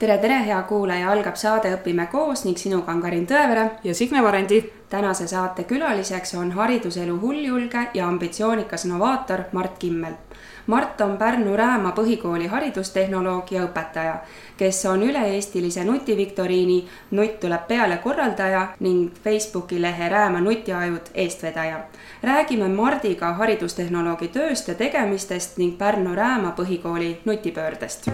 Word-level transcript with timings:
tere, 0.00 0.16
tere, 0.18 0.38
hea 0.46 0.62
kuulaja, 0.62 1.10
algab 1.12 1.36
saade 1.36 1.74
Õpime 1.76 2.06
koos 2.08 2.46
ning 2.46 2.56
sinuga 2.56 2.92
on 2.94 3.02
Karin 3.04 3.26
Tõevere 3.28 3.66
ja 3.84 3.94
Signe 3.94 4.22
Varendi. 4.24 4.62
tänase 4.90 5.26
saate 5.28 5.64
külaliseks 5.64 6.34
on 6.34 6.52
hariduselu 6.52 7.18
hulljulge 7.20 7.88
ja 7.94 8.08
ambitsioonikas 8.08 8.84
novaator 8.84 9.42
Mart 9.52 9.78
Kimmel. 9.78 10.14
Mart 10.66 11.00
on 11.00 11.16
Pärnu 11.18 11.56
Rääma 11.56 11.92
põhikooli 11.92 12.46
haridustehnoloogia 12.46 13.62
õpetaja, 13.66 14.16
kes 14.56 14.86
on 14.86 15.02
üle-eestilise 15.02 15.84
nutiviktoriini 15.84 16.88
Nutt 17.10 17.40
tuleb 17.40 17.68
peale 17.68 17.96
korraldaja 17.96 18.66
ning 18.80 19.12
Facebooki 19.24 19.82
lehe 19.82 20.08
Rääma 20.08 20.40
nutiajud 20.40 21.12
eestvedaja. 21.14 21.80
räägime 22.22 22.68
Mardiga 22.68 23.32
haridustehnoloogi 23.32 24.28
tööst 24.28 24.68
ja 24.68 24.74
tegemistest 24.74 25.58
ning 25.58 25.78
Pärnu 25.78 26.14
Rääma 26.14 26.54
põhikooli 26.56 27.18
nutipöördest 27.24 28.10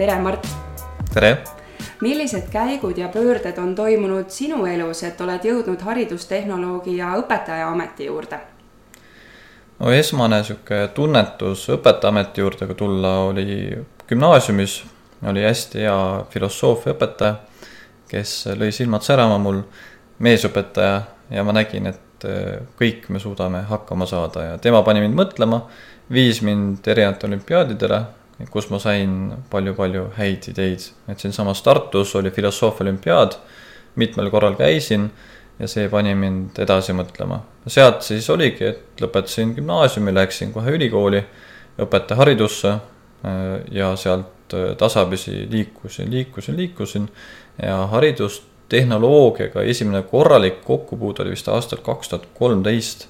tere, 0.00 0.18
Mart! 0.18 0.46
tere! 1.12 1.38
millised 2.00 2.46
käigud 2.48 2.96
ja 2.98 3.08
pöörded 3.12 3.58
on 3.58 3.74
toimunud 3.76 4.30
sinu 4.32 4.62
elus, 4.64 5.02
et 5.04 5.18
oled 5.20 5.44
jõudnud 5.44 5.82
haridustehnoloogi 5.84 6.94
ja 6.96 7.10
õpetaja 7.20 7.66
ameti 7.68 8.06
juurde? 8.08 8.38
no 9.76 9.90
esmane 9.92 10.38
niisugune 10.40 10.86
tunnetus 10.96 11.66
õpetajaameti 11.74 12.40
juurde 12.40 12.68
tulla 12.78 13.10
oli 13.26 13.76
gümnaasiumis, 14.08 14.78
oli 15.28 15.44
hästi 15.44 15.84
hea 15.84 15.98
filosoofiaõpetaja, 16.32 17.34
kes 18.08 18.32
lõi 18.56 18.70
silmad 18.72 19.04
särama 19.04 19.36
mul, 19.38 19.60
meesõpetaja, 20.24 20.94
ja 21.28 21.44
ma 21.44 21.52
nägin, 21.58 21.90
et 21.92 22.24
eh, 22.24 22.64
kõik 22.80 23.10
me 23.12 23.20
suudame 23.20 23.66
hakkama 23.68 24.08
saada 24.08 24.46
ja 24.46 24.56
tema 24.56 24.80
pani 24.86 25.04
mind 25.04 25.20
mõtlema, 25.20 25.60
viis 26.08 26.40
mind 26.40 26.88
erinevatele 26.88 27.34
olümpiaadidele 27.34 28.00
kus 28.50 28.70
ma 28.70 28.78
sain 28.80 29.34
palju-palju 29.50 30.06
häid 30.16 30.48
ideid, 30.52 30.86
et 31.08 31.20
siinsamas 31.20 31.62
Tartus 31.62 32.14
oli 32.16 32.30
filosoofia 32.30 32.86
olümpiaad, 32.86 33.36
mitmel 34.00 34.30
korral 34.30 34.56
käisin 34.56 35.10
ja 35.60 35.68
see 35.68 35.88
pani 35.92 36.14
mind 36.16 36.58
edasi 36.62 36.94
mõtlema. 36.96 37.42
sealt 37.66 38.02
siis 38.02 38.28
oligi, 38.32 38.64
et 38.64 39.02
lõpetasin 39.02 39.54
gümnaasiumi, 39.56 40.14
läksin 40.14 40.52
kohe 40.52 40.72
ülikooli, 40.76 41.20
õpetajaharidusse 41.80 42.70
äh, 42.72 42.80
ja 43.72 43.92
sealt 43.96 44.54
äh, 44.54 44.72
tasapisi 44.76 45.46
liikusin, 45.50 46.10
liikusin, 46.10 46.56
liikusin. 46.56 47.08
Ja 47.62 47.86
haridustehnoloogiaga 47.92 49.62
esimene 49.68 50.02
korralik 50.08 50.62
kokkupuude 50.64 51.22
oli 51.22 51.34
vist 51.36 51.48
aastal 51.48 51.82
kaks 51.84 52.08
tuhat 52.08 52.28
kolmteist. 52.38 53.08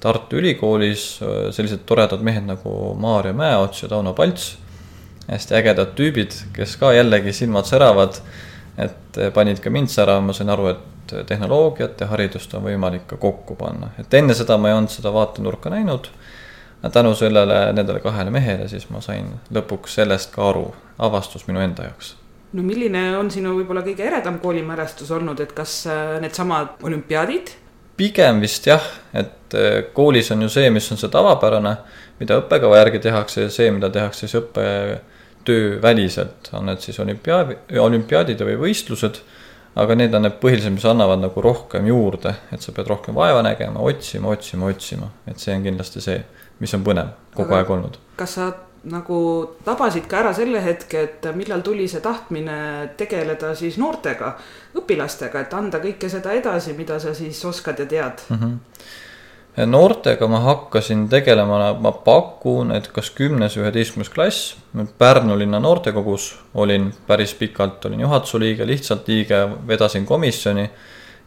Tartu 0.00 0.38
Ülikoolis 0.38 1.18
äh, 1.22 1.48
sellised 1.56 1.86
toredad 1.86 2.22
mehed 2.22 2.46
nagu 2.46 2.94
Maarja 3.00 3.32
Mäeots 3.32 3.82
ja 3.82 3.88
Tauno 3.88 4.12
Palts, 4.14 4.58
hästi 5.28 5.58
ägedad 5.58 5.94
tüübid, 5.98 6.34
kes 6.56 6.76
ka 6.80 6.92
jällegi 6.96 7.32
silmad 7.36 7.68
säravad, 7.68 8.20
et 8.78 9.18
äh, 9.18 9.32
panid 9.34 9.60
ka 9.60 9.70
mind 9.70 9.92
särama, 9.92 10.30
ma 10.30 10.36
sain 10.36 10.50
aru, 10.50 10.72
et 10.72 10.86
tehnoloogiat 11.26 12.00
ja 12.00 12.06
haridust 12.10 12.54
on 12.54 12.66
võimalik 12.68 13.06
ka 13.08 13.16
kokku 13.20 13.56
panna, 13.56 13.92
et 14.00 14.14
enne 14.14 14.36
seda 14.36 14.58
ma 14.60 14.70
ei 14.70 14.76
olnud 14.76 14.92
seda 14.92 15.12
vaatenurka 15.12 15.70
näinud. 15.72 16.08
tänu 16.92 17.14
sellele, 17.14 17.72
nendele 17.72 18.00
kahele 18.00 18.30
mehele, 18.30 18.68
siis 18.68 18.90
ma 18.90 19.00
sain 19.00 19.26
lõpuks 19.54 19.94
sellest 19.98 20.30
ka 20.34 20.48
aru, 20.48 20.74
avastus 20.98 21.46
minu 21.46 21.60
enda 21.60 21.82
jaoks. 21.82 22.14
No 22.52 22.62
milline 22.62 23.16
on 23.18 23.30
sinu 23.30 23.56
võib-olla 23.56 23.82
kõige 23.82 24.06
eredam 24.06 24.38
koolimälestus 24.38 25.10
olnud, 25.10 25.40
et 25.40 25.52
kas 25.52 25.86
äh, 25.86 26.20
needsamad 26.20 26.78
olümpiaadid? 26.82 27.50
Pigem 27.96 28.40
vist 28.40 28.66
jah, 28.66 28.84
et 29.12 29.54
äh, 29.54 29.82
koolis 29.92 30.30
on 30.30 30.42
ju 30.42 30.48
see, 30.48 30.70
mis 30.70 30.86
on 30.92 31.00
see 31.00 31.10
tavapärane, 31.12 31.76
mida 32.20 32.38
õppekava 32.40 32.78
järgi 32.78 33.02
tehakse 33.04 33.42
ja 33.42 33.50
see, 33.50 33.70
mida 33.74 33.90
tehakse 33.90 34.26
siis 34.26 34.38
õppetöö 34.40 34.96
väliselt, 35.82 36.50
on 36.52 36.68
need 36.70 36.84
siis 36.84 36.98
olümpiaad, 37.02 37.54
olümpiaadid 37.80 38.44
või 38.46 38.56
võistlused. 38.68 39.22
aga 39.78 39.94
need 39.94 40.14
on 40.14 40.24
need 40.26 40.38
põhilised, 40.42 40.72
mis 40.74 40.84
annavad 40.88 41.20
nagu 41.22 41.42
rohkem 41.44 41.86
juurde, 41.86 42.32
et 42.52 42.64
sa 42.64 42.72
pead 42.74 42.88
rohkem 42.90 43.14
vaeva 43.14 43.42
nägema, 43.46 43.78
otsima, 43.78 44.32
otsima, 44.34 44.66
otsima, 44.66 45.10
et 45.26 45.38
see 45.38 45.54
on 45.54 45.62
kindlasti 45.62 46.02
see, 46.02 46.22
mis 46.58 46.74
on 46.74 46.86
põnev 46.86 47.12
kogu 47.36 47.52
aga 47.52 47.60
aeg 47.60 47.70
olnud. 47.76 47.98
kas 48.16 48.34
sa 48.40 48.48
nagu 48.88 49.18
tabasid 49.64 50.06
ka 50.10 50.22
ära 50.22 50.32
selle 50.34 50.62
hetke, 50.64 51.02
et 51.02 51.28
millal 51.36 51.62
tuli 51.62 51.86
see 51.88 52.00
tahtmine 52.02 52.94
tegeleda 52.96 53.52
siis 53.58 53.78
noortega, 53.78 54.32
õpilastega, 54.78 55.44
et 55.44 55.54
anda 55.54 55.82
kõike 55.82 56.10
seda 56.10 56.32
edasi, 56.34 56.74
mida 56.78 56.98
sa 57.02 57.14
siis 57.14 57.44
oskad 57.44 57.78
ja 57.78 57.86
tead 57.86 58.24
mm? 58.28 58.40
-hmm 58.40 59.06
noortega 59.56 60.28
ma 60.30 60.40
hakkasin 60.44 61.08
tegelema, 61.10 61.72
ma 61.80 61.92
pakun, 61.92 62.70
et 62.76 62.90
kas 62.94 63.10
kümnes 63.10 63.56
üheteistkümnes 63.58 64.12
klass, 64.14 64.56
Pärnu 64.98 65.38
linna 65.38 65.58
noortekogus 65.58 66.30
olin 66.54 66.92
päris 67.06 67.34
pikalt, 67.34 67.84
olin 67.86 68.00
juhatuse 68.00 68.38
liige, 68.38 68.66
lihtsalt 68.66 69.08
liige, 69.08 69.40
vedasin 69.66 70.06
komisjoni 70.06 70.70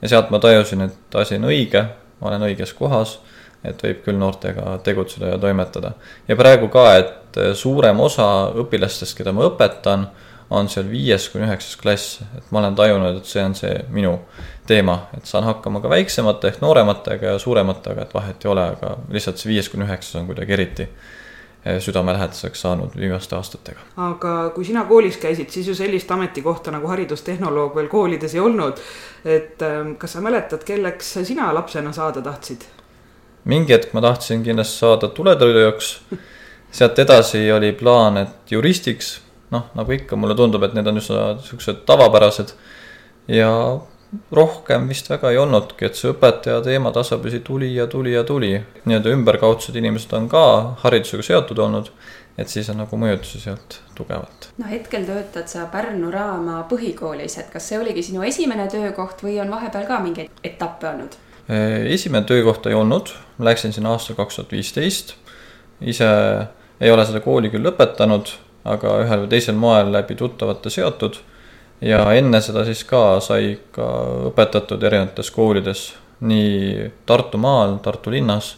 ja 0.02 0.10
sealt 0.10 0.30
ma 0.32 0.40
tajusin, 0.40 0.82
et 0.88 1.20
asi 1.20 1.36
on 1.36 1.50
õige, 1.52 1.84
ma 2.22 2.32
olen 2.32 2.48
õiges 2.52 2.74
kohas 2.78 3.20
et 3.64 3.84
võib 3.86 4.02
küll 4.06 4.18
noortega 4.18 4.78
tegutseda 4.86 5.36
ja 5.36 5.40
toimetada. 5.42 5.94
ja 6.28 6.36
praegu 6.36 6.70
ka, 6.74 6.86
et 6.98 7.42
suurem 7.58 8.00
osa 8.00 8.26
õpilastest, 8.58 9.18
keda 9.18 9.34
ma 9.36 9.46
õpetan, 9.50 10.08
on 10.52 10.68
seal 10.68 10.90
viies 10.92 11.30
kuni 11.32 11.46
üheksas 11.48 11.78
klass, 11.80 12.20
et 12.38 12.50
ma 12.52 12.60
olen 12.60 12.76
tajunud, 12.76 13.22
et 13.22 13.30
see 13.30 13.44
on 13.44 13.54
see 13.56 13.76
minu 13.94 14.18
teema, 14.68 14.98
et 15.18 15.26
saan 15.26 15.44
hakkama 15.44 15.82
ka 15.82 15.90
väiksemate 15.90 16.52
ehk 16.52 16.62
noorematega 16.62 17.34
ja 17.34 17.40
suurematega, 17.40 18.06
et 18.06 18.14
vahet 18.14 18.46
ei 18.46 18.52
ole, 18.52 18.66
aga 18.76 18.96
lihtsalt 19.12 19.42
see 19.42 19.52
viies 19.52 19.70
kuni 19.72 19.88
üheksas 19.88 20.20
on 20.20 20.28
kuidagi 20.30 20.54
eriti 20.54 20.86
eh, 20.86 21.80
südamelähedaseks 21.82 22.62
saanud 22.62 22.98
viimaste 22.98 23.36
aastatega. 23.36 23.88
aga 24.10 24.36
kui 24.56 24.66
sina 24.66 24.86
koolis 24.90 25.18
käisid, 25.22 25.50
siis 25.50 25.68
ju 25.68 25.76
sellist 25.76 26.12
ametikohta 26.12 26.74
nagu 26.76 26.88
haridustehnoloog 26.94 27.76
veel 27.76 27.90
koolides 27.90 28.36
ei 28.38 28.44
olnud. 28.44 28.84
et 29.26 29.66
eh, 29.66 29.80
kas 29.98 30.18
sa 30.18 30.22
mäletad, 30.22 30.64
kelleks 30.68 31.18
sina 31.24 31.54
lapsena 31.54 31.94
saada 31.94 32.22
tahtsid? 32.22 32.70
mingi 33.46 33.74
hetk 33.74 33.94
ma 33.98 34.02
tahtsin 34.06 34.44
kindlasti 34.46 34.84
saada 34.84 35.10
tuletõrjujaks. 35.10 35.96
sealt 36.72 37.00
edasi 37.00 37.50
oli 37.52 37.74
plaan, 37.76 38.18
et 38.22 38.52
juristiks, 38.52 39.18
noh, 39.52 39.66
nagu 39.76 39.92
ikka, 39.92 40.16
mulle 40.16 40.38
tundub, 40.40 40.64
et 40.64 40.76
need 40.78 40.88
on 40.88 41.02
üsna 41.02 41.24
siuksed 41.44 41.82
tavapärased. 41.90 42.54
ja 43.28 43.50
rohkem 44.32 44.88
vist 44.90 45.10
väga 45.10 45.32
ei 45.32 45.38
olnudki, 45.40 45.86
et 45.88 45.96
see 45.96 46.12
õpetaja 46.12 46.60
teema 46.66 46.92
tasapisi 46.96 47.40
tuli 47.48 47.74
ja 47.76 47.88
tuli 47.88 48.14
ja 48.14 48.24
tuli. 48.28 48.54
nii-öelda 48.86 49.14
ümberkaudsed 49.16 49.76
inimesed 49.76 50.14
on 50.18 50.28
ka 50.30 50.44
haridusega 50.84 51.24
seotud 51.24 51.60
olnud, 51.64 51.92
et 52.38 52.52
siis 52.52 52.70
on 52.70 52.82
nagu 52.84 52.98
mõjutusi 52.98 53.42
sealt 53.44 53.80
tugevalt. 53.96 54.50
no 54.58 54.68
hetkel 54.70 55.06
töötad 55.08 55.48
sa 55.48 55.66
Pärnu 55.72 56.12
Raama 56.12 56.64
põhikoolis, 56.70 57.40
et 57.40 57.52
kas 57.54 57.70
see 57.72 57.80
oligi 57.80 58.04
sinu 58.04 58.24
esimene 58.28 58.68
töökoht 58.72 59.24
või 59.24 59.40
on 59.42 59.52
vahepeal 59.52 59.88
ka 59.88 60.00
mingeid 60.04 60.44
etappe 60.44 60.90
olnud? 60.92 61.18
esimene 61.92 62.26
töökoht 62.26 62.68
ei 62.68 62.78
olnud, 62.78 63.12
ma 63.38 63.52
läksin 63.52 63.74
sinna 63.74 63.96
aastal 63.96 64.16
kaks 64.16 64.36
tuhat 64.40 64.52
viisteist. 64.52 65.16
ise 65.82 66.08
ei 66.82 66.92
ole 66.92 67.06
seda 67.06 67.20
kooli 67.20 67.50
küll 67.54 67.66
lõpetanud, 67.66 68.32
aga 68.66 68.96
ühel 69.04 69.26
või 69.26 69.32
teisel 69.34 69.56
moel 69.56 69.92
läbi 69.94 70.16
tuttavate 70.16 70.70
seotud. 70.70 71.20
Ja 71.82 72.04
enne 72.14 72.42
seda 72.42 72.66
siis 72.68 72.84
ka 72.88 73.20
sai 73.24 73.56
ka 73.72 73.88
õpetatud 74.32 74.84
erinevates 74.84 75.32
koolides, 75.32 75.92
nii 76.22 76.92
Tartumaal, 77.06 77.78
Tartu 77.82 78.12
linnas 78.14 78.56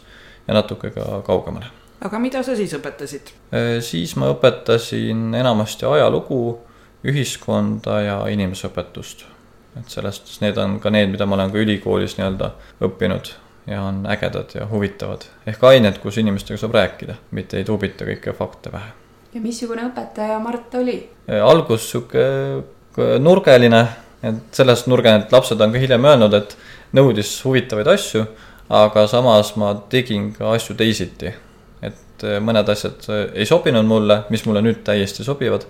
ja 0.47 0.53
natuke 0.53 0.91
ka 0.91 1.21
kaugemale. 1.25 1.71
aga 2.03 2.19
mida 2.19 2.43
sa 2.43 2.55
siis 2.55 2.73
õpetasid? 2.75 3.35
siis 3.81 4.15
ma 4.15 4.31
õpetasin 4.33 5.35
enamasti 5.39 5.85
ajalugu, 5.85 6.59
ühiskonda 7.03 8.01
ja 8.01 8.17
inimeseõpetust 8.31 9.33
et 9.79 9.89
selles 9.89 10.19
suhtes 10.19 10.41
need 10.43 10.57
on 10.61 10.77
ka 10.81 10.91
need, 10.93 11.11
mida 11.13 11.25
ma 11.25 11.37
olen 11.37 11.51
ka 11.53 11.61
ülikoolis 11.61 12.17
nii-öelda 12.17 12.51
õppinud 12.85 13.31
ja 13.69 13.81
on 13.87 14.03
ägedad 14.09 14.53
ja 14.57 14.67
huvitavad. 14.69 15.25
ehk 15.47 15.63
ained, 15.63 15.97
kus 16.03 16.17
inimestega 16.21 16.59
saab 16.59 16.75
rääkida, 16.77 17.15
mitte 17.31 17.57
ei 17.57 17.67
tuubita 17.67 18.05
kõiki 18.05 18.35
fakte 18.37 18.73
pähe. 18.73 18.91
ja 19.33 19.41
missugune 19.41 19.87
õpetaja 19.89 20.39
Mart 20.43 20.75
oli? 20.79 20.97
algus 21.41 21.89
sihuke 21.91 22.25
nurgeline, 22.97 23.83
et 24.23 24.55
sellest 24.55 24.87
nurgeline, 24.87 25.25
et 25.25 25.35
lapsed 25.35 25.61
on 25.61 25.73
ka 25.73 25.81
hiljem 25.81 26.05
öelnud, 26.05 26.33
et 26.37 26.57
nõudis 26.93 27.31
huvitavaid 27.45 27.89
asju, 27.95 28.25
aga 28.73 29.07
samas 29.11 29.55
ma 29.59 29.73
tegin 29.89 30.31
ka 30.37 30.53
asju 30.55 30.77
teisiti. 30.79 31.33
et 31.83 32.23
mõned 32.39 32.69
asjad 32.69 33.03
ei 33.35 33.45
sobinud 33.45 33.83
mulle, 33.85 34.23
mis 34.29 34.45
mulle 34.45 34.61
nüüd 34.63 34.83
täiesti 34.85 35.25
sobivad 35.25 35.65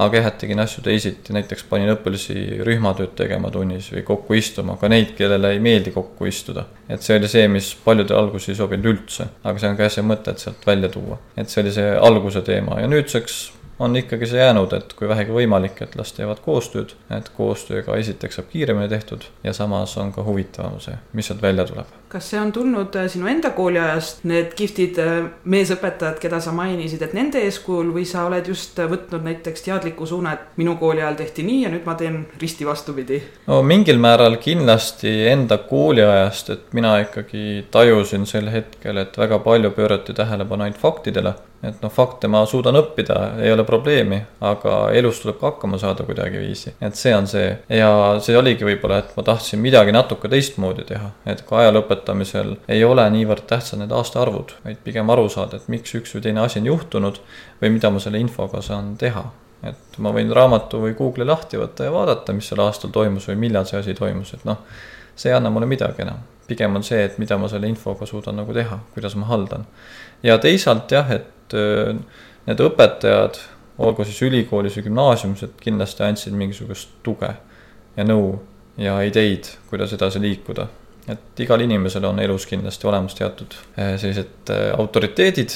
aga 0.00 0.20
jah, 0.20 0.28
et 0.30 0.38
tegin 0.40 0.60
asju 0.62 0.82
teisiti, 0.84 1.34
näiteks 1.34 1.64
panin 1.68 1.90
õpilasi 1.94 2.62
rühmatööd 2.66 3.14
tegema 3.18 3.50
tunnis 3.52 3.90
või 3.92 4.04
kokku 4.06 4.36
istuma, 4.38 4.76
ka 4.80 4.90
neid, 4.90 5.14
kellele 5.18 5.54
ei 5.54 5.62
meeldi 5.62 5.92
kokku 5.94 6.28
istuda. 6.30 6.66
et 6.88 7.02
see 7.02 7.18
oli 7.18 7.28
see, 7.28 7.48
mis 7.48 7.72
paljudel 7.84 8.18
alguses 8.18 8.52
ei 8.52 8.60
sobinud 8.60 8.90
üldse, 8.92 9.26
aga 9.42 9.58
see 9.58 9.70
on 9.70 9.78
ka 9.78 9.86
jah 9.86 9.96
see 9.96 10.06
mõte, 10.06 10.34
et 10.34 10.44
sealt 10.44 10.66
välja 10.66 10.88
tuua. 10.92 11.18
et 11.36 11.48
see 11.48 11.62
oli 11.62 11.72
see 11.74 11.90
alguse 12.10 12.42
teema 12.46 12.80
ja 12.80 12.90
nüüdseks 12.90 13.40
on 13.80 13.96
ikkagi 13.96 14.26
see 14.26 14.40
jäänud, 14.40 14.72
et 14.76 14.92
kui 14.96 15.08
vähegi 15.08 15.32
võimalik, 15.32 15.78
et 15.80 15.94
las 15.96 16.12
teevad 16.12 16.42
koostööd, 16.44 16.92
et 17.16 17.30
koostööga 17.36 17.96
esiteks 17.96 18.36
saab 18.36 18.50
kiiremini 18.52 18.90
tehtud 18.92 19.24
ja 19.44 19.54
samas 19.56 19.96
on 19.98 20.12
ka 20.12 20.24
huvitavam 20.26 20.76
see, 20.84 20.98
mis 21.16 21.30
sealt 21.30 21.40
välja 21.42 21.64
tuleb. 21.64 21.96
kas 22.10 22.26
see 22.30 22.40
on 22.40 22.52
tulnud 22.52 22.96
äh, 22.98 23.06
sinu 23.08 23.28
enda 23.30 23.52
kooliajast, 23.56 24.24
need 24.28 24.52
kihvtid 24.58 24.98
äh, 25.00 25.12
meesõpetajad, 25.44 26.18
keda 26.20 26.40
sa 26.44 26.52
mainisid, 26.52 27.02
et 27.06 27.14
nende 27.16 27.40
eeskujul 27.46 27.92
või 27.94 28.04
sa 28.04 28.26
oled 28.26 28.50
just 28.50 28.78
võtnud 28.78 29.24
näiteks 29.24 29.62
teadliku 29.64 30.06
suuna, 30.06 30.34
et 30.34 30.58
minu 30.60 30.74
kooli 30.80 31.00
ajal 31.00 31.16
tehti 31.22 31.46
nii 31.46 31.60
ja 31.64 31.70
nüüd 31.72 31.86
ma 31.88 31.94
teen 31.94 32.24
risti 32.42 32.68
vastupidi? 32.68 33.22
no 33.46 33.62
mingil 33.62 34.02
määral 34.02 34.36
kindlasti 34.42 35.14
enda 35.30 35.62
kooliajast, 35.70 36.50
et 36.50 36.74
mina 36.76 36.98
ikkagi 37.06 37.64
tajusin 37.70 38.26
sel 38.26 38.50
hetkel, 38.52 39.00
et 39.00 39.16
väga 39.18 39.38
palju 39.38 39.70
pöörati 39.70 40.12
tähelepanu 40.18 40.66
ainult 40.66 40.82
faktidele 40.82 41.38
et 41.62 41.82
noh, 41.82 41.92
fakte 41.92 42.28
ma 42.32 42.40
suudan 42.48 42.78
õppida, 42.80 43.16
ei 43.44 43.52
ole 43.52 43.64
probleemi, 43.68 44.20
aga 44.48 44.76
elus 44.96 45.20
tuleb 45.20 45.36
ka 45.40 45.50
hakkama 45.50 45.80
saada 45.80 46.06
kuidagiviisi. 46.08 46.74
et 46.80 46.96
see 46.96 47.12
on 47.16 47.28
see 47.28 47.50
ja 47.76 47.90
see 48.24 48.38
oligi 48.38 48.64
võib-olla, 48.64 49.02
et 49.02 49.12
ma 49.16 49.24
tahtsin 49.26 49.60
midagi 49.60 49.92
natuke 49.92 50.30
teistmoodi 50.32 50.86
teha, 50.88 51.10
et 51.26 51.44
ka 51.48 51.60
ajaloo 51.60 51.84
õpetamisel 51.84 52.56
ei 52.68 52.84
ole 52.84 53.04
niivõrd 53.16 53.44
tähtsad 53.50 53.82
need 53.82 53.92
aastaarvud, 53.92 54.56
vaid 54.64 54.80
pigem 54.84 55.12
aru 55.12 55.28
saada, 55.28 55.60
et 55.60 55.68
miks 55.68 55.94
üks 56.00 56.16
või 56.16 56.24
teine 56.28 56.44
asi 56.46 56.62
on 56.62 56.72
juhtunud 56.72 57.20
või 57.60 57.76
mida 57.76 57.92
ma 57.92 58.00
selle 58.00 58.22
infoga 58.22 58.64
saan 58.64 58.96
teha 59.00 59.28
et 59.66 59.98
ma 60.00 60.12
võin 60.14 60.30
raamatu 60.32 60.80
või 60.80 60.94
Google'i 60.96 61.28
lahti 61.28 61.58
võtta 61.60 61.84
ja 61.84 61.92
vaadata, 61.92 62.32
mis 62.32 62.48
sel 62.48 62.62
aastal 62.64 62.92
toimus 62.94 63.28
või 63.28 63.36
millal 63.42 63.66
see 63.68 63.80
asi 63.80 63.94
toimus, 63.94 64.32
et 64.36 64.46
noh, 64.48 64.62
see 65.16 65.28
ei 65.28 65.36
anna 65.36 65.52
mulle 65.52 65.68
midagi 65.68 66.02
enam. 66.06 66.22
pigem 66.50 66.74
on 66.74 66.82
see, 66.82 67.04
et 67.04 67.18
mida 67.22 67.36
ma 67.38 67.46
selle 67.48 67.68
infoga 67.70 68.06
suudan 68.06 68.40
nagu 68.40 68.54
teha, 68.56 68.80
kuidas 68.94 69.14
ma 69.20 69.28
haldan. 69.28 69.66
ja 70.22 70.38
teisalt 70.38 70.90
jah, 70.90 71.10
et 71.12 71.28
et 71.50 71.58
äh, 71.58 71.96
need 72.46 72.62
õpetajad, 72.64 73.38
olgu 73.80 74.04
siis 74.04 74.20
ülikoolis 74.26 74.76
või 74.76 74.86
gümnaasiumis, 74.88 75.44
et 75.46 75.60
kindlasti 75.62 76.04
andsid 76.04 76.36
mingisugust 76.36 76.98
tuge 77.02 77.30
ja 77.96 78.04
nõu 78.06 78.34
ja 78.80 78.98
ideid, 79.04 79.48
kuidas 79.70 79.92
edasi 79.96 80.20
liikuda. 80.20 80.68
et 81.08 81.40
igal 81.40 81.60
inimesel 81.60 82.04
on 82.04 82.20
elus 82.20 82.44
kindlasti 82.46 82.86
olemas 82.86 83.14
teatud 83.14 83.54
äh, 83.78 83.96
sellised 83.98 84.50
äh, 84.50 84.70
autoriteedid, 84.78 85.50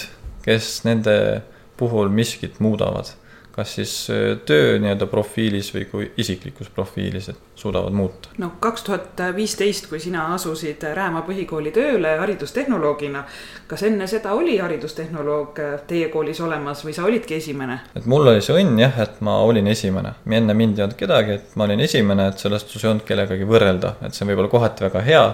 kes 0.44 0.85
nende 0.85 1.43
puhul 1.76 2.08
miskit 2.08 2.61
muudavad 2.61 3.12
kas 3.55 3.75
siis 3.75 3.93
äh, 4.11 4.39
töö 4.47 4.79
nii-öelda 4.83 5.06
profiilis 5.06 5.69
või 5.75 5.85
kui 5.91 6.06
isiklikus 6.19 6.71
profiilis, 6.75 7.29
et 7.31 7.59
suudavad 7.59 7.95
muuta? 7.95 8.33
no 8.43 8.51
kaks 8.61 8.83
tuhat 8.87 9.23
viisteist, 9.37 9.87
kui 9.91 10.01
sina 10.03 10.27
asusid 10.35 10.83
Rääma 10.95 11.23
põhikooli 11.27 11.71
tööle 11.75 12.17
haridustehnoloogina, 12.19 13.23
kas 13.71 13.85
enne 13.87 14.09
seda 14.11 14.35
oli 14.35 14.56
haridustehnoloog 14.59 15.61
teie 15.91 16.09
koolis 16.12 16.41
olemas 16.43 16.83
või 16.87 16.97
sa 16.97 17.06
olidki 17.06 17.39
esimene? 17.39 17.79
et 17.95 18.09
mul 18.11 18.27
oli 18.27 18.43
see 18.43 18.59
õnn 18.62 18.81
jah, 18.83 18.99
et 19.06 19.21
ma 19.25 19.39
olin 19.47 19.71
esimene, 19.71 20.17
enne 20.27 20.59
mind 20.59 20.79
ei 20.81 20.87
olnud 20.89 20.99
kedagi, 20.99 21.39
et 21.39 21.55
ma 21.61 21.69
olin 21.69 21.85
esimene, 21.87 22.29
et 22.33 22.43
sellest 22.43 22.75
siis 22.75 22.85
ei 22.85 22.91
olnud 22.91 23.06
kellegagi 23.06 23.47
võrrelda, 23.49 23.95
et 24.03 24.17
see 24.17 24.27
on 24.27 24.33
võib-olla 24.33 24.51
kohati 24.56 24.89
väga 24.89 25.05
hea, 25.06 25.25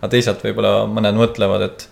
aga 0.00 0.10
teisalt 0.10 0.42
võib-olla 0.46 0.88
mõned 0.90 1.18
mõtlevad, 1.22 1.68
et 1.68 1.86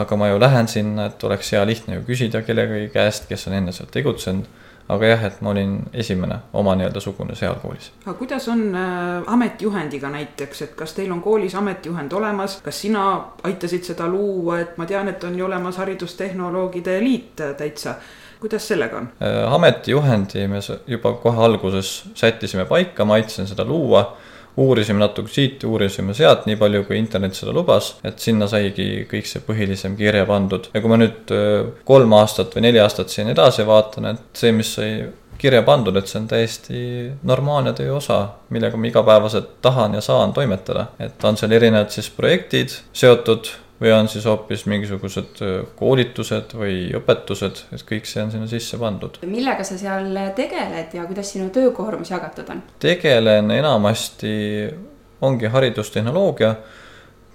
aga 0.00 0.16
ma 0.16 0.30
ju 0.30 0.42
lähen 0.42 0.68
sinna, 0.70 1.06
et 1.10 1.22
oleks 1.26 1.52
hea 1.54 1.62
lihtne 1.66 2.00
ju 2.00 2.04
küsida 2.08 2.42
kellegagi 2.46 2.90
käest, 2.94 3.28
kes 3.30 3.46
on 3.46 3.56
enne 3.58 3.74
seal 3.76 3.90
tegutsenud 3.94 4.58
aga 4.90 5.10
jah, 5.12 5.24
et 5.28 5.40
ma 5.44 5.52
olin 5.54 5.76
esimene 5.94 6.38
oma 6.52 6.74
nii-öelda 6.78 7.00
sugune 7.00 7.34
seal 7.38 7.58
koolis. 7.62 7.90
aga 8.04 8.14
kuidas 8.18 8.48
on 8.48 8.64
äh, 8.74 9.22
ametijuhendiga 9.26 10.10
näiteks, 10.10 10.62
et 10.62 10.74
kas 10.78 10.94
teil 10.96 11.12
on 11.12 11.22
koolis 11.22 11.54
ametijuhend 11.54 12.12
olemas, 12.12 12.60
kas 12.64 12.80
sina 12.86 13.04
aitasid 13.42 13.86
seda 13.92 14.08
luua, 14.08 14.60
et 14.60 14.78
ma 14.78 14.86
tean, 14.86 15.08
et 15.08 15.24
on 15.24 15.38
ju 15.38 15.46
olemas 15.46 15.78
haridustehnoloogide 15.82 16.98
liit 17.04 17.44
täitsa 17.58 17.94
kuidas 18.40 18.68
sellega 18.68 18.98
on? 18.98 19.08
Äh, 19.22 19.52
ametijuhendi 19.54 20.48
me 20.48 20.58
juba 20.86 21.12
kohe 21.12 21.44
alguses 21.44 22.10
sättisime 22.14 22.64
paika, 22.64 23.04
ma 23.04 23.20
aitasin 23.20 23.46
seda 23.46 23.64
luua 23.64 24.16
uurisime 24.56 24.98
natuke 25.02 25.32
siit, 25.32 25.64
uurisime 25.64 26.14
sealt, 26.16 26.46
nii 26.48 26.58
palju 26.60 26.84
kui 26.88 26.98
internet 26.98 27.38
seda 27.38 27.54
lubas, 27.54 27.94
et 28.04 28.18
sinna 28.22 28.48
saigi 28.50 29.06
kõik 29.10 29.28
see 29.30 29.44
põhilisem 29.46 29.96
kirja 29.98 30.26
pandud. 30.28 30.70
ja 30.74 30.82
kui 30.82 30.92
ma 30.92 31.00
nüüd 31.00 31.32
äh, 31.34 31.72
kolm 31.84 32.14
aastat 32.18 32.56
või 32.56 32.68
neli 32.68 32.82
aastat 32.82 33.12
siin 33.12 33.30
edasi 33.32 33.66
vaatan, 33.66 34.12
et 34.14 34.42
see, 34.42 34.52
mis 34.56 34.74
sai 34.76 34.92
kirja 35.40 35.62
pandud, 35.64 35.96
et 35.96 36.10
see 36.10 36.20
on 36.20 36.28
täiesti 36.28 36.82
normaalne 37.26 37.72
töö 37.76 37.94
osa, 37.96 38.20
millega 38.52 38.76
ma 38.76 38.90
igapäevaselt 38.90 39.56
tahan 39.64 39.96
ja 39.96 40.04
saan 40.04 40.34
toimetada. 40.36 40.86
et 40.98 41.24
on 41.24 41.36
seal 41.36 41.52
erinevad 41.56 41.90
siis 41.94 42.10
projektid 42.10 42.76
seotud 42.92 43.48
või 43.80 43.92
on 43.96 44.08
siis 44.08 44.26
hoopis 44.28 44.66
mingisugused 44.68 45.40
äh, 45.44 45.62
koolitused 45.76 46.54
või 46.58 46.90
õpetused, 46.96 47.64
et 47.72 47.84
kõik 47.88 48.08
see 48.08 48.22
on 48.24 48.32
sinna 48.34 48.48
sisse 48.50 48.78
pandud. 48.80 49.20
millega 49.26 49.64
sa 49.64 49.78
seal 49.80 50.12
tegeled 50.36 50.94
ja 50.94 51.06
kuidas 51.08 51.32
sinu 51.32 51.48
töökoormus 51.54 52.12
jagatud 52.12 52.52
on? 52.52 52.62
tegelen 52.82 53.50
enamasti, 53.56 54.34
ongi 55.20 55.48
haridustehnoloogia, 55.52 56.54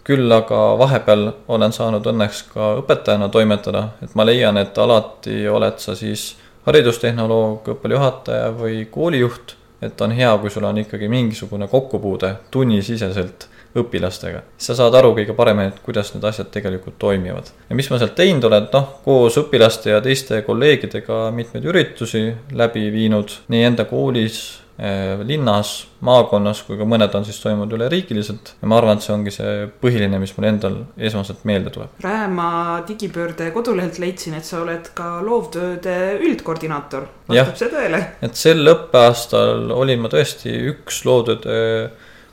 küll 0.05 0.31
aga 0.31 0.61
vahepeal 0.77 1.31
olen 1.47 1.73
saanud 1.73 2.05
õnneks 2.05 2.43
ka 2.53 2.75
õpetajana 2.81 3.29
toimetada, 3.33 3.87
et 4.05 4.13
ma 4.15 4.25
leian, 4.25 4.57
et 4.61 4.77
alati 4.77 5.47
oled 5.49 5.81
sa 5.81 5.95
siis 5.97 6.35
haridustehnoloog, 6.65 7.67
õppealajuhataja 7.73 8.51
või 8.57 8.85
koolijuht, 8.91 9.55
et 9.81 10.01
on 10.01 10.13
hea, 10.17 10.31
kui 10.41 10.53
sul 10.53 10.65
on 10.65 10.77
ikkagi 10.81 11.09
mingisugune 11.09 11.67
kokkupuude 11.69 12.35
tunnisiseselt 12.51 13.49
õpilastega. 13.75 14.41
siis 14.57 14.71
sa 14.71 14.79
saad 14.81 14.95
aru 14.99 15.13
kõige 15.17 15.35
paremini, 15.37 15.73
et 15.73 15.79
kuidas 15.85 16.13
need 16.15 16.25
asjad 16.27 16.51
tegelikult 16.53 16.99
toimivad. 17.01 17.51
ja 17.69 17.77
mis 17.77 17.89
ma 17.91 17.99
sealt 18.01 18.15
teinud 18.17 18.49
olen, 18.49 18.69
noh, 18.73 18.91
koos 19.05 19.39
õpilaste 19.41 19.95
ja 19.95 20.03
teiste 20.03 20.41
kolleegidega 20.47 21.29
mitmeid 21.35 21.65
üritusi 21.71 22.27
läbi 22.55 22.87
viinud 22.93 23.41
nii 23.51 23.65
enda 23.67 23.85
koolis 23.89 24.39
eh, 24.79 25.19
linnas, 25.27 25.73
maakonnas 26.07 26.63
kui 26.67 26.79
ka 26.79 26.87
mõned 26.87 27.19
on 27.19 27.27
siis 27.27 27.41
toimunud 27.43 27.75
üleriigiliselt 27.75 28.53
ja 28.61 28.71
ma 28.71 28.79
arvan, 28.79 28.95
et 28.95 29.07
see 29.07 29.15
ongi 29.17 29.35
see 29.35 29.67
põhiline, 29.83 30.19
mis 30.23 30.35
mul 30.37 30.49
endal 30.53 30.79
esmaselt 30.95 31.43
meelde 31.43 31.75
tuleb. 31.75 31.99
Rääma 32.05 32.47
digipöörde 32.87 33.51
kodulehelt 33.55 33.99
leidsin, 33.99 34.39
et 34.39 34.47
sa 34.47 34.61
oled 34.63 34.91
ka 34.95 35.19
loovtööde 35.25 35.99
üldkoordinaator, 36.23 37.11
vastab 37.27 37.59
see 37.59 37.71
tõele? 37.75 38.03
et 38.23 38.39
sel 38.39 38.63
õppeaastal 38.71 39.71
olin 39.75 40.03
ma 40.07 40.11
tõesti 40.15 40.55
üks 40.71 41.03
loovtööde 41.07 41.63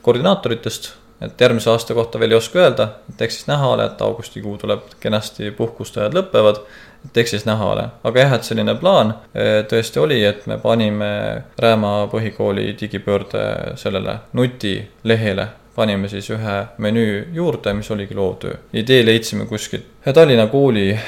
koordinaatoritest 0.02 0.92
et 1.24 1.40
järgmise 1.40 1.70
aasta 1.70 1.94
kohta 1.94 2.20
veel 2.20 2.34
ei 2.34 2.38
oska 2.38 2.58
öelda, 2.58 2.88
et 3.12 3.22
eks 3.26 3.40
siis 3.40 3.48
näha 3.50 3.68
ole, 3.74 3.86
et 3.86 4.02
augustikuu 4.02 4.56
tuleb 4.58 4.84
kenasti, 5.00 5.50
puhkusteajad 5.56 6.16
lõpevad, 6.16 6.60
et 7.06 7.22
eks 7.22 7.36
siis 7.36 7.46
näha 7.46 7.70
ole. 7.74 7.86
aga 8.04 8.24
jah, 8.24 8.36
et 8.36 8.46
selline 8.48 8.74
plaan 8.80 9.14
eh, 9.34 9.62
tõesti 9.70 10.02
oli, 10.02 10.22
et 10.24 10.46
me 10.46 10.58
panime 10.62 11.10
Rääma 11.58 12.06
põhikooli 12.12 12.72
digipöörde 12.80 13.76
sellele 13.76 14.18
nutilehele. 14.32 15.48
Panime 15.72 16.08
siis 16.08 16.26
ühe 16.30 16.56
menüü 16.84 17.28
juurde, 17.32 17.72
mis 17.72 17.90
oligi 17.90 18.14
loovtöö. 18.14 18.58
idee 18.72 19.06
leidsime 19.06 19.46
kuskilt 19.46 19.86
Tallinna 20.14 20.46
kooli 20.46 20.98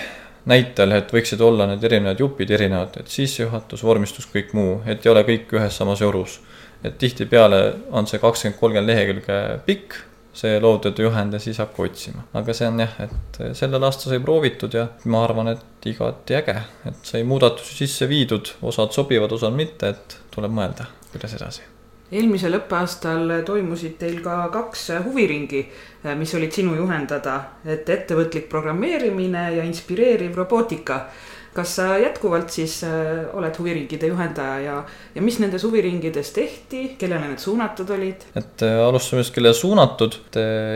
näitel, 0.48 0.92
et 0.92 1.12
võiksid 1.12 1.40
olla 1.40 1.66
need 1.68 1.84
erinevad 1.84 2.20
jupid 2.20 2.50
erinevad, 2.50 2.96
et 3.00 3.08
sissejuhatus, 3.08 3.84
vormistus, 3.84 4.28
kõik 4.32 4.52
muu, 4.56 4.80
et 4.86 5.04
ei 5.04 5.12
ole 5.12 5.24
kõik 5.24 5.52
ühes 5.52 5.76
samas 5.76 6.00
jorus 6.00 6.40
et 6.84 6.98
tihtipeale 7.00 7.60
on 7.92 8.06
see 8.06 8.20
kakskümmend, 8.22 8.60
kolmkümmend 8.60 8.90
lehekülge 8.90 9.38
pikk, 9.66 9.96
see 10.34 10.58
loovtööde 10.60 11.06
juhend 11.06 11.36
ja 11.36 11.40
siis 11.42 11.60
hakka 11.62 11.84
otsima. 11.86 12.24
aga 12.34 12.54
see 12.56 12.66
on 12.68 12.80
jah, 12.82 12.96
et 13.06 13.38
sellel 13.56 13.86
aastal 13.86 14.14
sai 14.14 14.22
proovitud 14.22 14.74
ja 14.74 14.88
ma 15.10 15.22
arvan, 15.24 15.52
et 15.54 15.86
igati 15.90 16.36
äge, 16.40 16.56
et 16.90 17.06
sai 17.06 17.22
muudatusi 17.28 17.84
sisse 17.84 18.08
viidud, 18.10 18.56
osad 18.62 18.92
sobivad, 18.92 19.32
osad 19.32 19.54
mitte, 19.54 19.94
et 19.94 20.18
tuleb 20.34 20.52
mõelda, 20.54 20.88
kuidas 21.12 21.38
edasi. 21.38 21.70
Eelmisel 22.14 22.58
õppeaastal 22.58 23.30
toimusid 23.46 23.94
teil 23.98 24.18
ka 24.22 24.44
kaks 24.52 24.90
huviringi, 25.06 25.62
mis 26.18 26.34
olid 26.36 26.52
sinu 26.52 26.74
juhendada, 26.76 27.38
et 27.64 27.88
ettevõtlik 27.90 28.50
programmeerimine 28.50 29.46
ja 29.56 29.64
inspireeriv 29.64 30.36
robootika 30.36 31.06
kas 31.54 31.76
sa 31.78 31.88
jätkuvalt 32.02 32.50
siis 32.50 32.80
äh, 32.86 33.24
oled 33.36 33.58
huviringide 33.58 34.10
juhendaja 34.10 34.58
ja, 34.60 34.76
ja 35.14 35.22
mis 35.22 35.38
nendes 35.42 35.64
huviringides 35.66 36.32
tehti, 36.34 36.84
kellele 36.98 37.30
need 37.30 37.42
suunatud 37.42 37.90
olid? 37.94 38.26
et 38.34 38.66
äh, 38.66 38.80
alustame 38.86 39.22
siis, 39.22 39.34
kellele 39.34 39.54
suunatud, 39.54 40.18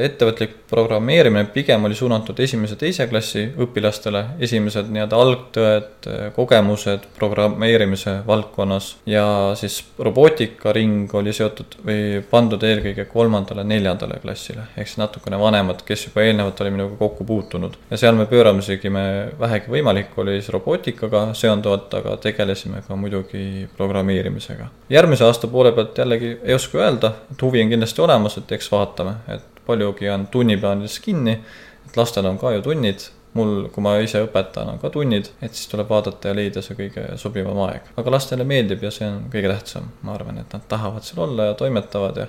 ettevõtlik 0.05 0.57
programmeerimine 0.71 1.45
pigem 1.53 1.85
oli 1.85 1.95
suunatud 1.95 2.39
esimese, 2.41 2.77
teise 2.77 3.07
klassi 3.09 3.47
õpilastele, 3.59 4.25
esimesed 4.45 4.91
nii-öelda 4.93 5.21
algtõed, 5.23 6.09
äh, 6.11 6.27
kogemused 6.37 7.09
programmeerimise 7.17 8.19
valdkonnas. 8.27 8.91
Ja 9.09 9.25
siis 9.59 9.81
robootikaring 9.99 11.15
oli 11.19 11.33
seotud 11.33 11.79
või 11.87 12.21
pandud 12.31 12.65
eelkõige 12.69 13.09
kolmandale, 13.09 13.65
neljandale 13.65 14.21
klassile, 14.23 14.69
ehk 14.77 14.91
siis 14.91 15.01
natukene 15.01 15.41
vanemad, 15.41 15.83
kes 15.89 16.09
juba 16.09 16.27
eelnevalt 16.27 16.61
oli 16.65 16.75
minuga 16.77 16.99
kokku 17.01 17.25
puutunud. 17.25 17.79
ja 17.91 17.97
seal 17.97 18.17
me 18.19 18.27
pööramisegi 18.27 18.91
me 18.93 19.05
vähegi 19.41 19.73
võimalik, 19.73 20.13
oli 20.21 20.37
siis 20.39 20.53
robootikaring 20.53 20.68
robootikaga 20.69 21.35
seonduvalt, 21.35 21.95
aga 21.95 22.17
tegelesime 22.21 22.83
ka 22.87 22.97
muidugi 22.97 23.69
programmeerimisega. 23.77 24.67
järgmise 24.91 25.25
aasta 25.25 25.47
poole 25.47 25.73
pealt 25.73 25.99
jällegi 25.99 26.39
ei 26.43 26.55
oska 26.55 26.79
öelda, 26.79 27.13
et 27.33 27.43
huvi 27.43 27.63
on 27.63 27.69
kindlasti 27.69 28.03
olemas, 28.03 28.37
et 28.39 28.53
eks 28.53 28.71
vaatame, 28.73 29.15
et 29.29 29.63
paljugi 29.67 30.11
on 30.11 30.27
tunniplaanides 30.27 31.01
kinni, 31.01 31.39
et 31.87 31.97
lastel 31.97 32.27
on 32.27 32.39
ka 32.39 32.53
ju 32.53 32.63
tunnid, 32.63 33.09
mul, 33.35 33.69
kui 33.73 33.83
ma 33.83 33.97
ise 34.05 34.21
õpetan, 34.27 34.69
on 34.75 34.79
ka 34.79 34.91
tunnid, 34.91 35.33
et 35.41 35.55
siis 35.55 35.69
tuleb 35.73 35.89
vaadata 35.89 36.29
ja 36.29 36.37
leida 36.37 36.63
see 36.63 36.77
kõige 36.77 37.17
sobivam 37.17 37.65
aeg. 37.69 37.89
aga 37.97 38.17
lastele 38.19 38.45
meeldib 38.45 38.83
ja 38.85 38.91
see 38.91 39.09
on 39.09 39.23
kõige 39.33 39.49
tähtsam, 39.49 39.89
ma 40.03 40.17
arvan, 40.19 40.39
et 40.45 40.53
nad 40.53 40.69
tahavad 40.69 41.03
seal 41.03 41.25
olla 41.31 41.53
ja 41.53 41.55
toimetavad 41.55 42.17
ja 42.17 42.27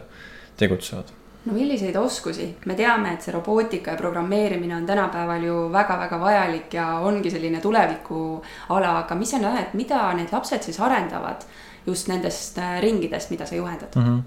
tegutsevad 0.58 1.12
no 1.46 1.53
milliseid 1.53 1.96
oskusi, 1.96 2.50
me 2.65 2.75
teame, 2.75 3.13
et 3.13 3.24
see 3.24 3.34
robootika 3.34 3.96
ja 3.96 3.98
programmeerimine 3.98 4.75
on 4.75 4.86
tänapäeval 4.86 5.43
ju 5.43 5.58
väga-väga 5.72 6.19
vajalik 6.19 6.74
ja 6.74 6.88
ongi 7.00 7.31
selline 7.31 7.62
tulevikuala, 7.62 8.98
aga 9.00 9.15
mis 9.15 9.31
sa 9.31 9.39
näed, 9.39 9.74
mida 9.74 10.01
need 10.17 10.34
lapsed 10.36 10.67
siis 10.67 10.79
arendavad 10.84 11.46
just 11.88 12.10
nendest 12.12 12.58
äh, 12.58 12.81
ringidest, 12.84 13.31
mida 13.31 13.46
sa 13.46 13.55
juhendad 13.55 13.96
mm? 13.96 14.03
-hmm. 14.03 14.22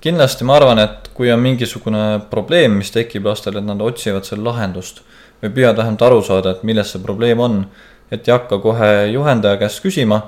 kindlasti 0.00 0.44
ma 0.44 0.56
arvan, 0.56 0.78
et 0.78 1.10
kui 1.14 1.32
on 1.32 1.40
mingisugune 1.40 2.20
probleem, 2.30 2.72
mis 2.72 2.90
tekib 2.90 3.26
lastel, 3.26 3.56
et 3.56 3.64
nad 3.64 3.80
otsivad 3.80 4.24
selle 4.24 4.44
lahendust 4.44 5.02
või 5.42 5.50
püüavad 5.50 5.76
vähemalt 5.76 6.02
aru 6.02 6.22
saada, 6.22 6.50
et 6.50 6.62
milles 6.62 6.92
see 6.92 7.02
probleem 7.02 7.40
on, 7.40 7.66
et 8.10 8.28
ei 8.28 8.32
hakka 8.32 8.58
kohe 8.58 9.06
juhendaja 9.12 9.56
käest 9.56 9.82
küsima, 9.82 10.22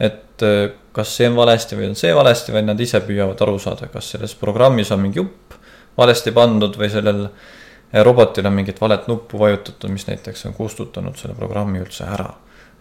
et 0.00 0.42
äh, 0.42 0.70
kas 0.98 1.14
see 1.14 1.28
on 1.30 1.36
valesti 1.38 1.78
või 1.78 1.92
on 1.92 1.96
see 1.98 2.10
valesti, 2.14 2.52
vaid 2.54 2.66
nad 2.66 2.80
ise 2.82 2.98
püüavad 3.06 3.38
aru 3.46 3.58
saada, 3.62 3.86
kas 3.92 4.10
selles 4.16 4.34
programmis 4.38 4.90
on 4.94 5.02
mingi 5.04 5.20
jupp 5.20 5.54
valesti 5.98 6.32
pandud 6.34 6.74
või 6.78 6.90
sellel 6.90 7.24
eh, 7.28 8.02
robotil 8.06 8.46
on 8.50 8.56
mingit 8.56 8.80
valet 8.82 9.06
nuppu 9.10 9.38
vajutatud, 9.38 9.92
mis 9.94 10.08
näiteks 10.08 10.46
on 10.50 10.56
kustutanud 10.58 11.18
selle 11.18 11.38
programmi 11.38 11.82
üldse 11.82 12.06
ära. 12.06 12.32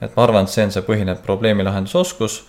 et 0.01 0.15
ma 0.15 0.23
arvan, 0.23 0.45
et 0.45 0.53
see 0.53 0.65
on 0.65 0.73
see 0.73 0.85
põhiline 0.85 1.15
probleemi 1.25 1.65
lahendusoskus, 1.65 2.43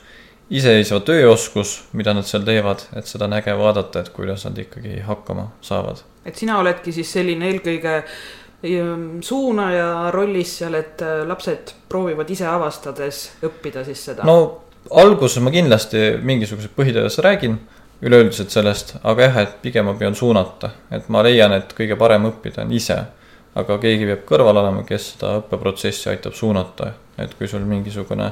iseseisva 0.53 1.01
tööoskus, 1.05 1.75
mida 1.97 2.13
nad 2.17 2.27
seal 2.29 2.45
teevad, 2.45 2.85
et 2.97 3.09
seda 3.09 3.29
näge 3.29 3.55
vaadata, 3.57 4.01
et 4.01 4.11
kuidas 4.13 4.45
nad 4.45 4.59
ikkagi 4.61 5.01
hakkama 5.05 5.51
saavad. 5.61 6.05
et 6.25 6.37
sina 6.37 6.59
oledki 6.61 6.93
siis 6.93 7.13
selline 7.13 7.49
eelkõige 7.49 7.99
ehm, 8.63 9.21
suunaja 9.21 10.11
rollis 10.17 10.57
seal, 10.63 10.81
et 10.81 11.05
äh, 11.05 11.21
lapsed 11.29 11.75
proovivad 11.89 12.31
ise 12.31 12.49
avastades 12.49 13.27
õppida 13.45 13.85
siis 13.85 14.05
seda? 14.11 14.25
no 14.25 14.68
alguses 14.91 15.43
ma 15.43 15.51
kindlasti 15.51 16.19
mingisuguseid 16.23 16.75
põhitöös 16.77 17.19
räägin 17.25 17.59
üleüldiselt 18.03 18.51
sellest, 18.55 18.95
aga 19.03 19.27
jah, 19.27 19.39
et 19.43 19.57
pigem 19.63 19.89
ma 19.89 19.95
püüan 19.99 20.15
suunata, 20.15 20.71
et 20.95 21.09
ma 21.11 21.23
leian, 21.27 21.53
et 21.57 21.73
kõige 21.75 21.97
parem 21.99 22.29
õppida 22.31 22.63
on 22.65 22.73
ise. 22.73 22.99
aga 23.59 23.75
keegi 23.83 24.07
peab 24.07 24.21
kõrval 24.29 24.61
olema, 24.61 24.85
kes 24.87 25.07
seda 25.15 25.33
õppeprotsessi 25.41 26.11
aitab 26.13 26.35
suunata, 26.37 26.93
et 27.19 27.33
kui 27.35 27.49
sul 27.49 27.65
mingisugune 27.67 28.29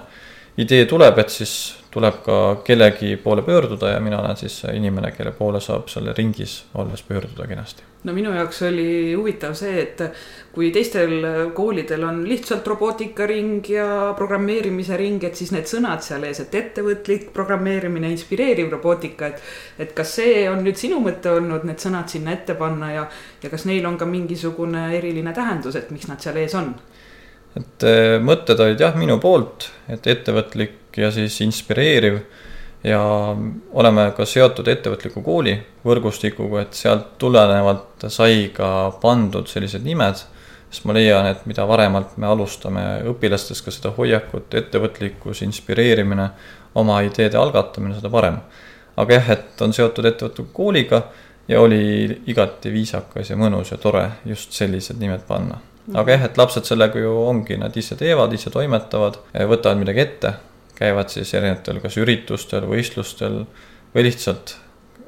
idee 0.57 0.87
tuleb, 0.89 1.19
et 1.19 1.33
siis 1.33 1.57
tuleb 1.91 2.23
ka 2.25 2.39
kellegi 2.65 3.17
poole 3.17 3.43
pöörduda 3.43 3.95
ja 3.95 4.01
mina 4.01 4.21
olen 4.21 4.37
siis 4.37 4.61
see 4.63 4.77
inimene, 4.77 5.13
kelle 5.17 5.33
poole 5.33 5.61
saab 5.61 5.89
seal 5.93 6.13
ringis 6.17 6.65
olles 6.75 7.03
pöörduda 7.03 7.47
kenasti 7.49 7.97
no 8.07 8.15
minu 8.15 8.33
jaoks 8.35 8.61
oli 8.69 9.15
huvitav 9.17 9.55
see, 9.59 9.81
et 9.83 10.03
kui 10.55 10.71
teistel 10.75 11.25
koolidel 11.57 12.05
on 12.07 12.23
lihtsalt 12.29 12.67
robootikaring 12.71 13.67
ja 13.71 13.87
programmeerimise 14.19 14.97
ring, 15.01 15.25
et 15.27 15.39
siis 15.39 15.53
need 15.55 15.67
sõnad 15.71 16.05
seal 16.07 16.25
ees, 16.29 16.41
et 16.45 16.55
ettevõtlik 16.61 17.31
programmeerimine, 17.37 18.11
inspireeriv 18.15 18.71
robootika, 18.77 19.33
et. 19.33 19.43
et 19.87 19.97
kas 19.97 20.17
see 20.21 20.47
on 20.51 20.63
nüüd 20.65 20.79
sinu 20.81 21.01
mõte 21.05 21.33
olnud, 21.35 21.67
need 21.69 21.83
sõnad 21.83 22.13
sinna 22.13 22.37
ette 22.37 22.55
panna 22.59 22.93
ja, 22.95 23.09
ja 23.43 23.53
kas 23.53 23.67
neil 23.69 23.87
on 23.89 23.99
ka 23.99 24.09
mingisugune 24.09 24.89
eriline 24.97 25.35
tähendus, 25.37 25.77
et 25.77 25.91
miks 25.95 26.09
nad 26.11 26.23
seal 26.23 26.39
ees 26.41 26.55
on? 26.59 26.75
Et 27.57 27.87
eh, 27.89 28.17
mõtted 28.23 28.61
olid 28.61 28.81
jah 28.81 28.97
minu 28.99 29.19
poolt, 29.23 29.71
et 29.89 30.07
ettevõtlik 30.07 30.97
ja 30.97 31.11
siis 31.13 31.41
inspireeriv 31.45 32.21
ja 32.87 33.01
oleme 33.73 34.11
ka 34.17 34.27
seotud 34.29 34.69
ettevõtliku 34.69 35.23
kooli 35.25 35.57
võrgustikuga, 35.87 36.67
et 36.67 36.79
sealt 36.79 37.17
tulenevalt 37.19 38.07
sai 38.13 38.51
ka 38.55 38.69
pandud 39.03 39.49
sellised 39.51 39.85
nimed, 39.87 40.21
sest 40.71 40.87
ma 40.87 40.97
leian, 40.97 41.27
et 41.31 41.47
mida 41.51 41.67
varemalt 41.69 42.17
me 42.21 42.29
alustame 42.31 42.85
õpilastes 43.11 43.63
ka 43.65 43.75
seda 43.75 43.93
hoiakut, 43.97 44.55
ettevõtlikkus, 44.55 45.43
inspireerimine, 45.47 46.31
oma 46.77 47.01
ideede 47.07 47.39
algatamine, 47.41 47.97
seda 47.97 48.13
parem. 48.13 48.41
aga 48.97 49.13
jah, 49.13 49.31
et 49.31 49.63
on 49.63 49.73
seotud 49.77 50.07
ettevõtliku 50.09 50.53
kooliga 50.53 51.03
ja 51.49 51.61
oli 51.61 52.23
igati 52.27 52.73
viisakas 52.73 53.31
ja 53.31 53.37
mõnus 53.37 53.71
ja 53.71 53.79
tore 53.79 54.11
just 54.25 54.53
sellised 54.53 54.99
nimed 55.01 55.27
panna. 55.29 55.59
Aga 55.95 56.17
jah, 56.17 56.27
et 56.29 56.39
lapsed 56.41 56.69
sellega 56.69 57.01
ju 57.01 57.15
ongi, 57.23 57.59
nad 57.61 57.77
ise 57.77 57.97
teevad, 57.99 58.33
ise 58.35 58.51
toimetavad, 58.51 59.19
võtavad 59.35 59.83
midagi 59.83 60.03
ette. 60.03 60.35
Käivad 60.77 61.09
siis 61.09 61.31
erinevatel 61.35 61.81
kas 61.81 61.97
üritustel, 61.97 62.67
võistlustel 62.69 63.45
või 63.95 64.09
lihtsalt 64.11 64.59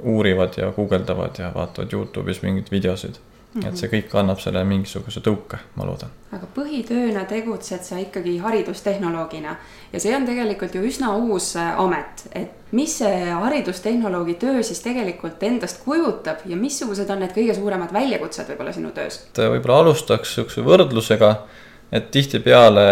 uurivad 0.08 0.56
ja 0.56 0.70
guugeldavad 0.72 1.40
ja 1.42 1.50
vaatavad 1.52 1.92
Youtube'is 1.92 2.40
mingeid 2.44 2.70
videosid 2.72 3.18
-hmm. 3.62 3.68
et 3.68 3.80
see 3.80 3.90
kõik 3.92 4.14
annab 4.18 4.40
sellele 4.40 4.64
mingisuguse 4.64 5.20
tõuke, 5.24 5.58
ma 5.76 5.86
loodan. 5.86 6.10
aga 6.32 6.46
põhitööna 6.54 7.24
tegutsed 7.28 7.82
sa 7.84 7.98
ikkagi 7.98 8.38
haridustehnoloogina 8.38 9.56
ja 9.92 10.00
see 10.00 10.16
on 10.16 10.26
tegelikult 10.26 10.74
ju 10.74 10.82
üsna 10.82 11.14
uus 11.16 11.56
äh, 11.56 11.80
amet, 11.80 12.26
et 12.32 12.72
mis 12.72 12.98
see 12.98 13.30
haridustehnoloogi 13.32 14.34
töö 14.34 14.62
siis 14.62 14.80
tegelikult 14.80 15.42
endast 15.42 15.84
kujutab 15.84 16.44
ja 16.46 16.56
missugused 16.56 17.10
on 17.10 17.24
need 17.24 17.32
kõige 17.36 17.54
suuremad 17.54 17.92
väljakutsed 17.92 18.48
võib-olla 18.52 18.72
sinu 18.72 18.90
töös? 18.90 19.22
võib-olla 19.36 19.80
alustaks 19.84 20.34
sihukese 20.34 20.64
võrdlusega, 20.66 21.34
et 21.92 22.10
tihtipeale 22.10 22.86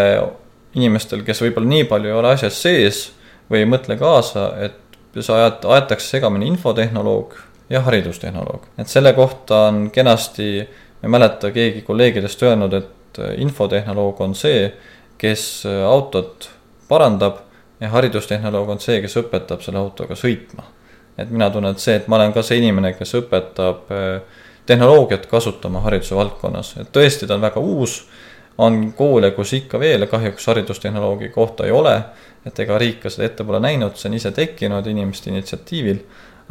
inimestel, 0.74 1.22
kes 1.24 1.42
võib-olla 1.42 1.68
nii 1.68 1.84
palju 1.84 2.10
ei 2.10 2.16
ole 2.16 2.32
asjas 2.32 2.62
sees 2.62 3.04
või 3.50 3.62
ei 3.62 3.68
mõtle 3.68 3.96
kaasa, 3.98 4.48
et 4.66 5.22
sa 5.22 5.38
ajad, 5.40 5.64
aetakse 5.64 6.16
segamini 6.16 6.48
infotehnoloog 6.52 7.36
ja 7.70 7.80
haridustehnoloog. 7.80 8.66
et 8.78 8.88
selle 8.88 9.12
kohta 9.12 9.66
on 9.70 9.90
kenasti, 9.90 10.68
ma 11.02 11.06
ei 11.06 11.14
mäleta, 11.18 11.50
keegi 11.50 11.82
kolleegidest 11.82 12.42
öelnud, 12.42 12.72
et 12.72 13.18
infotehnoloog 13.36 14.20
on 14.20 14.34
see, 14.34 14.68
kes 15.18 15.64
autot 15.88 16.50
parandab 16.88 17.42
ja 17.80 17.88
haridustehnoloog 17.88 18.68
on 18.68 18.80
see, 18.80 19.00
kes 19.04 19.16
õpetab 19.20 19.62
selle 19.64 19.80
autoga 19.80 20.16
sõitma. 20.16 20.64
et 21.18 21.30
mina 21.30 21.48
tunnen, 21.50 21.72
et 21.72 21.80
see, 21.80 21.96
et 21.96 22.08
ma 22.08 22.18
olen 22.18 22.32
ka 22.32 22.42
see 22.44 22.58
inimene, 22.60 22.92
kes 22.92 23.14
õpetab 23.16 23.92
eh, 23.94 24.42
tehnoloogiat 24.68 25.26
kasutama 25.26 25.80
hariduse 25.80 26.14
valdkonnas, 26.14 26.74
et 26.82 26.90
tõesti, 26.92 27.26
ta 27.26 27.38
on 27.38 27.44
väga 27.46 27.60
uus 27.60 28.02
on 28.58 28.92
koole, 28.96 29.30
kus 29.36 29.52
ikka 29.56 29.80
veel 29.80 30.06
kahjuks 30.08 30.46
haridustehnoloogia 30.46 31.32
kohta 31.32 31.64
ei 31.64 31.72
ole, 31.72 31.94
et 32.46 32.58
ega 32.60 32.78
riik 32.78 33.02
ka 33.02 33.12
seda 33.12 33.30
ette 33.30 33.44
pole 33.44 33.60
näinud, 33.60 33.96
see 33.96 34.10
on 34.10 34.16
ise 34.16 34.32
tekkinud 34.36 34.86
inimeste 34.92 35.30
initsiatiivil, 35.32 36.02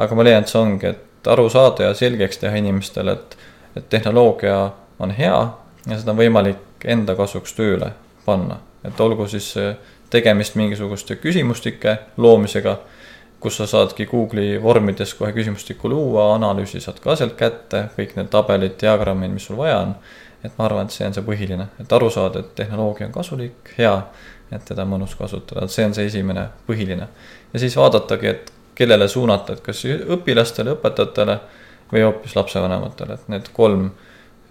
aga 0.01 0.17
ma 0.17 0.25
leian, 0.25 0.45
et 0.45 0.51
see 0.51 0.61
ongi, 0.61 0.91
et 0.91 1.04
aru 1.27 1.49
saada 1.49 1.89
ja 1.89 1.93
selgeks 1.93 2.37
teha 2.41 2.55
inimestele, 2.61 3.11
et, 3.11 3.37
et 3.75 3.89
tehnoloogia 3.89 4.71
on 4.99 5.11
hea 5.11 5.37
ja 5.85 5.97
seda 5.99 6.13
on 6.13 6.19
võimalik 6.19 6.85
enda 6.85 7.15
kasuks 7.15 7.53
tööle 7.57 7.91
panna, 8.25 8.59
et 8.85 8.99
olgu 9.01 9.27
siis 9.29 9.53
tegemist 10.09 10.55
mingisuguste 10.55 11.17
küsimustike 11.21 11.97
loomisega, 12.17 12.77
kus 13.39 13.57
sa 13.57 13.67
saadki 13.69 14.07
Google'i 14.09 14.61
vormides 14.63 15.13
kohe 15.13 15.31
küsimustikku 15.35 15.89
luua, 15.89 16.31
analüüsi 16.35 16.81
saad 16.81 17.01
ka 17.03 17.15
sealt 17.19 17.35
kätte, 17.39 17.87
kõik 17.97 18.15
need 18.17 18.31
tabelid, 18.33 18.77
diagrammid, 18.81 19.33
mis 19.35 19.45
sul 19.49 19.59
vaja 19.59 19.81
on. 19.83 19.95
Et 20.45 20.53
ma 20.57 20.67
arvan, 20.67 20.85
et 20.85 20.93
see 20.93 21.05
on 21.07 21.13
see 21.13 21.25
põhiline, 21.25 21.65
et 21.81 21.93
aru 21.97 22.09
saada, 22.13 22.43
et 22.43 22.51
tehnoloogia 22.57 23.07
on 23.07 23.13
kasulik, 23.13 23.71
hea, 23.79 23.93
et 24.53 24.65
teda 24.65 24.83
on 24.85 24.91
mõnus 24.93 25.15
kasutada, 25.17 25.65
et 25.65 25.73
see 25.73 25.85
on 25.87 25.95
see 25.97 26.05
esimene 26.05 26.47
põhiline. 26.67 27.07
ja 27.53 27.59
siis 27.59 27.77
vaadatagi, 27.77 28.27
et 28.27 28.51
kellele 28.75 29.07
suunata, 29.07 29.53
et 29.53 29.63
kas 29.65 29.85
õpilastele, 29.85 30.75
õpetajatele 30.75 31.39
või 31.91 32.03
hoopis 32.03 32.35
lapsevanematele, 32.35 33.13
et 33.13 33.29
need 33.31 33.51
kolm 33.55 33.89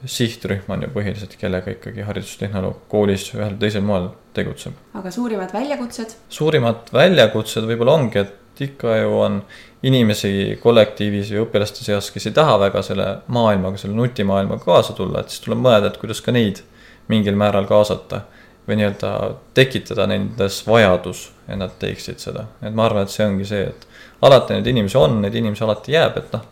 sihtrühm 0.05 0.69
on 0.69 0.85
ju 0.85 0.91
põhiliselt, 0.93 1.37
kellega 1.41 1.73
ikkagi 1.73 2.05
haridustehnoloog 2.05 2.85
koolis 2.93 3.31
ühel 3.35 3.57
teisel 3.61 3.85
moel 3.85 4.11
tegutseb. 4.37 4.77
aga 4.95 5.11
suurimad 5.11 5.53
väljakutsed? 5.53 6.17
suurimad 6.29 6.91
väljakutsed 6.93 7.65
võib-olla 7.69 7.97
ongi, 8.01 8.25
et 8.25 8.65
ikka 8.69 8.97
ju 8.97 9.17
on 9.19 9.41
inimesi 9.85 10.59
kollektiivis 10.63 11.33
või 11.35 11.43
õpilaste 11.45 11.85
seas, 11.85 12.11
kes 12.15 12.29
ei 12.31 12.37
taha 12.37 12.59
väga 12.67 12.83
selle 12.87 13.09
maailmaga, 13.35 13.81
selle 13.81 13.97
nutimaailmaga 13.99 14.65
kaasa 14.65 14.95
tulla, 14.97 15.21
et 15.21 15.33
siis 15.33 15.43
tuleb 15.45 15.65
mõelda, 15.65 15.91
et 15.91 15.99
kuidas 16.01 16.23
ka 16.25 16.33
neid 16.33 16.63
mingil 17.09 17.37
määral 17.37 17.69
kaasata. 17.69 18.23
või 18.65 18.79
nii-öelda 18.81 19.09
tekitada 19.53 20.07
nendes 20.09 20.63
vajadus, 20.65 21.27
et 21.49 21.59
nad 21.61 21.75
teeksid 21.79 22.17
seda, 22.19 22.47
et 22.63 22.73
ma 22.73 22.87
arvan, 22.87 23.03
et 23.05 23.13
see 23.13 23.27
ongi 23.27 23.45
see, 23.45 23.67
et 23.69 23.83
alati 24.23 24.55
neid 24.55 24.67
inimesi 24.67 24.99
on, 24.99 25.21
neid 25.23 25.35
inimesi 25.35 25.65
alati 25.65 25.93
jääb, 25.93 26.17
et 26.17 26.33
noh 26.33 26.51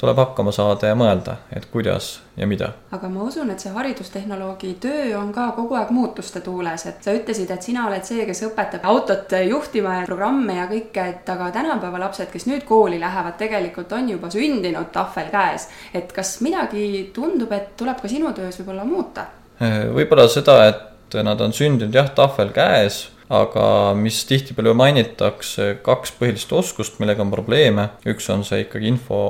tuleb 0.00 0.16
hakkama 0.16 0.52
saada 0.52 0.88
ja 0.88 0.96
mõelda, 0.96 1.34
et 1.52 1.66
kuidas 1.72 2.06
ja 2.36 2.46
mida. 2.48 2.70
aga 2.92 3.08
ma 3.12 3.26
usun, 3.26 3.50
et 3.52 3.60
see 3.60 3.72
haridustehnoloogi 3.74 4.70
töö 4.80 5.10
on 5.18 5.28
ka 5.32 5.50
kogu 5.56 5.76
aeg 5.76 5.90
muutuste 5.92 6.40
tuules, 6.40 6.86
et 6.88 7.04
sa 7.04 7.12
ütlesid, 7.12 7.50
et 7.52 7.68
sina 7.68 7.84
oled 7.88 8.06
see, 8.08 8.24
kes 8.28 8.40
õpetab 8.48 8.86
autot 8.88 9.34
juhtima 9.48 9.98
ja 9.98 10.06
programme 10.08 10.56
ja 10.56 10.64
kõike, 10.70 11.04
et 11.12 11.28
aga 11.34 11.50
tänapäeva 11.52 12.00
lapsed, 12.00 12.30
kes 12.32 12.48
nüüd 12.48 12.64
kooli 12.68 13.00
lähevad, 13.00 13.36
tegelikult 13.42 13.92
on 13.92 14.08
juba 14.14 14.32
sündinud 14.32 14.88
tahvel 14.94 15.28
käes. 15.34 15.68
et 15.94 16.12
kas 16.16 16.38
midagi 16.40 17.10
tundub, 17.14 17.52
et 17.52 17.76
tuleb 17.76 18.00
ka 18.00 18.08
sinu 18.08 18.32
töös 18.32 18.56
võib-olla 18.62 18.88
muuta? 18.88 19.26
võib-olla 19.60 20.28
seda, 20.32 20.62
et 20.72 21.22
nad 21.22 21.40
on 21.40 21.52
sündinud 21.52 21.94
jah, 21.94 22.08
tahvel 22.16 22.56
käes 22.56 23.10
aga 23.30 23.64
mis 23.94 24.16
tihtipeale 24.26 24.72
mainitakse, 24.74 25.76
kaks 25.86 26.10
põhilist 26.18 26.50
oskust, 26.56 26.96
millega 26.98 27.22
on 27.22 27.30
probleeme, 27.30 27.84
üks 28.10 28.26
on 28.34 28.42
see 28.46 28.64
ikkagi 28.64 28.90
info 28.90 29.20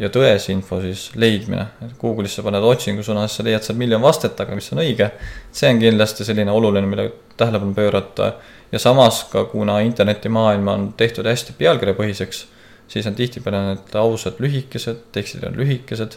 ja 0.00 0.08
tõese 0.12 0.54
info 0.54 0.78
siis 0.80 1.10
leidmine. 1.20 1.66
Google'isse 2.00 2.44
paned 2.46 2.64
otsingusõna, 2.64 3.26
siis 3.28 3.42
sa 3.42 3.44
leiad 3.44 3.66
seal 3.66 3.76
miljon 3.80 4.00
vastet, 4.00 4.40
aga 4.40 4.56
mis 4.56 4.70
on 4.72 4.80
õige, 4.80 5.10
see 5.52 5.68
on 5.74 5.82
kindlasti 5.82 6.24
selline 6.24 6.54
oluline, 6.56 6.88
millele 6.88 7.12
tähelepanu 7.36 7.76
pöörata. 7.76 8.32
ja 8.72 8.78
samas 8.78 9.24
ka, 9.32 9.44
kuna 9.50 9.80
internetimaailm 9.84 10.68
on 10.68 10.92
tehtud 10.96 11.26
hästi 11.26 11.52
pealkirjapõhiseks, 11.58 12.44
siis 12.88 13.06
on 13.06 13.14
tihtipeale 13.18 13.60
need 13.66 13.96
ausad 13.98 14.40
lühikesed, 14.40 15.10
tekstid 15.12 15.44
on 15.44 15.60
lühikesed 15.60 16.16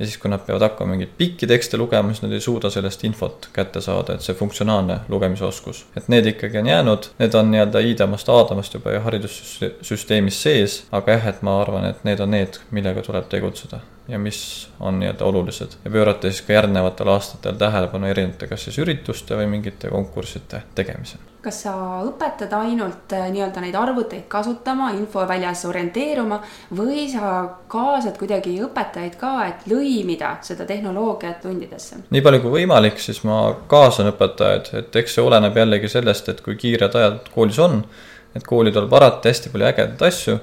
ja 0.00 0.06
siis, 0.06 0.16
kui 0.18 0.30
nad 0.32 0.42
peavad 0.46 0.64
hakkama 0.64 0.94
mingeid 0.94 1.12
pikki 1.18 1.46
tekste 1.50 1.78
lugema, 1.80 2.14
siis 2.14 2.24
nad 2.24 2.32
ei 2.32 2.40
suuda 2.40 2.70
sellest 2.72 3.04
infot 3.04 3.50
kätte 3.52 3.82
saada, 3.84 4.16
et 4.16 4.24
see 4.24 4.34
funktsionaalne 4.34 5.00
lugemisoskus. 5.12 5.84
et 5.96 6.08
need 6.08 6.26
ikkagi 6.32 6.58
on 6.58 6.72
jäänud, 6.72 7.12
need 7.20 7.34
on 7.34 7.50
nii-öelda 7.52 7.84
iidamast 7.84 8.28
aadamast 8.28 8.74
juba 8.74 8.96
ju 8.96 9.04
haridussüsteemis 9.06 10.42
sees, 10.42 10.82
aga 10.92 11.18
jah, 11.18 11.30
et 11.34 11.42
ma 11.46 11.60
arvan, 11.60 11.90
et 11.92 12.04
need 12.08 12.20
on 12.20 12.30
need, 12.36 12.60
millega 12.70 13.04
tuleb 13.06 13.28
tegutseda 13.28 13.84
ja 14.10 14.18
mis 14.18 14.68
on 14.80 15.00
nii-öelda 15.00 15.24
olulised 15.24 15.78
ja 15.84 15.90
pöörata 15.90 16.30
siis 16.30 16.42
ka 16.46 16.52
järgnevatel 16.58 17.08
aastatel 17.08 17.58
tähelepanu 17.60 18.10
erinevate 18.10 18.50
kas 18.50 18.68
siis 18.68 18.78
ürituste 18.82 19.38
või 19.38 19.50
mingite 19.56 19.90
konkursside 19.92 20.62
tegemisel 20.74 21.30
kas 21.40 21.62
sa 21.64 21.72
õpetad 22.04 22.52
ainult 22.56 23.12
äh, 23.16 23.28
nii-öelda 23.32 23.62
neid 23.64 23.76
arvuteid 23.78 24.26
kasutama, 24.28 24.90
infoväljas 24.96 25.64
orienteeruma 25.68 26.40
või 26.76 27.06
sa 27.12 27.32
kaasad 27.70 28.18
kuidagi 28.20 28.58
õpetajaid 28.66 29.16
ka, 29.20 29.32
et 29.48 29.66
lõimida 29.70 30.34
seda 30.44 30.66
tehnoloogiat 30.68 31.40
tundidesse? 31.44 32.02
nii 32.12 32.24
palju 32.24 32.44
kui 32.44 32.56
võimalik, 32.60 33.00
siis 33.00 33.22
ma 33.24 33.42
kaasan 33.70 34.12
õpetajaid, 34.12 34.72
et 34.82 35.00
eks 35.02 35.16
see 35.16 35.24
oleneb 35.24 35.56
jällegi 35.56 35.92
sellest, 35.92 36.28
et 36.28 36.42
kui 36.44 36.58
kiired 36.60 36.96
ajad 37.00 37.30
koolis 37.34 37.58
on. 37.58 37.84
et 38.36 38.44
kooli 38.46 38.70
tuleb 38.72 38.92
alati 38.94 39.32
hästi 39.32 39.50
palju 39.50 39.66
ägedaid 39.66 40.02
asju 40.06 40.36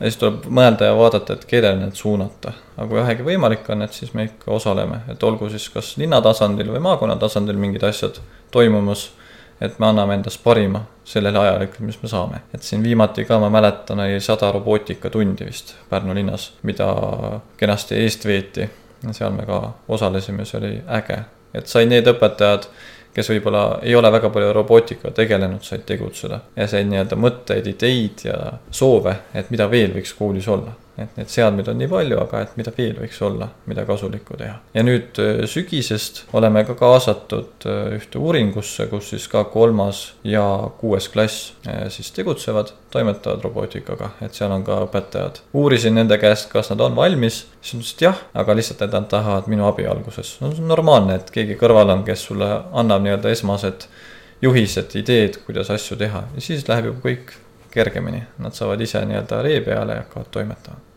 ja 0.00 0.08
siis 0.08 0.18
tuleb 0.20 0.48
mõelda 0.48 0.90
ja 0.90 0.96
vaadata, 0.96 1.36
et 1.36 1.44
kellele 1.44 1.76
need 1.84 1.94
suunata. 1.98 2.52
aga 2.76 2.88
kui 2.88 3.00
vähegi 3.00 3.26
võimalik 3.26 3.68
on, 3.70 3.82
et 3.82 3.92
siis 3.92 4.14
me 4.14 4.24
ikka 4.30 4.52
osaleme, 4.56 5.02
et 5.12 5.22
olgu 5.22 5.50
siis 5.50 5.68
kas 5.68 5.96
linna 6.00 6.20
tasandil 6.24 6.72
või 6.72 6.80
maakonna 6.88 7.16
tasandil 7.20 7.60
mingid 7.60 7.84
asjad 7.84 8.20
toimumas 8.50 9.10
et 9.60 9.78
me 9.78 9.86
anname 9.90 10.16
endast 10.16 10.40
parima 10.44 10.80
sellel 11.04 11.36
ikka, 11.64 11.82
mis 11.84 11.98
me 12.02 12.08
saame. 12.08 12.40
et 12.54 12.62
siin 12.62 12.82
viimati 12.82 13.24
ka 13.24 13.38
ma 13.38 13.50
mäletan, 13.50 14.00
oli 14.00 14.20
sada 14.20 14.52
robootikatundi 14.52 15.44
vist 15.44 15.74
Pärnu 15.90 16.14
linnas, 16.14 16.52
mida 16.62 16.86
kenasti 17.56 17.94
eest 17.94 18.24
veeti. 18.24 18.70
seal 19.12 19.32
me 19.32 19.46
ka 19.46 19.72
osalesime, 19.88 20.44
see 20.44 20.58
oli 20.58 20.72
äge, 20.88 21.18
et 21.54 21.66
said 21.66 21.88
need 21.88 22.06
õpetajad, 22.06 22.66
kes 23.14 23.30
võib-olla 23.32 23.64
ei 23.82 23.94
ole 23.98 24.10
väga 24.12 24.30
palju 24.30 24.52
robootikaga 24.54 25.14
tegelenud, 25.16 25.64
said 25.66 25.86
tegutseda. 25.88 26.40
Ja 26.56 26.68
said 26.70 26.88
nii-öelda 26.90 27.18
mõtteid, 27.18 27.66
ideid 27.72 28.26
ja 28.28 28.36
soove, 28.70 29.16
et 29.34 29.50
mida 29.50 29.66
veel 29.70 29.94
võiks 29.96 30.14
koolis 30.18 30.48
olla 30.48 30.76
et 31.00 31.16
neid 31.18 31.30
seadmeid 31.32 31.68
on 31.70 31.78
nii 31.80 31.88
palju, 31.90 32.18
aga 32.22 32.42
et 32.44 32.56
mida 32.58 32.72
veel 32.76 32.98
võiks 32.98 33.20
olla, 33.24 33.48
mida 33.70 33.84
kasulikku 33.88 34.36
teha. 34.40 34.56
ja 34.74 34.84
nüüd 34.84 35.20
äh, 35.22 35.42
sügisest 35.50 36.24
oleme 36.36 36.62
ka 36.68 36.76
kaasatud 36.78 37.66
äh, 37.68 37.96
ühte 37.96 38.20
uuringusse, 38.20 38.86
kus 38.90 39.10
siis 39.14 39.26
ka 39.30 39.44
kolmas 39.52 40.02
ja 40.24 40.44
kuues 40.80 41.08
klass 41.12 41.52
äh, 41.66 41.86
siis 41.92 42.12
tegutsevad, 42.16 42.74
toimetavad 42.90 43.44
robootikaga, 43.46 44.12
et 44.24 44.36
seal 44.36 44.52
on 44.54 44.64
ka 44.66 44.82
õpetajad. 44.86 45.42
uurisin 45.54 45.96
nende 45.98 46.18
käest, 46.20 46.50
kas 46.52 46.72
nad 46.72 46.84
on 46.84 46.96
valmis, 46.98 47.44
siis 47.60 47.74
nad 47.74 47.84
ütlesid 47.84 48.06
jah, 48.08 48.24
aga 48.44 48.56
lihtsalt, 48.58 48.86
et 48.86 48.96
nad 48.96 49.08
tahavad 49.10 49.50
minu 49.50 49.66
abi 49.68 49.88
alguses. 49.90 50.36
no 50.40 50.52
see 50.52 50.64
on 50.64 50.72
normaalne, 50.74 51.20
et 51.20 51.34
keegi 51.34 51.58
kõrval 51.60 51.96
on, 51.96 52.04
kes 52.06 52.28
sulle 52.30 52.50
annab 52.72 53.06
nii-öelda 53.06 53.32
esmased 53.32 53.88
juhised, 54.42 54.96
ideed, 54.96 55.42
kuidas 55.46 55.70
asju 55.72 55.98
teha 56.00 56.26
ja 56.34 56.44
siis 56.44 56.66
läheb 56.68 56.92
juba 56.92 57.10
kõik 57.10 57.34
kergemini, 57.70 58.22
nad 58.42 58.56
saavad 58.56 58.80
ise 58.82 59.02
nii-öelda 59.06 59.42
ree 59.46 59.60
peale 59.64 59.98
ja 59.98 60.04
hakkavad 60.04 60.32
toimetama 60.34 60.89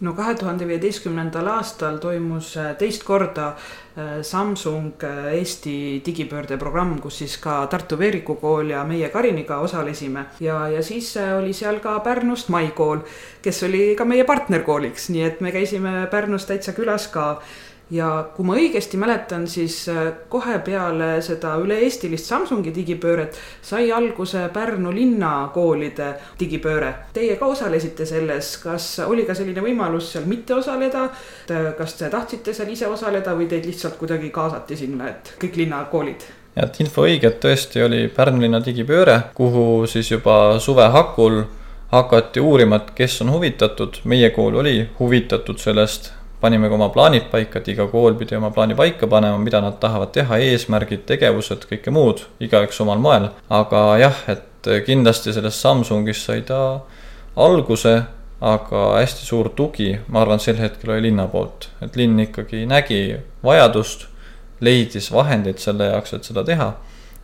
no 0.00 0.14
kahe 0.16 0.34
tuhande 0.34 0.66
viieteistkümnendal 0.68 1.48
aastal 1.58 1.98
toimus 2.00 2.54
äh, 2.56 2.72
teist 2.80 3.04
korda 3.04 3.50
äh, 3.50 4.20
Samsung 4.22 4.92
äh, 5.04 5.34
Eesti 5.36 6.02
digipöördeprogramm, 6.06 6.98
kus 7.00 7.20
siis 7.20 7.36
ka 7.42 7.66
Tartu 7.66 7.98
Veeriku 7.98 8.38
kool 8.40 8.72
ja 8.72 8.84
meie 8.84 9.08
Kariniga 9.12 9.58
osalesime. 9.60 10.24
ja, 10.40 10.68
ja 10.68 10.82
siis 10.82 11.14
oli 11.38 11.52
seal 11.52 11.80
ka 11.84 11.98
Pärnust 12.00 12.48
Mai 12.48 12.70
kool, 12.76 13.04
kes 13.42 13.62
oli 13.68 13.94
ka 13.96 14.04
meie 14.04 14.24
partnerkooliks, 14.24 15.10
nii 15.10 15.26
et 15.26 15.40
me 15.40 15.52
käisime 15.52 16.06
Pärnus 16.10 16.48
täitsa 16.48 16.72
külas 16.72 17.08
ka 17.12 17.42
ja 17.90 18.08
kui 18.36 18.46
ma 18.46 18.56
õigesti 18.58 18.98
mäletan, 19.00 19.46
siis 19.50 19.82
äh, 19.90 20.12
kohe 20.30 20.58
peale 20.64 21.12
seda 21.24 21.56
üle-eestilist 21.62 22.28
Samsungi 22.30 22.72
digipööret 22.74 23.38
sai 23.62 23.90
alguse 23.92 24.46
Pärnu 24.54 24.92
linnakoolide 24.94 26.12
digipööre. 26.40 26.92
Teie 27.14 27.36
ka 27.40 27.50
osalesite 27.50 28.06
selles, 28.06 28.56
kas 28.62 28.90
oli 29.06 29.26
ka 29.28 29.34
selline 29.34 29.64
võimalus 29.64 30.12
seal 30.14 30.28
mitte 30.30 30.54
osaleda? 30.54 31.08
kas 31.50 31.94
te 31.98 32.08
tahtsite 32.10 32.52
seal 32.54 32.68
ise 32.70 32.86
osaleda 32.86 33.32
või 33.34 33.48
teid 33.50 33.64
lihtsalt 33.66 33.96
kuidagi 33.98 34.30
kaasati 34.30 34.76
sinna, 34.78 35.08
et 35.10 35.34
kõik 35.40 35.56
linnakoolid? 35.64 36.26
ja, 36.54 36.66
et 36.66 36.80
info 36.82 37.06
õige, 37.08 37.30
et 37.30 37.40
tõesti 37.42 37.82
oli 37.82 38.04
Pärnu 38.14 38.44
linna 38.44 38.60
digipööre, 38.64 39.16
kuhu 39.34 39.86
siis 39.90 40.10
juba 40.10 40.60
suve 40.62 40.86
hakul 40.94 41.42
hakati 41.90 42.40
uurima, 42.40 42.78
et 42.78 42.94
kes 42.94 43.20
on 43.24 43.32
huvitatud, 43.34 44.02
meie 44.04 44.30
kool 44.34 44.60
oli 44.62 44.76
huvitatud 44.98 45.58
sellest 45.58 46.12
panime 46.40 46.68
ka 46.68 46.74
oma 46.74 46.88
plaanid 46.88 47.28
paika, 47.30 47.60
et 47.60 47.68
iga 47.74 47.86
kool 47.90 48.14
pidi 48.18 48.36
oma 48.36 48.50
plaani 48.54 48.76
paika 48.78 49.08
panema, 49.10 49.38
mida 49.38 49.60
nad 49.60 49.78
tahavad 49.80 50.12
teha, 50.14 50.38
eesmärgid, 50.50 51.04
tegevused, 51.08 51.66
kõike 51.70 51.92
muud, 51.94 52.24
igaüks 52.40 52.80
omal 52.84 53.02
moel. 53.02 53.28
aga 53.50 53.82
jah, 54.00 54.22
et 54.28 54.70
kindlasti 54.86 55.34
sellest 55.36 55.60
Samsungist 55.60 56.26
sai 56.26 56.42
ta 56.48 56.80
alguse, 57.36 57.94
aga 58.40 58.84
hästi 58.96 59.26
suur 59.26 59.50
tugi, 59.56 59.92
ma 60.08 60.22
arvan, 60.24 60.40
sel 60.40 60.56
hetkel 60.60 60.94
oli 60.94 61.08
linna 61.08 61.26
poolt, 61.28 61.68
et 61.84 61.96
linn 61.96 62.20
ikkagi 62.24 62.64
nägi 62.68 63.02
vajadust, 63.44 64.06
leidis 64.60 65.10
vahendeid 65.12 65.60
selle 65.60 65.92
jaoks, 65.92 66.14
et 66.16 66.24
seda 66.24 66.44
teha. 66.44 66.72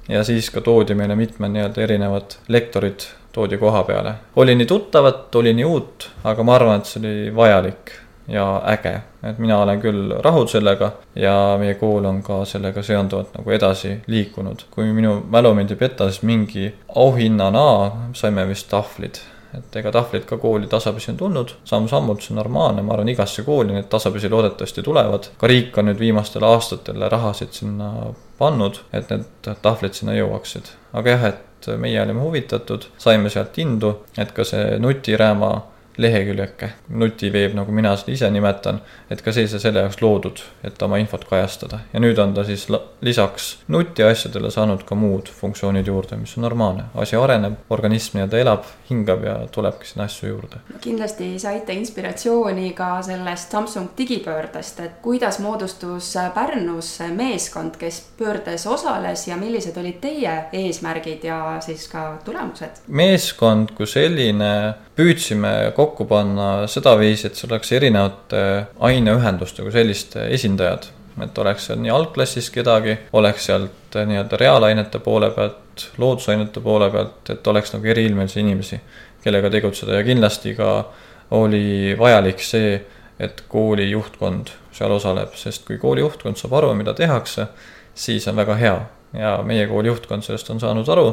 ja 0.08 0.20
siis 0.24 0.50
ka 0.54 0.60
toodi 0.62 0.94
meile 0.94 1.16
mitmed 1.18 1.50
nii-öelda 1.50 1.82
erinevad 1.82 2.36
lektorid 2.48 3.08
toodi 3.32 3.58
koha 3.58 3.82
peale. 3.82 4.14
oli 4.36 4.54
nii 4.54 4.66
tuttavat, 4.66 5.34
oli 5.36 5.54
nii 5.54 5.64
uut, 5.64 6.10
aga 6.24 6.42
ma 6.42 6.54
arvan, 6.54 6.80
et 6.80 6.86
see 6.86 7.00
oli 7.00 7.36
vajalik 7.36 7.96
ja 8.28 8.62
äge. 8.72 9.00
et 9.22 9.38
mina 9.38 9.58
olen 9.58 9.80
küll 9.80 10.16
rahul 10.22 10.46
sellega 10.46 10.90
ja 11.14 11.56
meie 11.58 11.74
kool 11.74 12.04
on 12.04 12.22
ka 12.22 12.44
sellega 12.44 12.82
seonduvalt 12.82 13.34
nagu 13.38 13.50
edasi 13.50 14.00
liikunud. 14.06 14.66
kui 14.70 14.92
minu 14.92 15.22
mälu 15.30 15.54
mind 15.54 15.70
ei 15.70 15.76
peta, 15.76 16.10
siis 16.10 16.22
mingi 16.22 16.74
auhinnana 16.94 17.90
saime 18.12 18.48
vist 18.48 18.70
tahvlid 18.70 19.22
et 19.56 19.76
ega 19.80 19.92
tahvlid 19.92 20.26
ka 20.28 20.36
kooli 20.40 20.68
tasapisi 20.70 21.10
on 21.12 21.16
tulnud, 21.16 21.52
samm-sammult 21.64 22.22
see 22.22 22.34
on 22.34 22.40
normaalne, 22.42 22.82
ma 22.84 22.94
arvan, 22.94 23.08
igasse 23.08 23.44
kooli 23.46 23.72
need 23.72 23.88
tasapisi 23.92 24.28
loodetavasti 24.28 24.82
tulevad. 24.82 25.30
ka 25.38 25.46
riik 25.46 25.78
on 25.78 25.88
nüüd 25.90 26.00
viimastel 26.02 26.44
aastatel 26.44 27.06
rahasid 27.12 27.54
sinna 27.56 28.10
pannud, 28.38 28.82
et 28.92 29.10
need 29.10 29.52
tahvlid 29.62 29.96
sinna 29.96 30.16
jõuaksid. 30.18 30.72
aga 30.92 31.14
jah, 31.14 31.24
et 31.32 31.70
meie 31.80 32.02
olime 32.02 32.20
huvitatud, 32.20 32.86
saime 32.98 33.30
sealt 33.32 33.58
indu, 33.58 33.94
et 34.18 34.32
ka 34.32 34.44
see 34.44 34.78
nutirääma 34.82 35.52
leheküljeke, 35.96 36.70
nutiveeb, 36.88 37.54
nagu 37.56 37.72
mina 37.72 37.94
seda 37.96 38.12
ise 38.12 38.30
nimetan, 38.30 38.80
et 39.10 39.22
ka 39.24 39.32
see 39.32 39.48
sai 39.48 39.60
selle 39.62 39.84
jaoks 39.84 40.00
loodud, 40.02 40.42
et 40.66 40.82
oma 40.82 40.98
infot 41.00 41.24
kajastada. 41.28 41.80
ja 41.92 42.00
nüüd 42.00 42.18
on 42.22 42.34
ta 42.34 42.44
siis 42.44 42.66
lisaks 43.00 43.48
nutiasjadele 43.72 44.50
saanud 44.50 44.84
ka 44.84 44.94
muud 44.94 45.30
funktsioonid 45.40 45.86
juurde, 45.86 46.16
mis 46.20 46.36
on 46.36 46.46
normaalne. 46.46 46.84
asi 46.94 47.16
areneb, 47.16 47.58
organism 47.70 48.18
nii-öelda 48.18 48.38
elab, 48.38 48.64
hingab 48.90 49.24
ja 49.24 49.36
tulebki 49.52 49.88
sinna 49.88 50.04
asju 50.04 50.28
juurde. 50.28 50.60
kindlasti 50.80 51.38
saite 51.38 51.72
inspiratsiooni 51.72 52.72
ka 52.72 53.02
sellest 53.02 53.50
Samsung 53.50 53.88
digipöördest, 53.98 54.80
et 54.80 55.00
kuidas 55.02 55.38
moodustus 55.38 56.14
Pärnus 56.34 56.98
meeskond, 57.16 57.76
kes 57.78 58.02
pöördes 58.18 58.66
osales 58.66 59.28
ja 59.28 59.36
millised 59.36 59.76
olid 59.76 60.00
teie 60.00 60.44
eesmärgid 60.52 61.24
ja 61.24 61.56
siis 61.60 61.88
ka 61.88 62.18
tulemused? 62.24 62.84
meeskond 62.88 63.72
kui 63.76 63.86
selline 63.86 64.74
püüdsime 64.96 65.72
kokku 65.76 66.06
panna 66.08 66.66
sedaviisi, 66.70 67.28
et 67.28 67.38
see 67.38 67.48
oleks 67.50 67.72
erinevate 67.76 68.42
aineühenduste 68.88 69.64
kui 69.64 69.74
selliste 69.74 70.28
esindajad. 70.36 70.92
et 71.24 71.38
oleks 71.38 71.64
seal 71.64 71.78
nii 71.80 71.88
algklassis 71.88 72.50
kedagi, 72.52 72.92
oleks 73.16 73.46
sealt 73.48 73.94
nii-öelda 73.96 74.36
reaalainete 74.36 74.98
poole 75.00 75.30
pealt, 75.32 75.86
loodusainete 75.96 76.60
poole 76.60 76.90
pealt, 76.92 77.30
et 77.32 77.46
oleks 77.46 77.72
nagu 77.72 77.88
eriilmelisi 77.88 78.40
inimesi, 78.40 78.76
kellega 79.24 79.48
tegutseda. 79.50 79.94
Ja 79.96 80.04
kindlasti 80.04 80.52
ka 80.58 80.90
oli 81.30 81.96
vajalik 81.98 82.44
see, 82.44 82.76
et 83.18 83.40
kooli 83.48 83.88
juhtkond 83.90 84.52
seal 84.76 84.92
osaleb, 84.92 85.32
sest 85.40 85.64
kui 85.64 85.78
kooli 85.80 86.04
juhtkond 86.04 86.36
saab 86.36 86.58
aru, 86.60 86.74
mida 86.76 86.92
tehakse, 86.94 87.48
siis 87.94 88.28
on 88.28 88.36
väga 88.36 88.60
hea. 88.60 88.76
Ja 89.16 89.38
meie 89.40 89.64
kooli 89.70 89.88
juhtkond 89.88 90.26
sellest 90.26 90.52
on 90.52 90.60
saanud 90.60 90.88
aru 90.92 91.08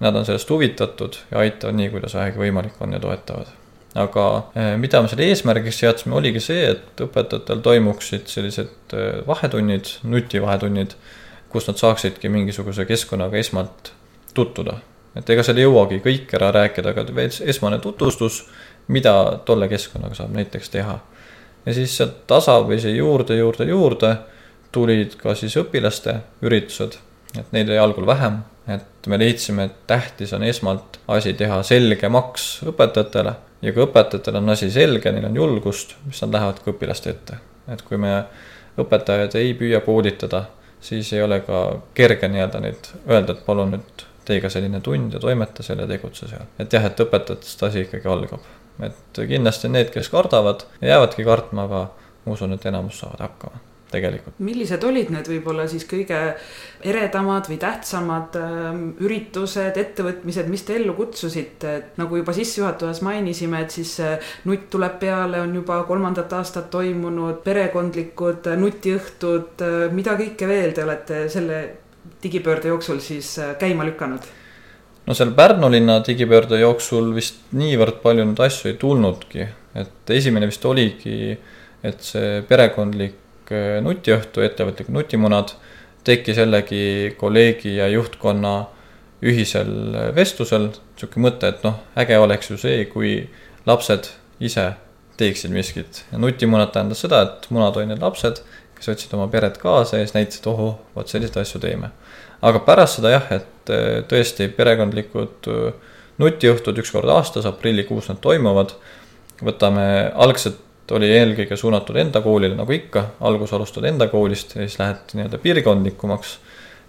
nad 0.00 0.16
on 0.16 0.26
sellest 0.26 0.50
huvitatud 0.50 1.16
ja 1.30 1.38
aitavad 1.38 1.74
nii, 1.74 1.90
kuidas 1.90 2.14
vähegi 2.14 2.38
võimalik 2.38 2.78
on 2.80 2.92
ja 2.92 3.00
toetavad. 3.02 3.54
aga 3.98 4.24
eh, 4.54 4.76
mida 4.76 5.00
me 5.02 5.08
selle 5.08 5.26
eesmärgiks 5.32 5.78
seadsime, 5.80 6.14
oligi 6.14 6.40
see, 6.44 6.66
et 6.70 7.00
õpetajatel 7.02 7.62
toimuksid 7.64 8.28
sellised 8.30 8.94
eh, 8.94 9.22
vahetunnid, 9.26 9.90
nutivahetunnid, 10.02 10.94
kus 11.48 11.66
nad 11.66 11.80
saaksidki 11.80 12.28
mingisuguse 12.28 12.84
keskkonnaga 12.84 13.36
esmalt 13.36 13.92
tutvuda. 14.34 14.78
et 15.16 15.30
ega 15.30 15.42
seal 15.42 15.58
ei 15.58 15.66
jõuagi 15.66 16.00
kõik 16.04 16.34
ära 16.38 16.52
rääkida, 16.54 16.94
aga 16.94 17.06
esmane 17.26 17.78
tutvustus, 17.82 18.44
mida 18.88 19.14
tolle 19.44 19.68
keskkonnaga 19.68 20.14
saab 20.14 20.36
näiteks 20.36 20.70
teha. 20.70 20.98
ja 21.66 21.74
siis 21.74 21.96
sealt 21.96 22.26
tasapisi 22.26 22.96
juurde, 22.96 23.36
juurde, 23.36 23.64
juurde 23.64 24.16
tulid 24.72 25.16
ka 25.16 25.34
siis 25.34 25.56
õpilaste 25.56 26.20
üritused, 26.42 26.98
et 27.38 27.52
neid 27.52 27.68
oli 27.68 27.78
algul 27.78 28.06
vähem, 28.06 28.42
et 28.68 29.06
me 29.06 29.18
leidsime, 29.18 29.64
et 29.64 29.76
tähtis 29.86 30.32
on 30.36 30.42
esmalt 30.44 30.98
asi 31.08 31.32
teha 31.34 31.62
selgemaks 31.62 32.48
õpetajatele 32.68 33.34
ja 33.62 33.72
kui 33.72 33.84
õpetajatel 33.86 34.38
on 34.40 34.54
asi 34.54 34.70
selge, 34.70 35.12
neil 35.12 35.26
on 35.28 35.36
julgust, 35.36 35.96
siis 36.08 36.22
nad 36.26 36.36
lähevad 36.36 36.60
ka 36.64 36.72
õpilaste 36.74 37.10
ette. 37.14 37.38
et 37.68 37.82
kui 37.82 37.98
me 38.00 38.12
õpetajad 38.78 39.34
ei 39.40 39.54
püüa 39.58 39.80
koolitada, 39.84 40.44
siis 40.80 41.12
ei 41.12 41.22
ole 41.22 41.40
ka 41.46 41.62
kerge 41.94 42.28
nii-öelda 42.28 42.60
neid 42.62 42.92
öelda, 43.08 43.34
et 43.34 43.44
palun 43.46 43.74
nüüd 43.76 44.04
tee 44.28 44.40
ka 44.44 44.50
selline 44.52 44.80
tund 44.84 45.16
ja 45.16 45.20
toimeta 45.20 45.64
seal 45.64 45.82
ja 45.82 45.88
tegutse 45.90 46.28
seal. 46.28 46.46
et 46.58 46.72
jah, 46.72 46.84
et 46.84 47.04
õpetajatest 47.06 47.64
asi 47.66 47.86
ikkagi 47.86 48.08
algab. 48.08 48.44
et 48.82 49.22
kindlasti 49.28 49.72
need, 49.72 49.90
kes 49.94 50.12
kardavad, 50.12 50.66
jäävadki 50.80 51.24
kartma, 51.24 51.64
aga 51.64 51.88
ma 52.24 52.36
usun, 52.36 52.52
et 52.52 52.66
enamus 52.66 53.00
saavad 53.00 53.26
hakkama 53.26 53.67
tegelikult. 53.90 54.38
millised 54.44 54.84
olid 54.84 55.12
need 55.14 55.28
võib-olla 55.30 55.66
siis 55.70 55.86
kõige 55.88 56.18
eredamad 56.84 57.48
või 57.50 57.58
tähtsamad 57.62 58.36
ähm, 58.38 58.84
üritused, 59.02 59.76
ettevõtmised, 59.80 60.50
mis 60.52 60.62
te 60.66 60.76
ellu 60.78 60.94
kutsusite, 60.98 61.74
et 61.80 61.98
nagu 62.00 62.20
juba 62.20 62.34
sissejuhatuses 62.36 63.02
mainisime, 63.06 63.64
et 63.64 63.74
siis 63.74 63.96
Nutt 64.48 64.68
tuleb 64.70 64.98
peale, 65.00 65.40
on 65.42 65.54
juba 65.54 65.80
kolmandat 65.88 66.32
aastat 66.38 66.68
toimunud, 66.70 67.42
perekondlikud 67.44 68.48
nutiõhtud, 68.60 69.64
äh, 69.64 69.76
mida 69.94 70.16
kõike 70.18 70.48
veel 70.50 70.74
te 70.76 70.84
olete 70.86 71.26
selle 71.32 71.62
digipöörde 72.22 72.72
jooksul 72.72 73.00
siis 73.04 73.38
äh, 73.38 73.54
käima 73.58 73.86
lükanud? 73.88 74.26
no 75.06 75.14
seal 75.16 75.30
Pärnu 75.36 75.70
linna 75.72 76.00
digipöörde 76.04 76.60
jooksul 76.60 77.14
vist 77.16 77.40
niivõrd 77.56 78.02
palju 78.02 78.26
neid 78.28 78.42
asju 78.44 78.72
ei 78.72 78.76
tulnudki, 78.80 79.46
et 79.80 80.12
esimene 80.12 80.48
vist 80.50 80.64
oligi, 80.68 81.32
et 81.82 82.04
see 82.04 82.42
perekondlik 82.48 83.16
Äh, 83.48 83.78
nutiõhtu, 83.80 84.42
ettevõtlikud 84.44 84.92
nutimunad, 84.92 85.54
tekkis 86.04 86.36
jällegi 86.42 87.14
kolleegi 87.16 87.78
ja 87.78 87.86
juhtkonna 87.88 88.52
ühisel 89.24 89.70
äh, 89.96 90.10
vestlusel 90.16 90.66
niisugune 90.68 91.24
mõte, 91.24 91.48
et 91.48 91.64
noh, 91.64 91.78
äge 91.96 92.18
oleks 92.20 92.50
ju 92.50 92.58
see, 92.60 92.82
kui 92.92 93.14
lapsed 93.68 94.10
ise 94.44 94.66
teeksid 95.16 95.54
miskit. 95.54 96.02
ja 96.12 96.20
nutimunad 96.20 96.74
tähendas 96.74 97.00
seda, 97.06 97.22
et 97.24 97.48
need 97.48 98.04
lapsed, 98.04 98.42
kes 98.76 98.92
võtsid 98.92 99.16
oma 99.16 99.30
peret 99.32 99.56
kaasa 99.58 99.96
ja 99.96 100.04
siis 100.04 100.14
näitasid, 100.18 100.50
ohoh, 100.52 100.76
vot 100.94 101.08
selliseid 101.08 101.40
asju 101.40 101.64
teeme. 101.64 101.90
aga 102.42 102.60
pärast 102.68 103.00
seda 103.00 103.16
jah, 103.16 103.32
et 103.32 103.72
äh, 103.72 104.04
tõesti 104.12 104.52
perekondlikud 104.52 105.48
nutiõhtud 106.20 106.84
üks 106.84 106.92
kord 106.92 107.08
aastas, 107.08 107.48
aprillikuus 107.48 108.12
nad 108.12 108.20
toimuvad. 108.20 108.76
võtame 109.40 110.12
algselt 110.14 110.67
oli 110.92 111.10
eelkõige 111.12 111.56
suunatud 111.56 111.96
enda 112.00 112.20
koolile, 112.24 112.56
nagu 112.56 112.72
ikka, 112.72 113.04
algus 113.20 113.52
alustad 113.52 113.84
enda 113.88 114.08
koolist 114.08 114.54
ja 114.56 114.64
siis 114.64 114.78
lähed 114.78 115.14
nii-öelda 115.14 115.38
piirkondlikumaks. 115.38 116.38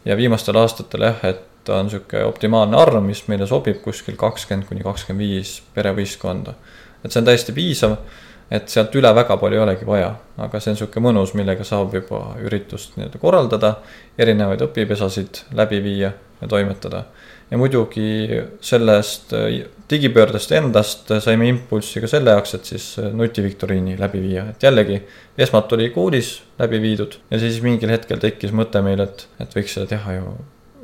ja 0.05 0.17
viimastel 0.17 0.55
aastatel 0.55 1.01
jah, 1.01 1.23
et 1.23 1.69
on 1.69 1.85
niisugune 1.85 2.23
optimaalne 2.23 2.77
arv, 2.77 3.01
mis 3.03 3.25
meile 3.27 3.47
sobib 3.47 3.81
kuskil 3.83 4.15
kakskümmend 4.17 4.67
kuni 4.67 4.83
kakskümmend 4.83 5.19
viis 5.19 5.61
perevõistkonda. 5.73 6.53
et 7.03 7.11
see 7.11 7.19
on 7.21 7.25
täiesti 7.25 7.51
piisav, 7.51 7.97
et 8.51 8.69
sealt 8.69 8.95
üle 8.95 9.11
väga 9.15 9.37
palju 9.37 9.59
ei 9.59 9.63
olegi 9.63 9.85
vaja, 9.85 10.13
aga 10.37 10.59
see 10.59 10.71
on 10.71 10.77
niisugune 10.77 11.05
mõnus, 11.09 11.33
millega 11.33 11.63
saab 11.63 11.93
juba 11.93 12.21
üritust 12.45 12.97
nii-öelda 12.97 13.19
korraldada, 13.19 13.75
erinevaid 14.17 14.61
õpipesasid 14.65 15.43
läbi 15.53 15.83
viia 15.83 16.13
ja 16.41 16.47
toimetada 16.47 17.03
ja 17.51 17.57
muidugi 17.57 18.29
sellest 18.61 19.33
äh, 19.33 19.63
digipöördest 19.89 20.51
endast 20.51 21.09
saime 21.23 21.47
impulssi 21.49 22.01
ka 22.03 22.09
selle 22.09 22.35
jaoks, 22.35 22.53
et 22.57 22.69
siis 22.73 22.91
äh, 23.01 23.09
nutiviktoriini 23.15 23.97
läbi 23.99 24.21
viia, 24.23 24.45
et 24.51 24.63
jällegi 24.63 25.01
esmalt 25.37 25.73
oli 25.77 25.89
koolis 25.95 26.35
läbi 26.59 26.81
viidud 26.81 27.19
ja 27.31 27.41
siis 27.41 27.61
mingil 27.65 27.91
hetkel 27.93 28.21
tekkis 28.21 28.53
mõte 28.55 28.83
meil, 28.85 29.01
et, 29.05 29.27
et 29.41 29.55
võiks 29.57 29.77
seda 29.77 29.89
teha 29.95 30.19
ju 30.19 30.33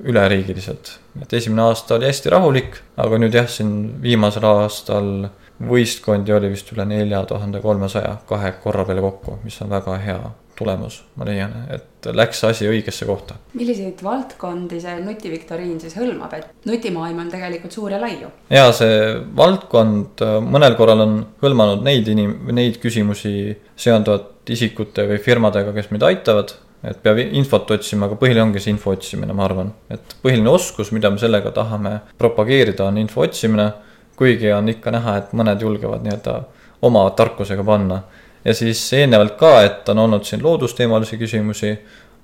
üleriigiliselt. 0.06 0.98
et 1.22 1.34
esimene 1.34 1.62
aasta 1.70 1.96
oli 1.96 2.10
hästi 2.10 2.34
rahulik, 2.34 2.80
aga 3.00 3.20
nüüd 3.22 3.36
jah, 3.36 3.48
siin 3.50 4.02
viimasel 4.02 4.44
aastal 4.50 5.30
võistkondi 5.64 6.34
oli 6.36 6.50
vist 6.52 6.72
üle 6.74 6.84
nelja 6.86 7.22
tuhande 7.30 7.62
kolmesaja 7.64 8.18
kahe 8.28 8.52
korra 8.64 8.84
peale 8.86 9.06
kokku, 9.06 9.40
mis 9.44 9.62
on 9.64 9.72
väga 9.72 9.96
hea 10.04 10.20
tulemus, 10.58 11.02
ma 11.20 11.28
leian, 11.28 11.54
et 11.74 12.08
läks 12.16 12.44
asi 12.48 12.68
õigesse 12.70 13.08
kohta. 13.08 13.38
milliseid 13.54 14.02
valdkondi 14.04 14.80
see 14.82 15.00
nutiviktoriin 15.04 15.80
siis 15.82 15.96
hõlmab, 16.00 16.34
et 16.38 16.68
nutimaailm 16.70 17.24
on 17.26 17.32
tegelikult 17.32 17.76
suur 17.76 17.96
ja 17.96 18.02
lai 18.02 18.16
ju? 18.22 18.30
ja 18.54 18.70
see 18.76 19.16
valdkond 19.38 20.24
äh, 20.26 20.38
mõnel 20.44 20.78
korral 20.80 21.06
on 21.06 21.18
hõlmanud 21.44 21.84
neid 21.86 22.08
inim-, 22.12 22.38
neid 22.56 22.80
küsimusi 22.84 23.56
seonduvat 23.76 24.50
isikute 24.56 25.08
või 25.10 25.20
firmadega, 25.22 25.74
kes 25.76 25.90
meid 25.92 26.06
aitavad, 26.06 26.54
et 26.86 27.00
peab 27.04 27.20
infot 27.26 27.72
otsima, 27.76 28.08
aga 28.08 28.18
põhiline 28.20 28.46
ongi 28.46 28.62
see 28.62 28.76
info 28.76 28.94
otsimine, 28.94 29.34
ma 29.34 29.48
arvan. 29.48 29.74
et 29.90 30.18
põhiline 30.24 30.52
oskus, 30.52 30.92
mida 30.96 31.10
me 31.10 31.22
sellega 31.22 31.52
tahame 31.56 32.00
propageerida, 32.22 32.86
on 32.92 33.00
info 33.02 33.26
otsimine, 33.26 33.72
kuigi 34.16 34.52
on 34.56 34.70
ikka 34.72 34.94
näha, 34.96 35.18
et 35.20 35.34
mõned 35.36 35.62
julgevad 35.62 36.06
nii-öelda 36.06 36.44
oma 36.86 37.08
tarkusega 37.18 37.66
panna 37.66 38.04
ja 38.46 38.54
siis 38.54 38.82
eelnevalt 38.94 39.38
ka, 39.40 39.54
et 39.66 39.90
on 39.90 40.00
olnud 40.06 40.26
siin 40.28 40.44
loodusteemalisi 40.44 41.18
küsimusi, 41.18 41.74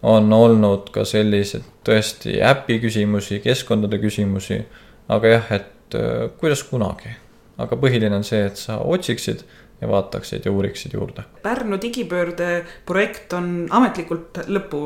on 0.04 0.34
olnud 0.34 0.90
ka 0.94 1.06
selliseid 1.06 1.66
tõesti 1.86 2.40
äpi 2.46 2.80
küsimusi, 2.82 3.40
keskkondade 3.44 4.00
küsimusi, 4.02 4.62
aga 5.10 5.36
jah, 5.36 5.52
et 5.58 5.98
äh, 5.98 6.30
kuidas 6.40 6.64
kunagi. 6.70 7.18
aga 7.62 7.78
põhiline 7.78 8.16
on 8.16 8.24
see, 8.26 8.40
et 8.48 8.58
sa 8.58 8.80
otsiksid 8.80 9.44
ja 9.82 9.88
vaataksid 9.90 10.46
ja 10.46 10.52
uuriksid 10.52 10.94
juurde. 10.94 11.24
Pärnu 11.44 11.78
digipöörde 11.82 12.66
projekt 12.86 13.34
on 13.38 13.68
ametlikult 13.70 14.40
lõpu 14.48 14.80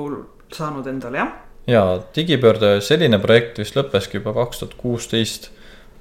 saanud 0.51 0.87
endale, 0.87 1.21
jah? 1.21 1.31
jaa, 1.67 1.99
digipöörde 2.15 2.79
selline 2.83 3.19
projekt 3.19 3.61
vist 3.61 3.77
lõppeski 3.77 4.19
juba 4.19 4.33
kaks 4.35 4.59
tuhat 4.59 4.75
kuusteist, 4.79 5.49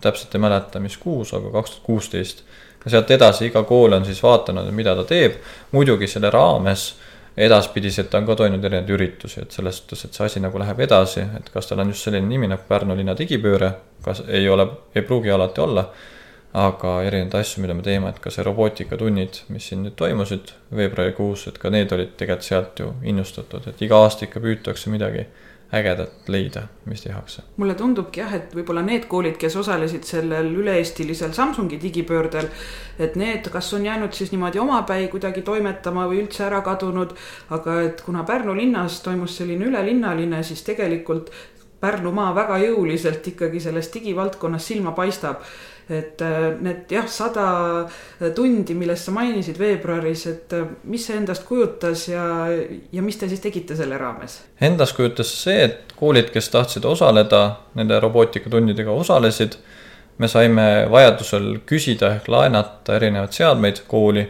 täpselt 0.03 0.35
ei 0.35 0.42
mäleta, 0.42 0.83
mis 0.83 0.97
kuus, 0.99 1.31
aga 1.37 1.53
kaks 1.55 1.77
tuhat 1.77 1.87
kuusteist 1.87 2.42
sealt 2.90 3.11
edasi 3.11 3.49
iga 3.49 3.62
kool 3.64 3.92
on 3.97 4.05
siis 4.05 4.23
vaatanud, 4.23 4.70
mida 4.70 4.94
ta 4.97 5.05
teeb. 5.09 5.40
muidugi 5.73 6.07
selle 6.11 6.31
raames 6.31 6.94
edaspidiselt 7.37 8.14
on 8.14 8.27
ka 8.27 8.37
toimunud 8.37 8.64
erinevaid 8.64 8.90
üritusi, 8.94 9.42
et 9.42 9.53
selles 9.53 9.81
suhtes, 9.81 10.05
et 10.05 10.14
see 10.14 10.27
asi 10.27 10.40
nagu 10.40 10.59
läheb 10.59 10.81
edasi, 10.87 11.25
et 11.38 11.49
kas 11.55 11.66
tal 11.66 11.83
on 11.83 11.90
just 11.90 12.07
selline 12.07 12.29
nimi 12.29 12.49
nagu 12.51 12.62
Pärnu 12.68 12.97
linna 12.97 13.16
digipööre, 13.18 13.73
kas 14.05 14.23
ei 14.29 14.49
ole, 14.49 14.68
ei 14.94 15.03
pruugi 15.03 15.31
alati 15.35 15.61
olla. 15.61 15.88
aga 16.55 16.90
erinevaid 17.03 17.33
asju, 17.35 17.62
mida 17.64 17.75
me 17.75 17.83
teeme, 17.83 18.12
et 18.14 18.20
ka 18.23 18.31
see 18.31 18.44
robootikatunnid, 18.47 19.40
mis 19.51 19.64
siin 19.68 19.81
nüüd 19.83 19.97
toimusid 19.99 20.53
veebruarikuus, 20.79 21.49
et 21.51 21.57
ka 21.59 21.70
need 21.75 21.90
olid 21.92 22.12
tegelikult 22.14 22.47
sealt 22.47 22.79
ju 22.79 22.92
innustatud, 23.03 23.66
et 23.66 23.83
iga 23.83 23.99
aasta 23.99 24.29
ikka 24.29 24.38
püütakse 24.44 24.92
midagi 24.92 25.25
ägedat 25.72 26.29
leida, 26.29 26.62
mis 26.85 27.03
tehakse. 27.03 27.42
mulle 27.57 27.74
tundubki 27.74 28.20
jah, 28.20 28.35
et 28.35 28.55
võib-olla 28.55 28.83
need 28.83 29.07
koolid, 29.11 29.37
kes 29.40 29.57
osalesid 29.57 30.05
sellel 30.05 30.50
üle-eestilisel 30.55 31.33
Samsungi 31.33 31.81
digipöördel, 31.83 32.48
et 32.98 33.16
need, 33.16 33.48
kas 33.50 33.72
on 33.74 33.87
jäänud 33.87 34.12
siis 34.12 34.33
niimoodi 34.33 34.59
omapäi 34.59 35.09
kuidagi 35.09 35.42
toimetama 35.42 36.07
või 36.11 36.22
üldse 36.24 36.44
ära 36.46 36.61
kadunud. 36.61 37.16
aga 37.50 37.81
et 37.83 38.03
kuna 38.03 38.24
Pärnu 38.24 38.57
linnas 38.57 39.00
toimus 39.00 39.37
selline 39.37 39.64
ülelinnaline, 39.64 40.42
siis 40.42 40.62
tegelikult 40.62 41.31
Pärnumaa 41.81 42.35
väga 42.35 42.59
jõuliselt 42.59 43.27
ikkagi 43.29 43.61
selles 43.61 43.90
digivaldkonnas 43.94 44.66
silma 44.66 44.92
paistab 44.96 45.42
et 45.90 46.23
äh, 46.25 46.47
need 46.64 46.92
jah, 46.92 47.07
sada 47.11 47.47
tundi, 48.35 48.75
millest 48.79 49.09
sa 49.09 49.12
mainisid 49.12 49.59
veebruaris, 49.61 50.27
et 50.31 50.55
äh, 50.57 50.66
mis 50.88 51.05
see 51.05 51.16
endast 51.18 51.44
kujutas 51.49 52.07
ja, 52.09 52.25
ja 52.92 53.05
mis 53.05 53.18
te 53.20 53.29
siis 53.29 53.42
tegite 53.44 53.77
selle 53.77 53.99
raames? 54.01 54.38
Endast 54.64 54.97
kujutas 54.97 55.33
see, 55.42 55.66
et 55.66 55.92
koolid, 55.99 56.31
kes 56.33 56.49
tahtsid 56.55 56.88
osaleda, 56.88 57.44
nende 57.77 58.01
robootikatundidega 58.01 58.92
osalesid. 58.92 59.59
me 60.18 60.29
saime 60.29 60.87
vajadusel 60.90 61.59
küsida 61.66 62.12
ehk 62.14 62.29
laenata 62.31 62.94
erinevaid 62.94 63.33
seadmeid 63.35 63.81
kooli 63.90 64.23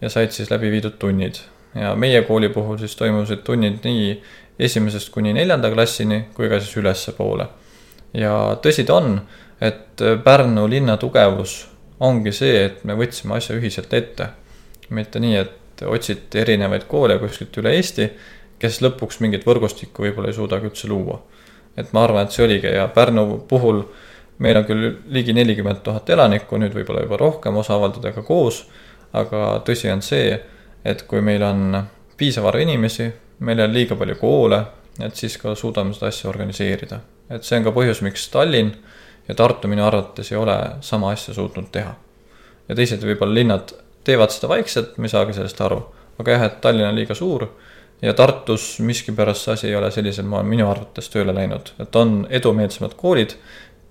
ja 0.00 0.10
said 0.10 0.34
siis 0.34 0.50
läbi 0.50 0.70
viidud 0.70 0.98
tunnid. 0.98 1.34
ja 1.74 1.94
meie 1.94 2.22
kooli 2.22 2.48
puhul 2.48 2.78
siis 2.78 2.96
toimusid 2.96 3.44
tunnid 3.44 3.84
nii 3.84 4.22
esimesest 4.58 5.12
kuni 5.14 5.32
neljanda 5.32 5.70
klassini 5.70 6.24
kui 6.34 6.48
ka 6.48 6.60
siis 6.60 6.76
ülespoole. 6.76 7.46
ja 8.14 8.56
tõsi 8.62 8.84
ta 8.84 8.94
on 8.94 9.20
et 9.60 10.02
äh, 10.02 10.18
Pärnu 10.24 10.68
linna 10.70 10.96
tugevus 10.96 11.66
ongi 12.00 12.32
see, 12.32 12.64
et 12.64 12.84
me 12.84 12.94
võtsime 12.98 13.38
asja 13.38 13.56
ühiselt 13.58 13.92
ette. 13.94 14.28
mitte 14.88 15.20
nii, 15.20 15.36
et 15.36 15.82
otsiti 15.86 16.38
erinevaid 16.40 16.86
koole 16.88 17.18
kuskilt 17.18 17.56
üle 17.60 17.74
Eesti, 17.76 18.08
kes 18.58 18.80
lõpuks 18.82 19.20
mingit 19.20 19.44
võrgustikku 19.46 20.02
võib-olla 20.02 20.30
ei 20.30 20.36
suudagi 20.38 20.70
üldse 20.70 20.88
luua. 20.88 21.20
et 21.76 21.92
ma 21.92 22.04
arvan, 22.04 22.24
et 22.24 22.32
see 22.32 22.44
oligi 22.44 22.66
ja 22.66 22.88
Pärnu 22.88 23.44
puhul 23.48 23.82
meil 24.38 24.56
on 24.56 24.64
küll 24.64 24.90
ligi 25.10 25.34
nelikümmend 25.34 25.82
tuhat 25.82 26.10
elanikku, 26.10 26.58
nüüd 26.58 26.74
võib-olla 26.74 27.02
juba 27.02 27.18
rohkem 27.18 27.56
osaavaldajatega 27.56 28.22
koos, 28.22 28.64
aga 29.12 29.60
tõsi 29.66 29.90
on 29.92 30.02
see, 30.02 30.38
et 30.84 31.02
kui 31.10 31.20
meil 31.20 31.42
on 31.42 31.82
piisav 32.18 32.46
arv 32.46 32.62
inimesi, 32.62 33.08
meil 33.46 33.62
on 33.62 33.74
liiga 33.74 33.96
palju 33.98 34.18
koole, 34.20 34.62
et 35.02 35.16
siis 35.16 35.36
ka 35.38 35.54
suudame 35.54 35.94
seda 35.94 36.10
asja 36.12 36.30
organiseerida. 36.30 37.00
et 37.30 37.44
see 37.44 37.58
on 37.58 37.64
ka 37.64 37.74
põhjus, 37.76 38.00
miks 38.02 38.28
Tallinn 38.32 38.72
ja 39.28 39.34
Tartu 39.34 39.68
minu 39.68 39.84
arvates 39.84 40.32
ei 40.32 40.38
ole 40.38 40.56
sama 40.80 41.10
asja 41.10 41.34
suutnud 41.34 41.70
teha. 41.72 41.94
ja 42.68 42.74
teised 42.74 43.04
võib-olla 43.04 43.34
linnad 43.34 43.72
teevad 44.04 44.32
seda 44.32 44.48
vaikselt, 44.48 44.98
me 44.98 45.08
ei 45.08 45.14
saagi 45.14 45.36
sellest 45.36 45.60
aru. 45.60 45.82
aga 46.18 46.36
jah, 46.36 46.46
et 46.48 46.60
Tallinn 46.60 46.88
on 46.88 46.96
liiga 46.96 47.14
suur 47.14 47.46
ja 48.02 48.14
Tartus 48.14 48.78
miskipärast 48.80 49.44
see 49.44 49.52
asi 49.52 49.68
ei 49.68 49.76
ole 49.76 49.90
sellisel 49.90 50.26
moel 50.26 50.46
minu 50.46 50.68
arvates 50.70 51.10
tööle 51.12 51.34
läinud, 51.34 51.72
et 51.82 51.96
on 51.96 52.20
edumeelsemad 52.30 52.94
koolid, 52.96 53.34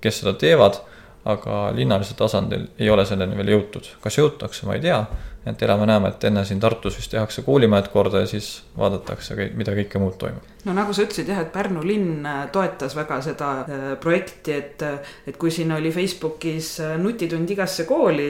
kes 0.01 0.21
seda 0.21 0.33
teevad, 0.39 0.79
aga 1.27 1.67
linnalisel 1.75 2.15
tasandil 2.15 2.67
ei 2.79 2.89
ole 2.89 3.05
selleni 3.05 3.35
veel 3.37 3.51
jõutud. 3.57 3.89
kas 4.01 4.17
jõutakse, 4.17 4.65
ma 4.65 4.77
ei 4.77 4.83
tea, 4.85 5.01
et 5.45 5.63
elame-näeme, 5.63 6.13
et 6.13 6.23
enne 6.29 6.45
siin 6.45 6.59
Tartus 6.63 6.97
vist 6.97 7.11
tehakse 7.11 7.43
koolimajad 7.43 7.89
korda 7.91 8.23
ja 8.23 8.29
siis 8.31 8.63
vaadatakse, 8.77 9.35
mida 9.55 9.75
kõike 9.75 9.99
muud 9.99 10.15
toimub. 10.19 10.56
No 10.67 10.75
nagu 10.75 10.93
sa 10.93 11.05
ütlesid 11.05 11.29
jah, 11.31 11.39
et 11.41 11.51
Pärnu 11.53 11.81
linn 11.85 12.25
äh, 12.27 12.43
toetas 12.51 12.95
väga 12.97 13.21
seda 13.23 13.51
äh, 13.63 13.85
projekti, 14.03 14.53
et, 14.53 14.83
äh, 14.83 14.99
et 15.27 15.37
kui 15.39 15.51
siin 15.53 15.71
oli 15.71 15.93
Facebookis 15.95 16.77
nutitund 16.99 17.49
igasse 17.49 17.87
kooli 17.87 18.29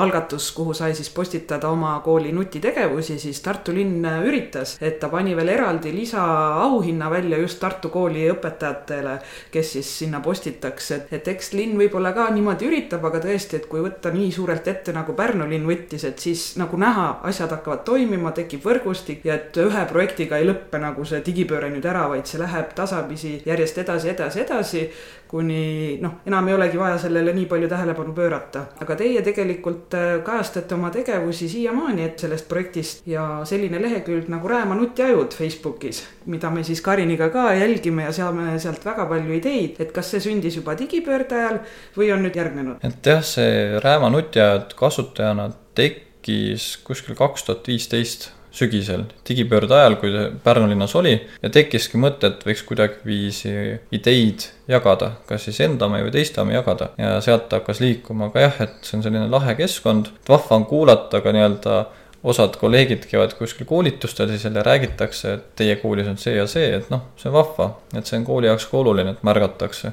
algatus, 0.00 0.46
kuhu 0.56 0.72
sai 0.72 0.94
siis 0.96 1.10
postitada 1.12 1.68
oma 1.68 1.90
kooli 2.00 2.30
nutitegevusi, 2.32 3.18
siis 3.20 3.42
Tartu 3.44 3.74
linn 3.76 4.06
üritas, 4.24 4.78
et 4.80 4.96
ta 5.02 5.10
pani 5.12 5.34
veel 5.36 5.50
eraldi 5.52 5.92
lisaauhinna 5.92 7.10
välja 7.12 7.36
just 7.42 7.60
Tartu 7.60 7.90
kooli 7.92 8.24
õpetajatele, 8.32 9.18
kes 9.52 9.74
siis 9.76 9.90
sinna 10.00 10.22
postitaks, 10.24 10.90
et, 10.96 11.12
et 11.12 11.28
eks 11.34 11.52
linn 11.58 11.76
võib-olla 11.76 12.14
ka 12.16 12.30
niimoodi 12.32 12.70
üritab, 12.70 13.04
aga 13.10 13.20
tõesti, 13.26 13.60
et 13.60 13.68
kui 13.68 13.84
võtta 13.84 14.14
nii 14.14 14.30
suurelt 14.32 14.72
ette, 14.72 14.94
nagu 14.96 15.12
Pärnu 15.18 15.48
linn 15.50 15.68
võttis, 15.68 16.08
et 16.08 16.24
siis 16.24 16.46
nagu 16.60 16.80
näha, 16.80 17.10
asjad 17.28 17.52
hakkavad 17.52 17.84
toimima, 17.84 18.32
tekib 18.36 18.64
võrgustik 18.64 19.28
ja 19.28 19.36
et 19.36 19.60
ühe 19.60 19.84
projektiga 19.92 20.40
ei 20.40 20.48
lõppe 20.48 20.80
nagu 20.80 21.04
see 21.04 21.20
digi 21.26 21.44
digipööre 21.50 21.70
nüüd 21.72 21.86
ära, 21.86 22.06
vaid 22.10 22.28
see 22.28 22.38
läheb 22.40 22.74
tasapisi 22.76 23.40
järjest 23.46 23.78
edasi, 23.82 24.10
edasi, 24.12 24.40
edasi, 24.44 24.82
kuni 25.30 25.98
noh, 26.02 26.20
enam 26.26 26.48
ei 26.48 26.54
olegi 26.56 26.78
vaja 26.78 26.98
sellele 26.98 27.32
nii 27.34 27.46
palju 27.50 27.68
tähelepanu 27.70 28.14
pöörata. 28.14 28.64
aga 28.80 28.96
teie 28.96 29.22
tegelikult 29.22 29.94
äh, 29.94 30.22
kajastate 30.24 30.74
oma 30.74 30.90
tegevusi 30.90 31.48
siiamaani, 31.48 32.04
et 32.04 32.18
sellest 32.18 32.48
projektist 32.48 33.06
ja 33.06 33.42
selline 33.44 33.80
lehekülg 33.82 34.28
nagu 34.28 34.48
Rääma 34.50 34.74
nutiajud 34.74 35.34
Facebookis, 35.34 36.02
mida 36.26 36.50
me 36.50 36.64
siis 36.64 36.82
Kariniga 36.82 37.30
ka 37.30 37.52
jälgime 37.54 38.08
ja 38.08 38.12
saame 38.12 38.58
sealt 38.58 38.84
väga 38.84 39.06
palju 39.06 39.38
ideid, 39.38 39.78
et 39.80 39.92
kas 39.92 40.10
see 40.10 40.20
sündis 40.20 40.58
juba 40.58 40.74
digipöörde 40.78 41.38
ajal 41.38 41.60
või 41.96 42.12
on 42.14 42.26
nüüd 42.26 42.36
järgnenud? 42.36 42.82
et 42.82 43.06
jah, 43.06 43.22
see 43.22 43.80
Rääma 43.84 44.10
nutiajad 44.10 44.74
kasutajana 44.78 45.50
tekkis 45.78 46.76
kuskil 46.84 47.14
kaks 47.18 47.46
tuhat 47.46 47.70
viisteist 47.70 48.30
sügisel, 48.50 49.04
digipöörde 49.28 49.74
ajal, 49.76 49.96
kui 50.00 50.10
Pärnu 50.44 50.68
linnas 50.70 50.94
oli 50.98 51.14
ja 51.42 51.50
tekkiski 51.52 52.00
mõte, 52.00 52.32
et 52.32 52.42
võiks 52.46 52.64
kuidagiviisi 52.66 53.52
ideid 53.94 54.48
jagada, 54.70 55.12
kas 55.28 55.46
siis 55.46 55.60
enda 55.66 55.86
omi 55.86 56.02
või 56.06 56.14
teiste 56.14 56.42
omi 56.42 56.56
jagada 56.56 56.90
ja 56.98 57.16
sealt 57.24 57.52
hakkas 57.54 57.82
liikuma 57.82 58.30
ka 58.34 58.46
jah, 58.46 58.60
et 58.66 58.78
see 58.86 58.98
on 58.98 59.06
selline 59.06 59.30
lahe 59.30 59.54
keskkond, 59.58 60.10
vahva 60.28 60.58
on 60.58 60.66
kuulata 60.70 61.22
ka 61.22 61.34
nii-öelda 61.36 61.80
osad 62.22 62.56
kolleegid 62.60 63.06
käivad 63.08 63.32
kuskil 63.38 63.66
koolitustel, 63.66 64.28
siis 64.28 64.44
jälle 64.44 64.62
räägitakse, 64.62 65.32
et 65.32 65.44
teie 65.56 65.76
koolis 65.80 66.08
on 66.10 66.18
see 66.20 66.34
ja 66.36 66.46
see, 66.50 66.68
et 66.76 66.90
noh, 66.92 67.06
see 67.16 67.30
on 67.30 67.38
vahva, 67.38 67.70
et 67.96 68.06
see 68.06 68.18
on 68.20 68.26
kooli 68.28 68.50
jaoks 68.50 68.66
ka 68.68 68.80
oluline, 68.82 69.14
et 69.14 69.22
märgatakse. 69.26 69.92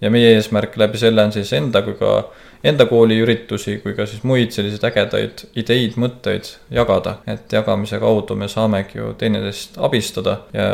ja 0.00 0.10
meie 0.14 0.34
eesmärk 0.36 0.76
läbi 0.78 0.98
selle 0.98 1.22
on 1.26 1.32
siis 1.34 1.52
enda 1.52 1.82
kui 1.82 1.96
ka 1.98 2.28
enda 2.64 2.86
kooli 2.90 3.18
üritusi 3.22 3.78
kui 3.82 3.94
ka 3.94 4.06
siis 4.06 4.24
muid 4.26 4.52
selliseid 4.54 4.84
ägedaid 4.90 5.44
ideid, 5.58 5.96
mõtteid 6.00 6.50
jagada. 6.74 7.18
et 7.26 7.52
jagamise 7.52 7.98
kaudu 8.02 8.36
me 8.36 8.48
saamegi 8.48 8.98
ju 8.98 9.12
teineteist 9.18 9.78
abistada 9.78 10.38
ja 10.52 10.68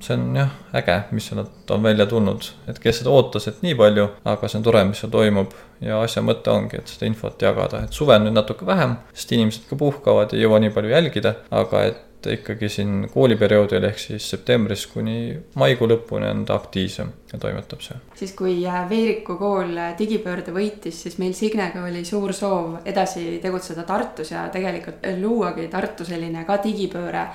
see 0.00 0.16
on 0.16 0.36
jah, 0.36 0.52
äge, 0.76 1.00
mis 1.10 1.28
sealt 1.30 1.70
on 1.70 1.82
välja 1.82 2.06
tulnud, 2.06 2.50
et 2.68 2.78
kes 2.82 3.00
seda 3.00 3.10
ootas, 3.10 3.48
et 3.48 3.62
nii 3.62 3.74
palju, 3.78 4.08
aga 4.24 4.48
see 4.48 4.60
on 4.60 4.66
tore, 4.66 4.84
mis 4.88 5.02
seal 5.02 5.12
toimub. 5.12 5.54
Ja 5.84 5.98
asja 6.00 6.22
mõte 6.24 6.48
ongi, 6.48 6.78
et 6.78 6.88
seda 6.88 7.04
infot 7.04 7.42
jagada, 7.42 7.82
et 7.84 7.92
suvel 7.92 8.22
nüüd 8.24 8.32
natuke 8.32 8.64
vähem, 8.64 8.94
sest 9.12 9.34
inimesed 9.36 9.66
ka 9.68 9.76
puhkavad 9.76 10.32
ei 10.32 10.40
jõua 10.40 10.60
nii 10.62 10.72
palju 10.72 10.94
jälgida, 10.94 11.34
aga 11.52 11.82
et 11.90 11.98
ikkagi 12.32 12.68
siin 12.72 13.08
kooliperioodil 13.12 13.84
ehk 13.88 14.00
siis 14.00 14.30
septembrist 14.30 14.90
kuni 14.92 15.36
maikuu 15.58 15.88
lõpuni 15.90 16.28
on 16.30 16.44
ta 16.48 16.56
aktiivsem 16.58 17.12
ja 17.32 17.38
toimetab 17.42 17.84
seal. 17.84 18.00
siis, 18.14 18.32
kui 18.38 18.56
äh, 18.66 18.88
Veeriku 18.90 19.36
kool 19.40 19.76
äh, 19.76 19.94
digipöörde 19.98 20.54
võitis, 20.54 21.02
siis 21.06 21.18
meil 21.22 21.34
Signega 21.36 21.84
oli 21.84 22.04
suur 22.04 22.34
soov 22.36 22.80
edasi 22.84 23.38
tegutseda 23.42 23.86
Tartus 23.88 24.32
ja 24.34 24.46
tegelikult 24.52 25.06
luuagi 25.20 25.68
Tartu 25.72 26.04
selline 26.04 26.44
ka 26.48 26.58
digipööre. 26.64 27.28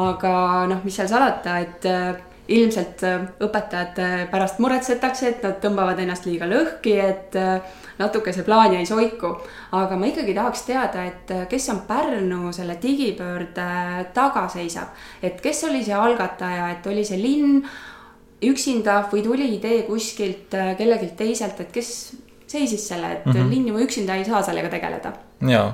aga 0.00 0.32
noh, 0.70 0.84
mis 0.84 0.96
seal 0.96 1.08
salata, 1.10 1.58
et 1.58 1.86
äh, 1.90 2.14
ilmselt 2.50 3.02
õpetajad 3.42 3.98
pärast 4.30 4.58
muretsetakse, 4.58 5.28
et 5.28 5.42
nad 5.46 5.60
tõmbavad 5.62 5.98
ennast 6.02 6.26
liiga 6.26 6.48
lõhki, 6.50 6.96
et 6.98 7.36
natuke 8.00 8.32
see 8.32 8.46
plaan 8.46 8.74
jäi 8.74 8.86
soiku. 8.86 9.34
aga 9.72 9.96
ma 9.96 10.08
ikkagi 10.10 10.34
tahaks 10.34 10.64
teada, 10.68 11.04
et 11.04 11.30
äh, 11.30 11.46
kes 11.48 11.68
on 11.72 11.82
Pärnu 11.88 12.52
selle 12.52 12.78
digipöörde 12.82 13.68
taga 14.14 14.48
seisab, 14.48 14.96
et 15.22 15.40
kes 15.40 15.64
oli 15.68 15.84
see 15.84 15.94
algataja, 15.94 16.70
et 16.70 16.86
oli 16.86 17.04
see 17.04 17.20
linn 17.20 17.62
üksinda 18.42 19.02
või 19.12 19.22
tuli 19.24 19.50
idee 19.56 19.82
kuskilt 19.88 20.54
äh, 20.56 20.74
kellelgi 20.78 21.12
teiselt, 21.16 21.60
et 21.60 21.72
kes 21.72 21.92
seisis 22.50 22.88
selle, 22.88 23.12
et 23.12 23.26
mm 23.26 23.32
-hmm. 23.32 23.50
linn 23.50 23.68
ju 23.68 23.78
üksinda 23.84 24.16
ei 24.16 24.24
saa 24.24 24.42
sellega 24.42 24.68
tegeleda? 24.68 25.12
jaa, 25.48 25.72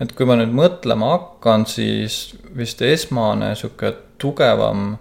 et 0.00 0.12
kui 0.12 0.26
ma 0.26 0.36
nüüd 0.36 0.52
mõtlema 0.52 1.10
hakkan, 1.16 1.66
siis 1.66 2.36
vist 2.56 2.82
esmane 2.82 3.54
sihuke 3.54 3.94
tugevam 4.18 4.96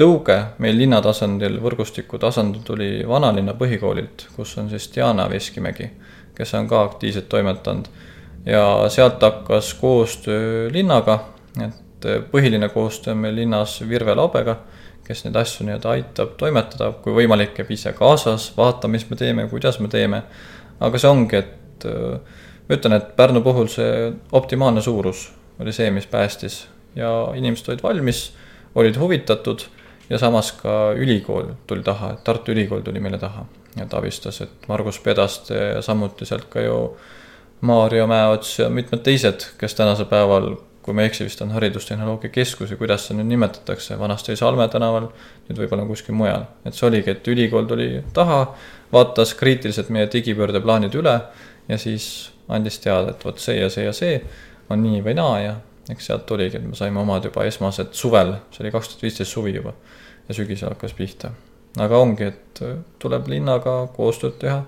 tõuge 0.00 0.36
meil 0.62 0.78
linna 0.80 1.00
tasandil, 1.04 1.58
võrgustiku 1.60 2.18
tasandil 2.20 2.62
tuli 2.64 2.90
vanalinna 3.08 3.54
põhikoolilt, 3.58 4.28
kus 4.36 4.56
on 4.60 4.70
siis 4.72 4.88
Diana 4.94 5.26
Veskimägi, 5.30 5.90
kes 6.36 6.54
on 6.56 6.68
ka 6.70 6.84
aktiivselt 6.88 7.28
toimetanud. 7.28 7.88
ja 8.46 8.88
sealt 8.88 9.22
hakkas 9.22 9.74
koostöö 9.74 10.70
linnaga, 10.72 11.18
et 11.60 12.06
põhiline 12.32 12.68
koostöö 12.72 13.12
on 13.12 13.18
meil 13.18 13.34
linnas 13.36 13.80
Virve 13.88 14.14
Laubega, 14.14 14.56
kes 15.04 15.24
neid 15.24 15.36
asju 15.36 15.66
nii-öelda 15.66 15.90
aitab 15.90 16.36
toimetada, 16.38 16.92
kui 17.02 17.12
võimalik, 17.12 17.52
käib 17.54 17.70
ise 17.70 17.92
kaasas, 17.92 18.52
vaatab, 18.56 18.90
mis 18.90 19.04
me 19.10 19.16
teeme, 19.16 19.48
kuidas 19.50 19.80
me 19.80 19.88
teeme. 19.88 20.22
aga 20.80 20.98
see 20.98 21.10
ongi, 21.10 21.36
et 21.36 21.84
ma 21.84 22.76
ütlen, 22.76 22.96
et 22.96 23.16
Pärnu 23.16 23.42
puhul 23.44 23.68
see 23.68 24.12
optimaalne 24.32 24.80
suurus 24.80 25.28
oli 25.60 25.72
see, 25.72 25.90
mis 25.90 26.06
päästis 26.06 26.62
ja 26.96 27.10
inimesed 27.36 27.68
olid 27.68 27.82
valmis, 27.82 28.30
olid 28.74 28.96
huvitatud 28.96 29.66
ja 30.10 30.18
samas 30.18 30.52
ka 30.52 30.92
ülikool 30.98 31.54
tuli 31.66 31.82
taha, 31.86 32.14
et 32.14 32.24
Tartu 32.24 32.52
Ülikool 32.52 32.82
tuli 32.86 33.00
meile 33.00 33.18
taha 33.18 33.46
ja 33.76 33.86
ta 33.86 33.98
abistas, 33.98 34.40
et 34.40 34.68
Margus 34.68 34.98
Pedaste 34.98 35.54
ja 35.54 35.82
samuti 35.82 36.26
sealt 36.26 36.48
ka 36.50 36.60
ju 36.64 36.80
Maarja 37.60 38.06
Mäeots 38.06 38.58
ja 38.58 38.68
mitmed 38.72 39.04
teised, 39.04 39.44
kes 39.60 39.74
tänasel 39.76 40.08
päeval, 40.10 40.54
kui 40.82 40.96
ma 40.96 41.04
ei 41.04 41.10
eksi, 41.10 41.26
vist 41.28 41.42
on 41.44 41.52
Haridustehnoloogia 41.52 42.32
Keskus 42.32 42.72
ja 42.72 42.78
kuidas 42.80 43.04
seda 43.06 43.20
nüüd 43.20 43.34
nimetatakse, 43.34 43.98
vanasti 44.00 44.32
oli 44.32 44.40
Salme 44.40 44.68
tänaval, 44.72 45.10
nüüd 45.48 45.60
võib-olla 45.60 45.84
kuskil 45.86 46.16
mujal. 46.16 46.48
et 46.64 46.74
see 46.74 46.88
oligi, 46.88 47.12
et 47.12 47.28
ülikool 47.28 47.68
tuli 47.68 47.90
taha, 48.16 48.42
vaatas 48.92 49.34
kriitiliselt 49.38 49.92
meie 49.92 50.08
digipöördeplaanid 50.12 50.96
üle 50.96 51.18
ja 51.68 51.78
siis 51.78 52.30
andis 52.48 52.80
teada, 52.80 53.12
et 53.12 53.24
vot 53.24 53.38
see 53.38 53.60
ja 53.60 53.68
see 53.70 53.84
ja 53.84 53.92
see 53.92 54.22
on 54.70 54.82
nii 54.82 55.04
või 55.04 55.14
naa 55.20 55.40
ja 55.40 55.54
eks 55.90 56.06
sealt 56.06 56.26
tuligi, 56.26 56.58
et 56.58 56.66
me 56.66 56.76
saime 56.76 57.00
omad 57.00 57.24
juba 57.24 57.44
esmased 57.48 57.94
suvel, 57.96 58.34
see 58.52 58.64
oli 58.64 58.72
kaks 58.74 58.92
tuhat 58.92 59.02
viisteist 59.06 59.32
suvi 59.32 59.54
juba 59.54 59.72
ja 60.28 60.34
sügisel 60.34 60.74
hakkas 60.74 60.94
pihta. 60.94 61.32
aga 61.78 61.98
ongi, 61.98 62.24
et 62.24 62.62
äh, 62.62 62.78
tuleb 62.98 63.28
linnaga 63.30 63.74
koostööd 63.96 64.38
teha, 64.42 64.64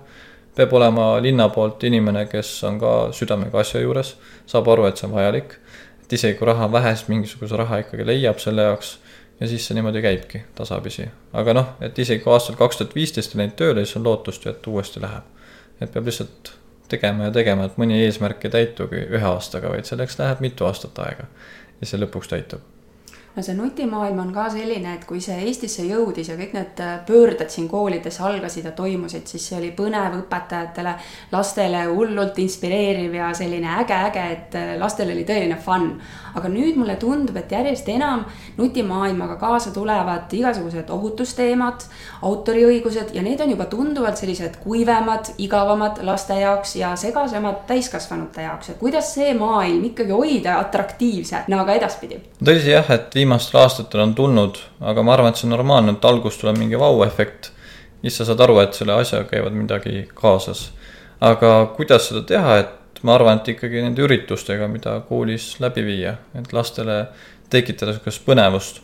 peab 0.55 0.73
olema 0.73 1.07
linna 1.21 1.49
poolt 1.49 1.83
inimene, 1.83 2.25
kes 2.31 2.51
on 2.69 2.79
ka 2.79 2.93
südamega 3.15 3.59
asja 3.59 3.81
juures, 3.81 4.15
saab 4.47 4.69
aru, 4.71 4.87
et 4.87 4.97
see 4.97 5.07
on 5.09 5.15
vajalik, 5.15 5.57
et 6.03 6.17
isegi 6.17 6.37
kui 6.39 6.47
raha 6.47 6.67
on 6.69 6.73
vähe, 6.73 6.95
siis 6.95 7.09
mingisuguse 7.09 7.59
raha 7.59 7.81
ikkagi 7.83 8.07
leiab 8.07 8.39
selle 8.43 8.67
jaoks 8.69 8.97
ja 9.39 9.47
siis 9.47 9.67
see 9.67 9.75
niimoodi 9.75 10.01
käibki 10.01 10.43
tasapisi. 10.55 11.07
aga 11.33 11.53
noh, 11.53 11.71
et 11.81 11.99
isegi 11.99 12.23
kui 12.23 12.33
aastal 12.33 12.55
kaks 12.59 12.79
tuhat 12.79 12.95
viisteist 12.95 13.35
ei 13.35 13.43
läinud 13.43 13.55
tööle, 13.59 13.85
siis 13.85 13.97
on 13.99 14.07
lootust 14.07 14.45
ju, 14.45 14.51
et 14.51 14.67
uuesti 14.67 15.01
läheb. 15.03 15.23
et 15.81 15.91
peab 15.91 16.05
lihtsalt 16.07 16.53
tegema 16.89 17.29
ja 17.29 17.31
tegema, 17.31 17.69
et 17.69 17.79
mõni 17.81 18.03
eesmärk 18.05 18.45
ei 18.45 18.53
täitugi 18.53 19.07
ühe 19.07 19.25
aastaga, 19.29 19.71
vaid 19.73 19.89
selleks 19.89 20.19
läheb 20.19 20.43
mitu 20.43 20.67
aastat 20.69 20.99
aega. 21.05 21.29
ja 21.81 21.89
see 21.89 21.99
lõpuks 21.99 22.29
täitub 22.31 22.72
no 23.35 23.41
see 23.41 23.55
nutimaailm 23.57 24.19
on 24.21 24.31
ka 24.33 24.45
selline, 24.53 24.93
et 24.93 25.05
kui 25.09 25.21
see 25.23 25.39
Eestisse 25.47 25.85
jõudis 25.87 26.29
ja 26.29 26.35
kõik 26.37 26.53
need 26.53 26.81
äh, 26.83 26.99
pöörded 27.07 27.49
siin 27.49 27.67
koolides 27.69 28.19
algasid 28.21 28.67
ja 28.69 28.73
toimusid, 28.77 29.25
siis 29.29 29.47
see 29.49 29.57
oli 29.57 29.71
põnev 29.73 30.19
õpetajatele, 30.19 30.93
lastele 31.33 31.85
hullult 31.89 32.37
inspireeriv 32.43 33.15
ja 33.17 33.31
selline 33.37 33.71
äge-äge, 33.81 34.25
et 34.35 34.57
äh, 34.59 34.75
lastel 34.81 35.09
oli 35.15 35.25
tõeline 35.25 35.57
fun. 35.61 35.95
aga 36.33 36.49
nüüd 36.49 36.77
mulle 36.81 36.95
tundub, 36.97 37.35
et 37.37 37.51
järjest 37.51 37.89
enam 37.93 38.23
nutimaailmaga 38.57 39.35
kaasa 39.41 39.69
tulevad 39.73 40.31
igasugused 40.33 40.89
ohutusteemad, 40.89 41.85
autoriõigused 42.25 43.13
ja 43.13 43.21
need 43.21 43.41
on 43.41 43.53
juba 43.53 43.67
tunduvalt 43.69 44.17
sellised 44.17 44.57
kuivemad, 44.63 45.29
igavamad 45.37 46.01
laste 46.01 46.39
jaoks 46.39 46.75
ja 46.79 46.95
segasemad 46.97 47.67
täiskasvanute 47.69 48.47
jaoks, 48.47 48.69
et 48.73 48.81
kuidas 48.81 49.13
see 49.13 49.33
maailm 49.37 49.83
ikkagi 49.91 50.13
hoida 50.13 50.57
atraktiivsena 50.63 51.45
no, 51.53 51.65
ka 51.65 51.77
edaspidi? 51.77 52.17
tõsi 52.43 52.73
jah, 52.73 52.89
et 52.93 53.13
viimastel 53.23 53.63
aastatel 53.63 54.03
on 54.03 54.15
tulnud, 54.15 54.61
aga 54.83 55.03
ma 55.03 55.15
arvan, 55.15 55.33
et 55.33 55.41
see 55.41 55.47
on 55.47 55.55
normaalne, 55.55 55.95
et 55.95 56.05
alguses 56.11 56.37
tuleb 56.43 56.59
mingi 56.59 56.79
vau-efekt 56.79 57.53
siis 58.03 58.17
sa 58.17 58.27
saad 58.27 58.41
aru, 58.43 58.59
et 58.59 58.75
selle 58.75 58.95
asjaga 58.99 59.29
käivad 59.31 59.55
midagi 59.55 60.07
kaasas. 60.15 60.71
aga 61.23 61.71
kuidas 61.75 62.09
seda 62.09 62.21
teha, 62.27 62.57
et 62.59 63.03
ma 63.07 63.15
arvan, 63.15 63.39
et 63.39 63.53
ikkagi 63.53 63.83
nende 63.83 64.03
üritustega, 64.03 64.67
mida 64.67 64.97
koolis 65.07 65.53
läbi 65.63 65.85
viia, 65.87 66.17
et 66.35 66.51
lastele 66.53 67.05
tekitada 67.49 67.93
sihukest 67.93 68.25
põnevust. 68.25 68.81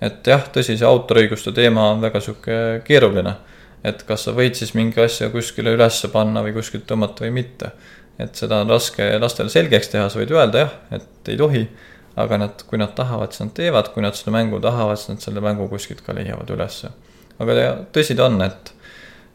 et 0.00 0.26
jah, 0.26 0.44
tõsi, 0.54 0.76
see 0.76 0.86
autoriõiguste 0.86 1.52
teema 1.52 1.90
on 1.92 2.02
väga 2.04 2.20
sihuke 2.20 2.82
keeruline. 2.84 3.36
et 3.84 4.02
kas 4.02 4.24
sa 4.24 4.32
võid 4.32 4.54
siis 4.54 4.74
mingi 4.74 5.00
asja 5.00 5.30
kuskile 5.30 5.72
ülesse 5.72 6.08
panna 6.12 6.42
või 6.42 6.52
kuskilt 6.52 6.86
tõmmata 6.86 7.24
või 7.24 7.30
mitte. 7.40 7.70
et 8.18 8.34
seda 8.34 8.60
on 8.60 8.68
raske 8.68 9.18
lastele 9.18 9.48
selgeks 9.48 9.88
teha, 9.88 10.08
sa 10.08 10.18
võid 10.18 10.30
öelda 10.30 10.58
jah, 10.58 10.72
et 10.92 11.28
ei 11.28 11.36
tohi 11.36 11.68
aga 12.18 12.38
nad, 12.38 12.62
kui 12.66 12.78
nad 12.78 12.94
tahavad, 12.98 13.32
siis 13.32 13.46
nad 13.46 13.54
teevad, 13.54 13.92
kui 13.94 14.02
nad 14.02 14.16
seda 14.18 14.32
mängu 14.34 14.58
tahavad, 14.62 14.98
siis 14.98 15.12
nad 15.12 15.22
selle 15.22 15.42
mängu 15.44 15.68
kuskilt 15.70 16.02
ka 16.06 16.16
leiavad 16.16 16.50
ülesse. 16.50 16.90
aga 17.38 17.54
tõsi 17.94 18.16
ta 18.18 18.26
on, 18.26 18.40
et 18.42 18.72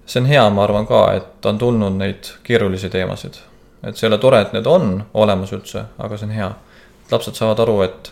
see 0.06 0.19
on 0.19 0.28
hea, 0.28 0.43
ma 0.52 0.65
arvan 0.65 0.88
ka, 0.88 1.04
et 1.15 1.48
on 1.48 1.60
tulnud 1.60 1.96
neid 2.00 2.34
keerulisi 2.43 2.89
teemasid. 2.91 3.39
et 3.84 3.96
see 3.96 4.08
ei 4.08 4.12
ole 4.12 4.19
tore, 4.19 4.41
et 4.41 4.54
need 4.54 4.67
on 4.67 5.06
olemas 5.13 5.54
üldse, 5.56 5.86
aga 5.98 6.17
see 6.17 6.28
on 6.28 6.36
hea. 6.36 6.52
lapsed 7.12 7.39
saavad 7.39 7.63
aru, 7.63 7.80
et 7.88 8.12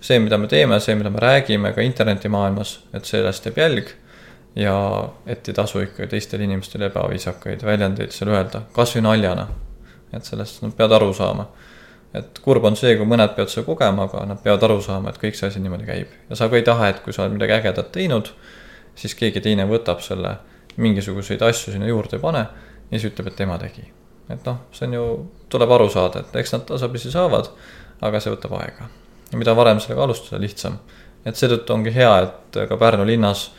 see, 0.00 0.18
mida 0.18 0.38
me 0.38 0.48
teeme, 0.48 0.80
see, 0.80 0.94
mida 0.94 1.10
me 1.10 1.20
räägime 1.20 1.72
ka 1.74 1.84
internetimaailmas, 1.84 2.78
et 2.94 3.04
sellest 3.04 3.46
jääb 3.46 3.58
jälg 3.58 3.94
ja 4.56 4.76
et 5.26 5.48
ei 5.48 5.54
tasu 5.54 5.82
ikka 5.84 6.06
teistele 6.08 6.44
inimestele 6.44 6.88
ebaviisakaid 6.88 7.64
väljendeid 7.64 8.12
seal 8.16 8.32
öelda, 8.32 8.64
kasvõi 8.72 9.04
naljana. 9.04 9.48
et 10.12 10.24
sellest 10.24 10.62
nad 10.62 10.72
peavad 10.72 10.96
aru 10.96 11.12
saama 11.12 11.50
et 12.16 12.38
kurb 12.44 12.64
on 12.64 12.76
see, 12.78 12.96
kui 12.98 13.08
mõned 13.08 13.34
peavad 13.36 13.52
seda 13.52 13.66
kogema, 13.66 14.06
aga 14.08 14.24
nad 14.30 14.42
peavad 14.42 14.64
aru 14.68 14.80
saama, 14.84 15.12
et 15.12 15.20
kõik 15.20 15.38
see 15.38 15.48
asi 15.50 15.62
niimoodi 15.62 15.86
käib. 15.88 16.12
ja 16.30 16.38
sa 16.38 16.48
ka 16.48 16.58
ei 16.58 16.66
taha, 16.66 16.88
et 16.92 17.02
kui 17.04 17.12
sa 17.12 17.24
oled 17.24 17.36
midagi 17.36 17.56
ägedat 17.58 17.92
teinud, 17.92 18.30
siis 18.96 19.14
keegi 19.14 19.42
teine 19.44 19.66
võtab 19.68 20.00
selle, 20.04 20.36
mingisuguseid 20.76 21.42
asju 21.42 21.72
sinna 21.72 21.88
juurde 21.88 22.18
ei 22.18 22.22
pane 22.22 22.42
ja 22.90 22.98
siis 22.98 23.10
ütleb, 23.10 23.30
et 23.30 23.36
tema 23.36 23.58
tegi. 23.58 23.86
et 24.30 24.44
noh, 24.44 24.58
see 24.74 24.88
on 24.88 24.94
ju, 24.96 25.06
tuleb 25.52 25.72
aru 25.76 25.88
saada, 25.92 26.24
et 26.24 26.36
eks 26.40 26.52
nad 26.52 26.64
tasapisi 26.68 27.12
saavad, 27.12 27.50
aga 28.04 28.20
see 28.20 28.32
võtab 28.34 28.56
aega. 28.60 28.90
ja 29.32 29.38
mida 29.38 29.54
varem 29.56 29.80
sellega 29.80 30.04
alustada, 30.04 30.40
lihtsam. 30.42 30.78
et 31.24 31.36
seetõttu 31.36 31.74
ongi 31.74 31.94
hea, 31.94 32.12
et 32.22 32.60
ka 32.68 32.76
Pärnu 32.76 33.06
linnas 33.06 33.50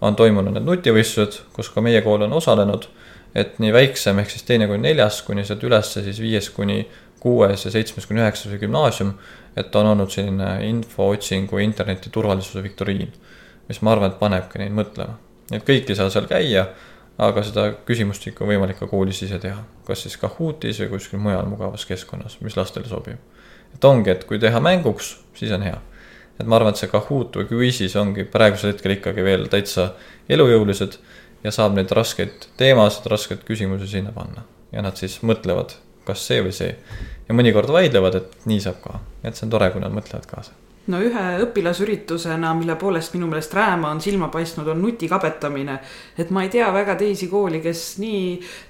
on 0.00 0.16
toimunud 0.16 0.52
need 0.52 0.66
nutivõistlused, 0.66 1.40
kus 1.54 1.70
ka 1.70 1.80
meie 1.80 2.02
kool 2.02 2.26
on 2.26 2.32
osalenud, 2.32 2.88
et 3.34 3.58
nii 3.58 3.72
väiksem 3.74 4.18
ehk 4.22 4.30
siis 4.30 4.44
teine 4.46 4.66
kuni 4.70 4.84
neljas 4.88 5.22
kuni 5.26 5.44
sealt 5.44 5.62
ülesse 5.66 6.02
siis 6.04 6.20
viies 6.22 6.50
kuni 6.54 6.84
kuues 7.24 7.64
ja 7.64 7.72
seitsmes 7.72 8.06
kuni 8.06 8.20
üheksas 8.20 8.52
või 8.52 8.60
gümnaasium, 8.66 9.14
et 9.56 9.76
on 9.80 9.88
olnud 9.94 10.12
selline 10.12 10.56
infootsingu 10.68 11.60
interneti 11.64 12.12
turvalisuse 12.12 12.62
viktoriin, 12.62 13.12
mis 13.68 13.80
ma 13.80 13.94
arvan, 13.94 14.12
et 14.12 14.20
panebki 14.20 14.60
neid 14.60 14.74
mõtlema. 14.76 15.16
et 15.52 15.64
kõik 15.64 15.88
ei 15.88 15.96
saa 15.96 16.10
seal 16.12 16.28
käia, 16.28 16.66
aga 17.18 17.42
seda 17.46 17.66
küsimustikku 17.86 18.44
on 18.44 18.50
võimalik 18.50 18.78
ka 18.80 18.88
koolis 18.90 19.22
ise 19.22 19.38
teha, 19.38 19.60
kas 19.86 20.04
siis 20.04 20.16
Kahootis 20.18 20.80
või 20.82 20.94
kuskil 20.96 21.22
mujal 21.22 21.46
mugavas 21.46 21.84
keskkonnas, 21.86 22.40
mis 22.40 22.56
lastele 22.56 22.88
sobib. 22.88 23.18
et 23.74 23.84
ongi, 23.84 24.10
et 24.10 24.24
kui 24.24 24.38
teha 24.38 24.60
mänguks, 24.60 25.18
siis 25.34 25.52
on 25.52 25.62
hea. 25.62 25.80
et 26.40 26.46
ma 26.46 26.56
arvan, 26.56 26.74
et 26.74 26.82
see 26.82 26.90
Kahoot 26.90 27.36
või 27.36 27.46
Quizzes 27.48 27.96
ongi 27.96 28.24
praegusel 28.24 28.72
hetkel 28.72 28.98
ikkagi 28.98 29.24
veel 29.24 29.46
täitsa 29.48 29.92
elujõulised 30.28 30.98
ja 31.44 31.50
saab 31.50 31.76
neid 31.76 31.90
raskeid 31.92 32.48
teemasid, 32.56 33.06
raskeid 33.06 33.44
küsimusi 33.46 33.86
sinna 33.86 34.12
panna 34.12 34.42
ja 34.72 34.82
nad 34.82 34.98
siis 34.98 35.20
mõtlevad, 35.22 35.76
kas 36.06 36.26
see 36.26 36.42
või 36.44 36.52
see 36.56 36.74
ja 37.28 37.36
mõnikord 37.36 37.72
vaidlevad, 37.72 38.20
et 38.20 38.46
nii 38.50 38.60
saab 38.60 38.82
ka, 38.84 39.00
et 39.24 39.36
see 39.36 39.48
on 39.48 39.56
tore, 39.56 39.70
kui 39.72 39.82
nad 39.82 39.94
mõtlevad 39.94 40.28
kaasa 40.28 40.56
no 40.92 41.00
ühe 41.00 41.22
õpilasüritusena, 41.44 42.50
mille 42.58 42.76
poolest 42.80 43.14
minu 43.16 43.28
meelest 43.30 43.54
rääma 43.56 43.88
on 43.94 44.00
silma 44.04 44.28
paistnud, 44.32 44.68
on 44.68 44.82
nutikabetamine. 44.82 45.78
et 46.18 46.30
ma 46.30 46.42
ei 46.44 46.50
tea 46.52 46.68
väga 46.72 46.94
teisi 47.00 47.28
kooli, 47.28 47.60
kes 47.64 47.82
nii 48.02 48.24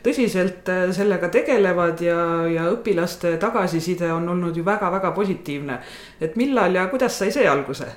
tõsiselt 0.05 0.70
äh, 0.70 0.85
sellega 0.94 1.29
tegelevad 1.29 2.01
ja, 2.05 2.18
ja 2.51 2.68
õpilaste 2.70 3.37
tagasiside 3.42 4.12
on 4.12 4.29
olnud 4.29 4.57
ju 4.57 4.64
väga-väga 4.64 5.11
positiivne. 5.11 5.79
et 6.20 6.37
millal 6.37 6.75
ja 6.75 6.87
kuidas 6.87 7.18
sai 7.18 7.33
see 7.35 7.49
alguse? 7.49 7.90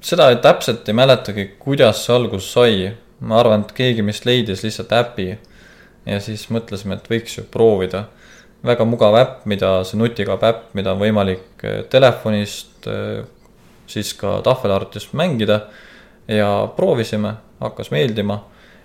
seda 0.00 0.30
täpselt 0.42 0.88
ei 0.88 0.96
mäletagi, 0.96 1.50
kuidas 1.58 2.04
see 2.06 2.14
alguse 2.16 2.50
sai. 2.50 2.92
ma 3.20 3.38
arvan, 3.40 3.62
et 3.62 3.72
keegi 3.72 4.02
meist 4.02 4.26
leidis 4.26 4.64
lihtsalt 4.66 4.92
äpi 4.92 5.38
ja 6.06 6.20
siis 6.20 6.48
mõtlesime, 6.50 6.98
et 6.98 7.06
võiks 7.10 7.38
ju 7.38 7.46
proovida 7.50 8.08
väga 8.66 8.84
mugav 8.88 9.16
äpp, 9.20 9.46
mida, 9.46 9.78
see 9.84 9.98
nutikaab 10.00 10.44
äpp, 10.46 10.68
mida 10.78 10.94
on 10.94 11.00
võimalik 11.00 11.64
eh, 11.64 11.82
telefonist, 11.90 12.86
eh, 12.90 13.24
siis 13.86 14.12
ka 14.18 14.40
tahvelarvutist 14.46 15.14
mängida. 15.14 15.66
ja 16.28 16.68
proovisime, 16.76 17.36
hakkas 17.60 17.92
meeldima 17.94 18.40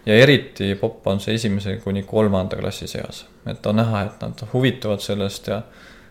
ja 0.05 0.13
eriti 0.13 0.75
popp 0.75 1.07
on 1.07 1.19
see 1.19 1.33
esimese 1.35 1.77
kuni 1.83 2.03
kolmanda 2.03 2.57
klassi 2.57 2.87
seas. 2.87 3.25
et 3.45 3.65
on 3.65 3.75
näha, 3.75 4.03
et 4.03 4.21
nad 4.21 4.43
huvituvad 4.53 4.99
sellest 4.99 5.47
ja 5.47 5.61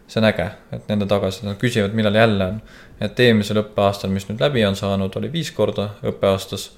see 0.09 0.21
on 0.21 0.27
äge, 0.27 0.47
et 0.73 0.89
nende 0.89 1.07
tagasiside, 1.07 1.49
nad 1.49 1.59
küsivad, 1.59 1.95
millal 1.95 2.15
jälle 2.15 2.47
on. 2.47 2.63
et 3.01 3.21
eelmisel 3.21 3.63
õppeaastal, 3.63 4.11
mis 4.11 4.29
nüüd 4.29 4.41
läbi 4.41 4.65
on 4.67 4.77
saanud, 4.77 5.17
oli 5.17 5.33
viis 5.33 5.51
korda 5.51 5.91
õppeaastas. 6.03 6.71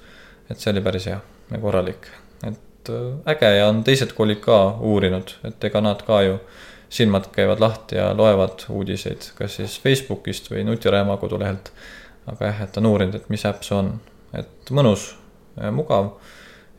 et 0.49 0.59
see 0.59 0.71
oli 0.71 0.81
päris 0.81 1.05
hea 1.09 1.19
ja 1.51 1.59
korralik, 1.61 2.07
et 2.47 2.89
eh, 2.89 3.31
äge 3.35 3.55
ja 3.57 3.67
on 3.67 3.83
teised 3.83 4.13
koolid 4.13 4.41
ka 4.41 4.77
uurinud, 4.79 5.37
et 5.43 5.63
ega 5.63 5.81
nad 5.81 6.01
ka 6.05 6.21
ju 6.21 6.37
silmad 6.93 7.27
käivad 7.33 7.61
lahti 7.63 7.97
ja 7.97 8.11
loevad 8.17 8.67
uudiseid, 8.69 9.31
kas 9.37 9.57
siis 9.59 9.79
Facebookist 9.81 10.51
või 10.51 10.63
Nutiräma 10.67 11.17
kodulehelt. 11.17 11.71
aga 12.27 12.45
jah, 12.45 12.61
et 12.63 12.77
on 12.79 12.85
uurinud, 12.87 13.15
et 13.15 13.29
mis 13.33 13.45
äpp 13.45 13.65
see 13.67 13.75
on, 13.75 13.89
et 14.37 14.71
mõnus, 14.71 15.09
mugav 15.75 16.13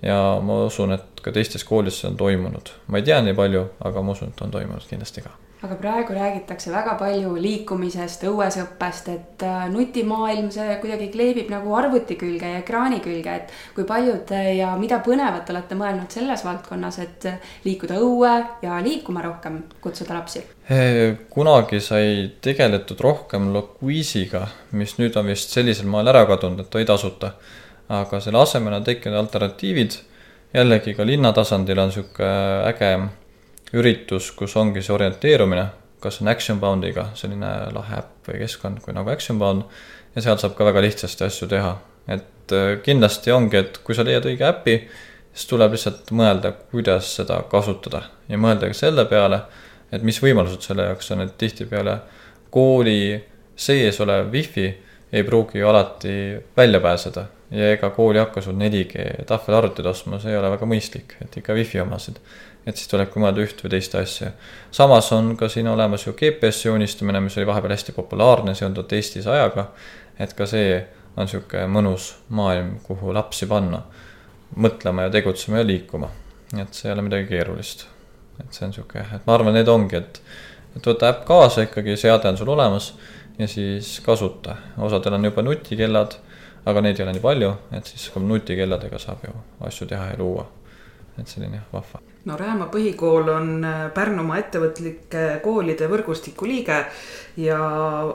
ja 0.03 0.19
ma 0.41 0.63
usun, 0.65 0.95
et 0.97 1.21
ka 1.23 1.33
teistes 1.33 1.65
koolides 1.65 2.01
see 2.01 2.09
on 2.09 2.17
toimunud. 2.17 2.73
ma 2.87 3.01
ei 3.01 3.09
tea 3.11 3.21
nii 3.23 3.37
palju, 3.37 3.67
aga 3.85 4.03
ma 4.03 4.17
usun, 4.17 4.33
et 4.33 4.47
on 4.47 4.55
toimunud 4.55 4.87
kindlasti 4.89 5.27
ka 5.27 5.35
aga 5.65 5.77
praegu 5.81 6.15
räägitakse 6.17 6.73
väga 6.73 6.95
palju 7.01 7.35
liikumisest, 7.41 8.27
õuesõppest, 8.29 9.09
et 9.13 9.45
äh, 9.47 9.65
nutimaailm, 9.73 10.51
see 10.53 10.77
kuidagi 10.83 11.09
kleebib 11.15 11.51
nagu 11.53 11.73
arvuti 11.79 12.19
külge 12.21 12.51
ja 12.53 12.61
ekraani 12.61 13.01
külge, 13.05 13.39
et 13.41 13.55
kui 13.77 13.87
paljud 13.89 14.35
ja 14.59 14.75
mida 14.81 15.01
põnevat 15.05 15.51
olete 15.55 15.79
mõelnud 15.79 16.13
selles 16.13 16.45
valdkonnas, 16.45 17.01
et 17.05 17.29
liikuda 17.65 17.99
õue 18.03 18.35
ja 18.65 18.79
liikuma 18.85 19.25
rohkem, 19.25 19.63
kutsuda 19.85 20.19
lapsi? 20.19 20.45
kunagi 21.29 21.77
sai 21.85 22.31
tegeletud 22.45 23.01
rohkem 23.05 23.51
Loquise'iga, 23.53 24.47
mis 24.73 24.97
nüüd 24.97 25.17
on 25.21 25.29
vist 25.29 25.53
sellisel 25.53 25.89
moel 25.93 26.09
ära 26.09 26.25
kadunud, 26.29 26.65
et 26.65 26.79
oli 26.79 26.89
tasuta. 26.89 27.35
aga 27.89 28.21
selle 28.21 28.41
asemel 28.41 28.73
on 28.73 28.85
tekkinud 28.85 29.19
alternatiivid, 29.19 29.99
jällegi 30.55 30.95
ka 30.97 31.05
linnatasandil 31.05 31.79
on 31.79 31.93
niisugune 31.93 32.31
äge 32.71 32.95
üritus, 33.75 34.31
kus 34.37 34.57
ongi 34.61 34.83
see 34.83 34.95
orienteerumine, 34.95 35.67
kas 36.03 36.21
on 36.23 36.31
Actionboundiga 36.33 37.09
selline 37.19 37.51
lahe 37.75 37.99
äpp 38.03 38.29
või 38.29 38.43
keskkond 38.45 38.83
kui 38.85 38.95
nagu 38.97 39.11
Actionbound 39.11 39.65
ja 40.15 40.25
seal 40.25 40.39
saab 40.41 40.55
ka 40.59 40.69
väga 40.69 40.83
lihtsasti 40.85 41.27
asju 41.27 41.49
teha. 41.51 41.75
et 42.09 42.53
äh, 42.53 42.79
kindlasti 42.85 43.33
ongi, 43.33 43.57
et 43.57 43.79
kui 43.85 43.97
sa 43.97 44.05
leiad 44.05 44.27
õige 44.29 44.45
äpi, 44.45 44.75
siis 45.33 45.49
tuleb 45.49 45.73
lihtsalt 45.73 46.11
mõelda, 46.13 46.53
kuidas 46.71 47.09
seda 47.17 47.39
kasutada. 47.51 48.03
Ja 48.29 48.37
mõelda 48.39 48.69
ka 48.69 48.77
selle 48.77 49.07
peale, 49.09 49.41
et 49.93 50.05
mis 50.05 50.21
võimalused 50.21 50.61
selle 50.61 50.91
jaoks 50.91 51.11
on, 51.15 51.25
et 51.25 51.39
tihtipeale 51.41 51.97
kooli 52.53 53.17
sees 53.57 54.01
olev 54.05 54.29
wifi 54.35 54.67
ei 55.15 55.25
pruugi 55.25 55.63
ju 55.63 55.69
alati 55.69 56.15
välja 56.57 56.81
pääseda. 56.81 57.27
Ja 57.55 57.73
ega 57.73 57.91
kool 57.95 58.17
ei 58.17 58.21
hakka 58.21 58.43
sul 58.43 58.57
4G 58.59 59.25
tahvelarvuteid 59.29 59.87
ostma, 59.87 60.19
see 60.19 60.33
ei 60.33 60.39
ole 60.39 60.51
väga 60.57 60.67
mõistlik, 60.67 61.17
et 61.23 61.37
ikka 61.39 61.55
wifi 61.55 61.81
omasid 61.81 62.19
et 62.67 62.77
siis 62.77 62.89
tulebki 62.89 63.21
mõelda 63.21 63.45
üht 63.45 63.61
või 63.65 63.75
teist 63.75 63.95
asja. 63.99 64.31
samas 64.73 65.11
on 65.13 65.35
ka 65.37 65.49
siin 65.53 65.69
olemas 65.69 66.07
ju 66.07 66.15
GPS 66.17 66.65
joonistamine, 66.65 67.21
mis 67.21 67.37
oli 67.39 67.47
vahepeal 67.47 67.75
hästi 67.77 67.93
populaarne, 67.93 68.55
seonduvalt 68.55 68.93
Eestis 68.93 69.27
ajaga. 69.27 69.69
et 70.19 70.33
ka 70.33 70.47
see 70.47 70.87
on 71.17 71.29
sihuke 71.29 71.67
mõnus 71.67 72.15
maailm, 72.29 72.79
kuhu 72.83 73.15
lapsi 73.15 73.47
panna 73.47 73.83
mõtlema 74.57 75.09
ja 75.09 75.11
tegutsema 75.11 75.59
ja 75.59 75.67
liikuma. 75.67 76.09
et 76.61 76.75
see 76.75 76.89
ei 76.89 76.95
ole 76.95 77.03
midagi 77.03 77.29
keerulist. 77.29 77.87
et 78.41 78.53
see 78.53 78.67
on 78.67 78.73
jah, 78.73 79.15
et 79.15 79.27
ma 79.27 79.35
arvan, 79.35 79.55
need 79.55 79.69
ongi, 79.69 79.97
et, 79.97 80.23
et 80.77 80.87
võta 80.87 81.13
äpp 81.13 81.25
kaasa 81.29 81.69
ikkagi, 81.69 81.97
seade 81.97 82.29
on 82.29 82.37
sul 82.39 82.49
olemas 82.49 82.95
ja 83.39 83.49
siis 83.49 84.01
kasuta. 84.01 84.57
osadel 84.79 85.21
on 85.21 85.25
juba 85.25 85.43
nutikellad, 85.43 86.17
aga 86.65 86.81
neid 86.81 86.99
ei 86.99 87.05
ole 87.05 87.13
nii 87.13 87.27
palju, 87.29 87.53
et 87.73 87.87
siis 87.87 88.11
nutikelladega 88.17 88.99
saab 88.99 89.29
ju 89.29 89.37
asju 89.61 89.87
teha 89.87 90.11
ja 90.15 90.19
luua. 90.19 90.49
et 91.19 91.29
selline 91.29 91.61
vahva 91.73 92.14
no 92.25 92.37
Rääma 92.41 92.69
põhikool 92.73 93.29
on 93.33 93.51
äh, 93.67 93.83
Pärnumaa 93.95 94.39
ettevõtlike 94.41 95.27
koolide 95.45 95.89
võrgustiku 95.91 96.49
liige 96.49 96.79
ja, 97.41 97.59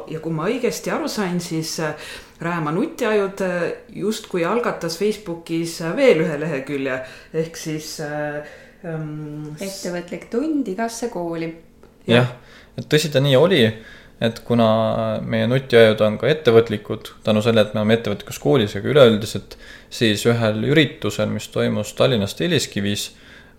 ja 0.10 0.22
kui 0.24 0.34
ma 0.34 0.48
õigesti 0.50 0.94
aru 0.94 1.10
sain, 1.12 1.40
siis 1.44 1.76
äh, 1.84 2.10
Rääma 2.42 2.74
nutiajud 2.76 3.44
äh, 3.46 3.64
justkui 4.02 4.46
algatas 4.48 4.98
Facebookis 5.00 5.80
veel 5.98 6.24
ühe 6.26 6.40
lehekülje 6.42 7.00
ehk 7.44 7.60
siis 7.60 7.98
ähm,. 8.02 9.56
ettevõtlik 9.60 10.30
tund 10.32 10.68
igasse 10.72 11.12
kooli. 11.14 11.54
jah, 12.08 12.34
et 12.80 12.88
tõsi 12.90 13.12
ta 13.14 13.22
nii 13.22 13.36
oli, 13.38 13.64
et 14.24 14.40
kuna 14.48 14.70
meie 15.22 15.48
nutiajud 15.52 16.02
on 16.02 16.18
ka 16.20 16.30
ettevõtlikud, 16.32 17.14
tänu 17.24 17.44
sellele, 17.44 17.68
et 17.68 17.76
me 17.76 17.84
oleme 17.84 18.00
ettevõtlikus 18.00 18.40
koolis, 18.42 18.76
aga 18.80 18.90
üleüldiselt, 18.94 19.58
siis 19.92 20.26
ühel 20.28 20.64
üritusel, 20.72 21.30
mis 21.32 21.48
toimus 21.54 21.94
Tallinnas 22.00 22.36
Telliskivis, 22.40 23.10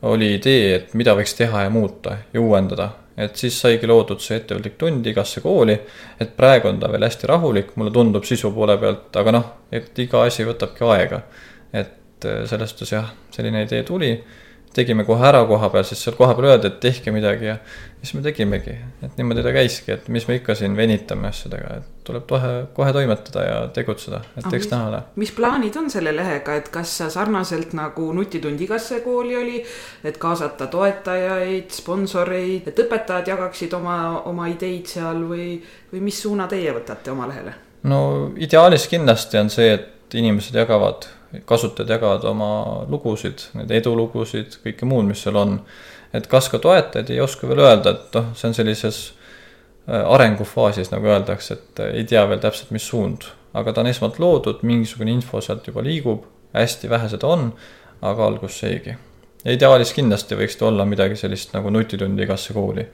oli 0.02 0.34
idee, 0.34 0.74
et 0.74 0.94
mida 0.94 1.14
võiks 1.16 1.34
teha 1.36 1.66
ja 1.66 1.70
muuta 1.70 2.16
ja 2.32 2.40
uuendada. 2.40 2.90
et 3.20 3.36
siis 3.36 3.56
saigi 3.60 3.86
loodud 3.86 4.20
see 4.24 4.38
ettevõtlik 4.38 4.78
tund 4.80 5.06
igasse 5.06 5.42
kooli, 5.44 5.74
et 6.20 6.30
praegu 6.36 6.70
on 6.70 6.78
ta 6.80 6.88
veel 6.88 7.04
hästi 7.04 7.26
rahulik, 7.28 7.74
mulle 7.76 7.90
tundub 7.92 8.24
sisu 8.24 8.48
poole 8.54 8.78
pealt, 8.80 9.16
aga 9.16 9.32
noh, 9.34 9.50
et 9.72 9.98
iga 9.98 10.22
asi 10.24 10.46
võtabki 10.48 10.86
aega. 10.88 11.22
et 11.72 12.24
selles 12.46 12.70
suhtes 12.70 12.92
jah, 12.92 13.12
selline 13.30 13.62
idee 13.64 13.82
tuli 13.82 14.14
tegime 14.74 15.02
kohe 15.04 15.24
ära 15.26 15.40
koha 15.48 15.68
peal, 15.72 15.82
sest 15.84 16.04
seal 16.06 16.14
kohapeal 16.18 16.52
öeldi, 16.52 16.68
et 16.70 16.76
tehke 16.80 17.10
midagi 17.10 17.48
ja 17.48 17.56
siis 18.02 18.14
me 18.14 18.22
tegimegi. 18.22 18.76
et 19.02 19.16
niimoodi 19.18 19.42
ta 19.42 19.52
käiski, 19.52 19.92
et 19.92 20.08
mis 20.08 20.28
me 20.28 20.36
ikka 20.38 20.54
siin 20.54 20.76
venitame 20.78 21.28
asjadega, 21.28 21.74
et 21.80 22.04
tuleb 22.06 22.26
kohe, 22.30 22.52
kohe 22.76 22.92
toimetada 22.94 23.42
ja 23.44 23.56
tegutseda, 23.74 24.20
et 24.36 24.46
Aga 24.46 24.56
eks 24.56 24.64
mis- 24.66 24.70
näha 24.72 24.88
ole. 24.88 25.02
mis 25.16 25.32
plaanid 25.36 25.76
on 25.76 25.90
selle 25.90 26.12
lehega, 26.16 26.54
et 26.54 26.68
kas 26.68 26.94
sarnaselt 27.08 27.72
nagu 27.74 28.12
Nutitund 28.14 28.60
igasse 28.60 29.00
kooli 29.04 29.36
oli, 29.36 29.64
et 30.04 30.18
kaasata 30.22 30.66
toetajaid, 30.70 31.70
sponsoreid, 31.70 32.68
et 32.70 32.78
õpetajad 32.86 33.26
jagaksid 33.34 33.72
oma, 33.74 34.22
oma 34.24 34.46
ideid 34.48 34.86
seal 34.86 35.24
või, 35.28 35.60
või 35.92 36.00
mis 36.00 36.22
suuna 36.22 36.46
teie 36.48 36.72
võtate 36.72 37.10
oma 37.10 37.26
lehele? 37.28 37.54
no 37.82 38.30
ideaalis 38.36 38.86
kindlasti 38.88 39.38
on 39.40 39.50
see, 39.50 39.72
et 39.74 40.14
inimesed 40.14 40.54
jagavad, 40.54 41.06
kasutajad 41.44 41.90
jagavad 41.90 42.24
oma 42.24 42.50
lugusid, 42.90 43.46
neid 43.54 43.70
edulugusid, 43.80 44.58
kõike 44.64 44.88
muud, 44.88 45.06
mis 45.10 45.22
seal 45.22 45.38
on. 45.38 45.60
et 46.12 46.26
kas 46.26 46.48
ka 46.50 46.58
toetajaid 46.58 47.10
ei 47.14 47.20
oska 47.22 47.46
veel 47.46 47.60
öelda, 47.62 47.92
et 47.94 48.16
noh, 48.18 48.32
see 48.34 48.48
on 48.48 48.54
sellises 48.56 48.96
äh, 49.86 50.00
arengufaasis, 50.00 50.90
nagu 50.90 51.06
öeldakse, 51.06 51.54
et 51.54 51.82
äh, 51.84 51.92
ei 52.00 52.04
tea 52.04 52.24
veel 52.28 52.42
täpselt, 52.42 52.72
mis 52.74 52.86
suund. 52.86 53.28
aga 53.54 53.72
ta 53.72 53.84
on 53.84 53.90
esmalt 53.90 54.18
loodud, 54.18 54.64
mingisugune 54.66 55.12
info 55.12 55.40
sealt 55.40 55.66
juba 55.66 55.82
liigub, 55.86 56.26
hästi 56.54 56.90
vähe 56.90 57.08
seda 57.10 57.30
on, 57.30 57.52
aga 58.02 58.26
algus 58.26 58.58
seegi. 58.58 58.96
ja 59.44 59.54
ideaalis 59.54 59.94
kindlasti 59.94 60.34
võiks 60.34 60.58
ta 60.58 60.66
olla 60.66 60.84
midagi 60.84 61.16
sellist 61.16 61.54
nagu 61.54 61.70
nutitundi 61.70 62.26
igasse 62.26 62.52
kooli. 62.56 62.88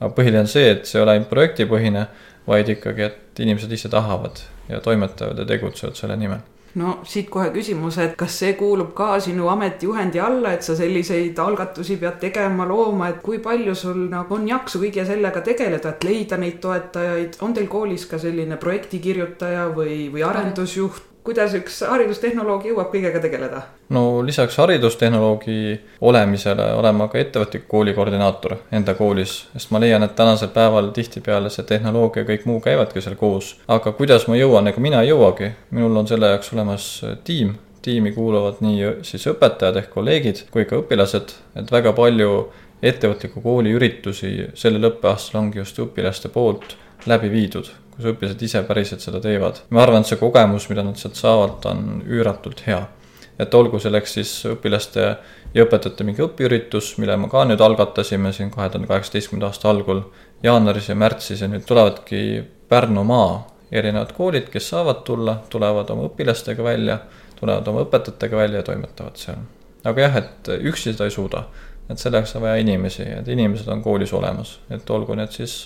aga 0.00 0.12
põhiline 0.14 0.44
on 0.44 0.52
see, 0.52 0.68
et 0.76 0.84
see 0.86 1.00
ei 1.00 1.06
ole 1.06 1.16
ainult 1.16 1.32
projektipõhine, 1.32 2.06
vaid 2.46 2.68
ikkagi, 2.68 3.08
et 3.08 3.40
inimesed 3.40 3.72
ise 3.72 3.88
tahavad 3.88 4.44
ja 4.68 4.80
toimetavad 4.84 5.38
ja 5.38 5.48
tegutsevad 5.48 5.96
selle 5.96 6.16
nimel 6.20 6.44
no 6.74 6.98
siit 7.08 7.30
kohe 7.32 7.48
küsimus, 7.54 7.98
et 8.02 8.14
kas 8.18 8.38
see 8.42 8.52
kuulub 8.58 8.92
ka 8.96 9.18
sinu 9.24 9.48
ametijuhendi 9.52 10.20
alla, 10.20 10.52
et 10.52 10.66
sa 10.66 10.76
selliseid 10.76 11.38
algatusi 11.42 11.96
pead 12.00 12.20
tegema, 12.20 12.66
looma, 12.68 13.08
et 13.12 13.22
kui 13.24 13.40
palju 13.44 13.74
sul 13.74 14.04
nagu 14.12 14.36
on 14.36 14.46
jaksu 14.48 14.82
kõige 14.84 15.06
sellega 15.08 15.42
tegeleda, 15.46 15.94
et 15.94 16.04
leida 16.04 16.38
neid 16.40 16.60
toetajaid, 16.62 17.40
on 17.42 17.56
teil 17.56 17.68
koolis 17.72 18.06
ka 18.10 18.20
selline 18.20 18.60
projektikirjutaja 18.60 19.68
või, 19.74 20.08
või 20.12 20.26
arendusjuht? 20.28 21.07
Kuidas 21.28 21.52
üks 21.58 21.82
haridustehnoloog 21.84 22.64
jõuab 22.64 22.88
kõigega 22.88 23.20
tegeleda? 23.20 23.60
no 23.92 24.22
lisaks 24.24 24.56
haridustehnoloogi 24.62 25.76
olemisele 26.08 26.70
olen 26.78 26.96
ma 26.96 27.08
ka 27.12 27.20
ettevõtlik 27.20 27.66
kooli 27.68 27.92
koordinaator 27.96 28.54
enda 28.72 28.94
koolis, 28.96 29.34
sest 29.52 29.74
ma 29.74 29.82
leian, 29.82 30.06
et 30.06 30.14
tänasel 30.16 30.48
päeval 30.54 30.88
tihtipeale 30.96 31.50
see 31.52 31.66
tehnoloogia 31.68 32.22
ja 32.24 32.28
kõik 32.30 32.46
muu 32.48 32.62
käivadki 32.64 33.02
seal 33.04 33.18
koos. 33.20 33.56
aga 33.68 33.92
kuidas 33.98 34.24
ma 34.30 34.38
jõuan, 34.40 34.70
ega 34.72 34.80
mina 34.80 35.02
ei 35.04 35.10
jõuagi, 35.12 35.50
minul 35.76 36.00
on 36.00 36.08
selle 36.08 36.32
jaoks 36.32 36.52
olemas 36.56 36.86
tiim, 37.28 37.58
tiimi 37.84 38.14
kuuluvad 38.16 38.62
nii 38.64 38.94
siis 39.10 39.28
õpetajad 39.28 39.82
ehk 39.82 39.92
kolleegid 39.98 40.46
kui 40.54 40.64
ka 40.64 40.80
õpilased, 40.80 41.34
et 41.60 41.72
väga 41.74 41.92
palju 41.98 42.32
ettevõtliku 42.80 43.44
kooli 43.44 43.76
üritusi 43.76 44.32
sellel 44.56 44.94
õppeaastal 44.94 45.42
ongi 45.42 45.60
just 45.60 45.84
õpilaste 45.84 46.32
poolt 46.32 46.78
läbi 47.06 47.28
viidud, 47.36 47.68
kus 47.98 48.12
õpilased 48.12 48.44
ise 48.46 48.62
päriselt 48.62 49.02
seda 49.02 49.20
teevad. 49.20 49.64
ma 49.74 49.82
arvan, 49.82 50.06
et 50.06 50.12
see 50.12 50.20
kogemus, 50.20 50.68
mida 50.70 50.84
nad 50.86 50.96
sealt 51.00 51.18
saavad, 51.18 51.66
on 51.66 52.00
üüratult 52.06 52.62
hea. 52.66 52.86
et 53.38 53.54
olgu 53.54 53.78
selleks 53.82 54.14
siis 54.18 54.32
õpilaste 54.50 55.04
ja 55.54 55.64
õpetajate 55.64 56.06
mingi 56.06 56.22
õpiüritus, 56.22 56.94
mille 56.98 57.16
me 57.16 57.28
ka 57.30 57.44
nüüd 57.46 57.60
algatasime 57.62 58.32
siin 58.32 58.50
kahe 58.54 58.70
tuhande 58.70 58.88
kaheksateistkümnenda 58.90 59.50
aasta 59.50 59.70
algul, 59.70 60.02
jaanuaris 60.42 60.88
ja 60.88 60.96
märtsis 60.98 61.42
ja 61.42 61.50
nüüd 61.50 61.66
tulevadki 61.66 62.44
Pärnumaa 62.68 63.46
erinevad 63.72 64.12
koolid, 64.16 64.50
kes 64.52 64.68
saavad 64.68 65.00
tulla, 65.04 65.38
tulevad 65.50 65.88
oma 65.90 66.08
õpilastega 66.08 66.64
välja, 66.64 66.98
tulevad 67.38 67.68
oma 67.68 67.86
õpetajatega 67.86 68.36
välja 68.36 68.60
ja 68.60 68.66
toimetavad 68.66 69.16
seal. 69.16 69.42
aga 69.84 70.00
jah, 70.00 70.16
et 70.22 70.50
üksi 70.58 70.92
seda 70.92 71.06
ei 71.08 71.14
suuda, 71.14 71.46
et 71.88 71.98
selleks 71.98 72.34
on 72.36 72.44
vaja 72.44 72.58
inimesi, 72.60 73.06
et 73.20 73.28
inimesed 73.28 73.68
on 73.72 73.82
koolis 73.82 74.12
olemas, 74.12 74.58
et 74.70 74.90
olgu 74.90 75.16
need 75.16 75.32
siis 75.32 75.62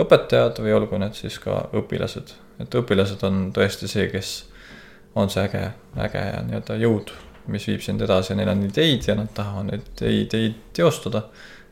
õpetajad 0.00 0.60
või 0.64 0.74
olgu 0.76 0.98
need 1.00 1.16
siis 1.18 1.38
ka 1.42 1.66
õpilased. 1.76 2.34
et 2.60 2.74
õpilased 2.82 3.24
on 3.26 3.52
tõesti 3.56 3.88
see, 3.88 4.08
kes 4.12 4.34
on 5.14 5.30
see 5.30 5.44
äge, 5.44 5.64
äge 5.98 6.24
nii-öelda 6.48 6.76
jõud, 6.80 7.14
mis 7.50 7.66
viib 7.66 7.82
sind 7.84 8.02
edasi 8.02 8.32
ja 8.32 8.40
neil 8.40 8.52
on 8.52 8.66
ideid 8.68 9.08
ja 9.08 9.16
nad 9.18 9.32
tahavad 9.34 9.72
neid 9.72 10.04
ideid 10.08 10.60
teostada. 10.76 11.28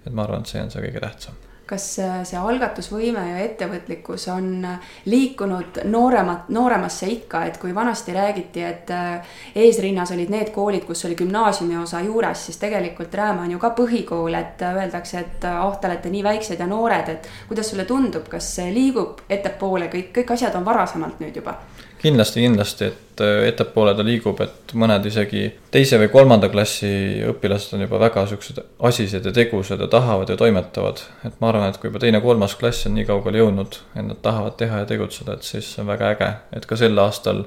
et 0.07 0.13
ma 0.13 0.25
arvan, 0.25 0.43
et 0.43 0.55
see 0.55 0.63
on 0.63 0.71
see 0.71 0.83
kõige 0.89 1.05
tähtsam 1.05 1.48
kas 1.69 1.85
äh, 2.03 2.21
see 2.29 2.39
algatusvõime 2.41 3.23
ja 3.29 3.41
ettevõtlikkus 3.45 4.29
on 4.33 4.49
äh, 4.65 4.93
liikunud 5.11 5.83
nooremat, 5.91 6.49
nooremasse 6.55 7.09
ikka, 7.13 7.45
et 7.49 7.59
kui 7.61 7.75
vanasti 7.75 8.15
räägiti, 8.17 8.65
et 8.65 8.93
äh, 8.95 9.35
eesrinnas 9.55 10.13
olid 10.17 10.33
need 10.33 10.53
koolid, 10.55 10.87
kus 10.89 11.05
oli 11.09 11.19
gümnaasiumi 11.19 11.77
osa 11.83 12.01
juures, 12.07 12.47
siis 12.49 12.61
tegelikult 12.61 13.15
Rääma 13.19 13.45
on 13.45 13.53
ju 13.57 13.59
ka 13.59 13.73
põhikool, 13.77 14.37
et 14.39 14.63
öeldakse, 14.63 15.25
et 15.25 15.49
oh, 15.51 15.75
te 15.81 15.91
olete 15.91 16.13
nii 16.13 16.23
väiksed 16.25 16.61
ja 16.61 16.69
noored, 16.71 17.13
et 17.13 17.29
kuidas 17.49 17.73
sulle 17.73 17.85
tundub, 17.89 18.29
kas 18.31 18.53
liigub 18.73 19.25
ettepoole, 19.29 19.91
kõik, 19.93 20.13
kõik 20.21 20.37
asjad 20.37 20.57
on 20.57 20.67
varasemalt 20.69 21.21
nüüd 21.25 21.37
juba? 21.41 21.59
Kindlasti, 21.99 22.43
kindlasti, 22.45 22.89
et 22.89 23.23
ettepoole 23.49 23.95
ta 23.99 24.05
liigub, 24.07 24.41
et 24.45 24.75
mõned 24.79 25.07
isegi 25.11 25.45
teise 25.75 25.99
või 25.99 26.11
kolmanda 26.13 26.51
klassi 26.53 26.91
õpilased 27.33 27.75
on 27.77 27.85
juba 27.87 28.01
väga 28.05 28.25
siuksed 28.31 28.61
asised 28.91 29.27
ja 29.27 29.33
tegusad 29.35 29.83
ja 29.83 29.89
tahavad 29.91 30.31
ja 30.31 30.37
toimetavad. 30.39 31.03
et 31.27 31.41
ma 31.41 31.51
arvan, 31.53 31.69
et 31.69 31.79
kui 31.79 31.91
juba 31.91 32.03
teine-kolmas 32.05 32.57
klass 32.61 32.87
on 32.87 32.95
nii 32.95 33.09
kaugele 33.09 33.43
jõudnud, 33.43 33.81
et 33.95 34.07
nad 34.07 34.23
tahavad 34.23 34.59
teha 34.61 34.85
ja 34.85 34.91
tegutseda, 34.91 35.35
et 35.35 35.43
siis 35.43 35.71
on 35.79 35.91
väga 35.91 36.13
äge, 36.15 36.33
et 36.53 36.67
ka 36.67 36.77
sel 36.77 36.99
aastal 36.99 37.45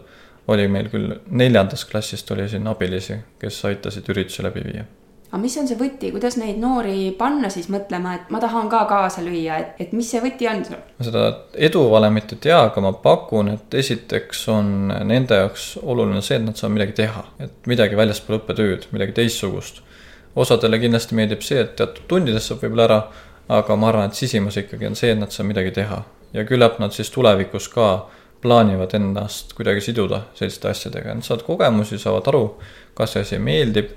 oli 0.48 0.68
meil 0.68 0.90
küll 0.92 1.20
neljandast 1.30 1.90
klassist 1.92 2.32
oli 2.32 2.50
siin 2.50 2.68
abilisi, 2.68 3.22
kes 3.40 3.66
aitasid 3.70 4.10
ürituse 4.12 4.44
läbi 4.44 4.66
viia 4.66 4.90
aga 5.32 5.40
mis 5.40 5.54
on 5.62 5.68
see 5.70 5.78
võti, 5.80 6.10
kuidas 6.12 6.36
neid 6.40 6.58
noori 6.60 7.14
panna 7.16 7.48
siis 7.54 7.70
mõtlema, 7.72 8.18
et 8.18 8.32
ma 8.34 8.42
tahan 8.44 8.68
ka 8.72 8.82
kaasa 8.90 9.24
lüüa, 9.24 9.60
et, 9.64 9.78
et 9.86 9.94
mis 9.96 10.10
see 10.12 10.20
võti 10.24 10.50
on 10.52 10.64
sul? 10.68 10.82
ma 11.00 11.08
seda 11.08 11.24
eduvalemit 11.70 12.36
ei 12.36 12.42
tea, 12.48 12.58
aga 12.68 12.84
ma 12.84 12.92
pakun, 13.06 13.54
et 13.54 13.80
esiteks 13.82 14.44
on 14.52 14.92
nende 15.08 15.40
jaoks 15.40 15.74
oluline 15.82 16.24
see, 16.26 16.42
et 16.42 16.48
nad 16.50 16.60
saavad 16.60 16.76
midagi 16.76 16.98
teha, 17.00 17.26
et 17.48 17.72
midagi 17.72 18.00
väljaspool 18.00 18.42
õppetööd, 18.42 18.90
midagi 18.92 19.16
teistsugust. 19.22 19.82
osadele 20.36 20.80
kindlasti 20.84 21.16
meeldib 21.16 21.48
see, 21.48 21.64
et 21.64 21.78
teatud 21.80 22.04
tundides 22.12 22.52
saab 22.52 22.66
võib-olla 22.66 22.90
ära, 22.90 23.02
aga 23.52 23.76
ma 23.76 23.92
arvan, 23.92 24.12
et 24.12 24.20
sisimas 24.20 24.60
ikkagi 24.60 24.92
on 24.92 25.00
see, 25.00 25.16
et 25.16 25.20
nad 25.20 25.32
saavad 25.32 25.54
midagi 25.54 25.76
teha. 25.80 26.04
Ja 26.36 26.44
küllap 26.48 26.78
nad 26.80 26.96
siis 26.96 27.12
tulevikus 27.12 27.68
ka 27.72 27.92
plaanivad 28.42 28.94
ennast 28.96 29.52
kuidagi 29.56 29.84
siduda 29.84 30.26
selliste 30.36 30.72
asjadega, 30.72 31.16
nad 31.16 31.28
saavad 31.28 31.44
kogemusi, 31.48 32.00
saavad 32.00 32.28
aru, 32.32 32.46
kas 32.96 33.16
see 33.16 33.28
asi 33.28 33.40
meeldib 33.40 33.92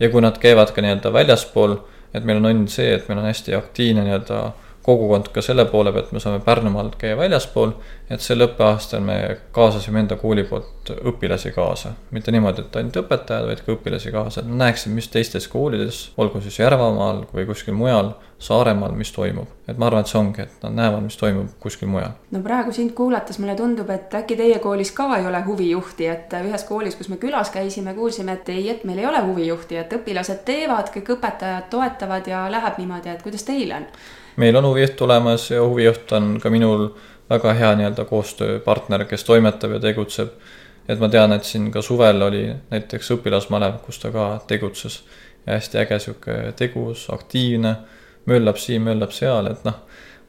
ja 0.00 0.10
kui 0.10 0.22
nad 0.24 0.38
käivad 0.42 0.74
ka 0.74 0.84
nii-öelda 0.84 1.12
väljaspool, 1.12 1.78
et 2.14 2.24
meil 2.24 2.42
on 2.42 2.50
õnn 2.50 2.68
see, 2.70 2.94
et 2.94 3.08
meil 3.08 3.22
on 3.22 3.30
hästi 3.30 3.56
aktiivne 3.58 4.06
nii-öelda 4.06 4.44
kogukond 4.84 5.30
ka 5.32 5.42
selle 5.42 5.64
poole 5.64 5.92
pealt, 5.94 6.10
me 6.12 6.20
saame 6.20 6.42
Pärnumaalt 6.44 6.98
käia 7.00 7.16
väljaspool, 7.16 7.72
et 8.12 8.20
sel 8.20 8.44
õppeaastal 8.44 9.00
me 9.04 9.16
kaasasime 9.56 10.02
enda 10.02 10.18
kooli 10.20 10.44
poolt 10.44 10.92
õpilasi 11.08 11.54
kaasa. 11.56 11.94
mitte 12.10 12.32
niimoodi, 12.34 12.66
et 12.66 12.76
ainult 12.76 12.98
õpetajad, 13.00 13.48
vaid 13.48 13.62
ka 13.64 13.72
õpilasi 13.78 14.12
kaasa, 14.12 14.42
et 14.42 14.50
nad 14.50 14.66
näeksid, 14.66 14.92
mis 14.92 15.08
teistes 15.08 15.48
koolides, 15.48 16.02
olgu 16.20 16.42
siis 16.44 16.58
Järvamaal 16.60 17.24
või 17.32 17.46
kuskil 17.48 17.76
mujal, 17.78 18.12
Saaremaal, 18.44 18.92
mis 18.92 19.12
toimub. 19.12 19.48
et 19.68 19.78
ma 19.78 19.86
arvan, 19.86 20.02
et 20.04 20.10
see 20.10 20.18
ongi, 20.18 20.42
et 20.42 20.64
nad 20.66 20.74
näevad, 20.76 21.00
mis 21.06 21.16
toimub 21.16 21.54
kuskil 21.60 21.88
mujal. 21.88 22.10
no 22.30 22.42
praegu 22.44 22.72
sind 22.72 22.92
kuulates 22.92 23.38
mulle 23.38 23.54
tundub, 23.56 23.90
et 23.90 24.14
äkki 24.14 24.36
teie 24.36 24.58
koolis 24.60 24.92
ka 24.92 25.06
ei 25.16 25.26
ole 25.26 25.40
huvijuhti, 25.46 26.06
et 26.12 26.36
ühes 26.40 26.66
koolis, 26.68 26.98
kus 26.98 27.08
me 27.08 27.16
külas 27.22 27.50
käisime, 27.54 27.94
kuulsime, 27.94 28.36
et 28.36 28.48
ei, 28.52 28.68
et 28.70 28.84
meil 28.84 29.00
ei 29.00 29.06
ole 29.06 29.22
huvijuhti, 29.24 29.80
et 29.80 29.96
õpilased 29.96 30.44
teevad, 30.44 30.92
kõik 30.92 31.14
õpetajad 31.16 31.70
toetavad 31.72 32.28
ja 32.28 32.44
läheb 32.52 32.78
niimoodi, 32.82 33.14
et 33.14 33.24
kuidas 33.24 33.48
teil 33.48 33.72
on? 33.72 33.88
meil 34.36 34.56
on 34.56 34.66
huvijuht 34.66 35.00
olemas 35.00 35.50
ja 35.50 35.62
huvijuht 35.62 36.12
on 36.12 36.38
ka 36.42 36.50
minul 36.50 36.88
väga 37.30 37.52
hea 37.56 37.72
nii-öelda 37.78 38.04
koostööpartner, 38.04 39.06
kes 39.08 39.24
toimetab 39.24 39.78
ja 39.78 39.80
tegutseb. 39.80 40.36
et 40.88 41.00
ma 41.00 41.08
tean, 41.08 41.32
et 41.32 41.44
siin 41.44 41.70
ka 41.72 41.80
suvel 41.82 42.22
oli 42.22 42.46
näiteks 42.70 43.10
õpilasmalev, 43.16 43.78
kus 43.86 43.98
ta 43.98 44.10
ka 44.12 44.40
tegutses 44.46 45.00
ja 45.46 45.56
hästi 45.56 45.78
äge 45.80 45.98
sihuke 45.98 46.34
tegus, 46.56 47.06
aktiivne, 47.12 47.76
möllab 48.30 48.58
siin, 48.60 48.82
möllab 48.86 49.12
seal, 49.12 49.50
et 49.50 49.64
noh, 49.66 49.78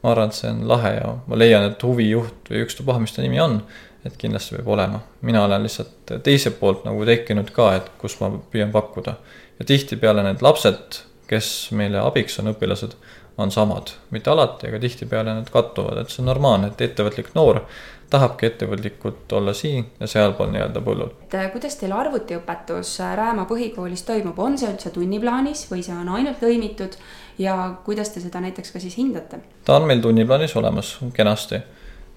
ma 0.02 0.12
arvan, 0.12 0.30
et 0.30 0.38
see 0.38 0.52
on 0.52 0.62
lahe 0.68 0.94
ja 0.98 1.12
ma 1.26 1.38
leian, 1.38 1.66
et 1.70 1.82
huvijuht 1.82 2.50
või 2.52 2.62
ükstapuha, 2.66 3.00
mis 3.02 3.16
ta 3.16 3.24
nimi 3.24 3.40
on, 3.42 3.60
et 4.06 4.16
kindlasti 4.20 4.56
peab 4.58 4.70
olema. 4.76 5.00
mina 5.26 5.44
olen 5.44 5.66
lihtsalt 5.66 6.14
teiselt 6.22 6.60
poolt 6.60 6.84
nagu 6.86 7.04
tekkinud 7.08 7.50
ka, 7.54 7.72
et 7.80 7.90
kus 7.98 8.20
ma 8.20 8.30
püüan 8.52 8.72
pakkuda. 8.72 9.16
ja 9.58 9.64
tihtipeale 9.64 10.22
need 10.22 10.42
lapsed, 10.44 11.02
kes 11.26 11.70
meile 11.72 11.98
abiks 11.98 12.38
on, 12.38 12.52
õpilased, 12.52 12.94
on 13.38 13.50
samad, 13.50 13.90
mitte 14.10 14.30
alati, 14.30 14.68
aga 14.68 14.78
tihtipeale 14.80 15.34
need 15.34 15.50
kattuvad, 15.52 15.98
et 16.00 16.12
see 16.12 16.22
on 16.22 16.30
normaalne, 16.30 16.72
et 16.72 16.80
ettevõtlik 16.90 17.34
noor 17.34 17.64
tahabki 18.10 18.46
ettevõtlikult 18.46 19.32
olla 19.34 19.52
siin 19.56 19.86
ja 20.00 20.06
sealpool 20.06 20.50
nii-öelda 20.52 20.82
põllul. 20.84 21.10
et 21.26 21.34
äh, 21.34 21.48
kuidas 21.52 21.76
teil 21.80 21.92
arvutiõpetus 21.92 22.92
äh, 23.02 23.14
Rääma 23.18 23.46
põhikoolis 23.50 24.04
toimub, 24.06 24.38
on 24.38 24.58
see 24.58 24.70
üldse 24.70 24.92
tunniplaanis 24.94 25.66
või 25.70 25.82
see 25.82 25.96
on 25.96 26.08
ainult 26.14 26.42
lõimitud 26.42 26.94
ja 27.38 27.56
kuidas 27.84 28.10
te 28.14 28.20
seda 28.20 28.40
näiteks 28.40 28.72
ka 28.72 28.82
siis 28.82 28.96
hindate? 28.98 29.40
ta 29.64 29.76
on 29.76 29.88
meil 29.88 30.02
tunniplaanis 30.04 30.56
olemas 30.56 30.96
kenasti 31.14 31.60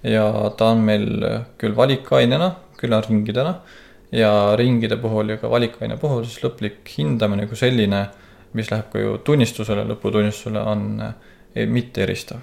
ja 0.02 0.26
ta 0.56 0.70
on 0.74 0.84
meil 0.84 1.06
küll 1.58 1.76
valikainena, 1.76 2.54
küll 2.80 2.96
on 2.96 3.04
ringidena 3.08 3.54
ja 4.12 4.56
ringide 4.56 4.96
puhul 4.96 5.34
ja 5.34 5.40
ka 5.40 5.50
valikaine 5.50 5.96
puhul 6.00 6.24
siis 6.24 6.44
lõplik 6.44 6.94
hindamine 6.98 7.46
kui 7.46 7.56
selline, 7.56 8.06
mis 8.58 8.70
läheb 8.70 8.88
ka 8.92 9.02
ju 9.02 9.18
tunnistusele, 9.24 9.84
lõputunnistusele, 9.92 10.64
on 10.66 11.02
mitte 11.70 12.02
eristav 12.02 12.40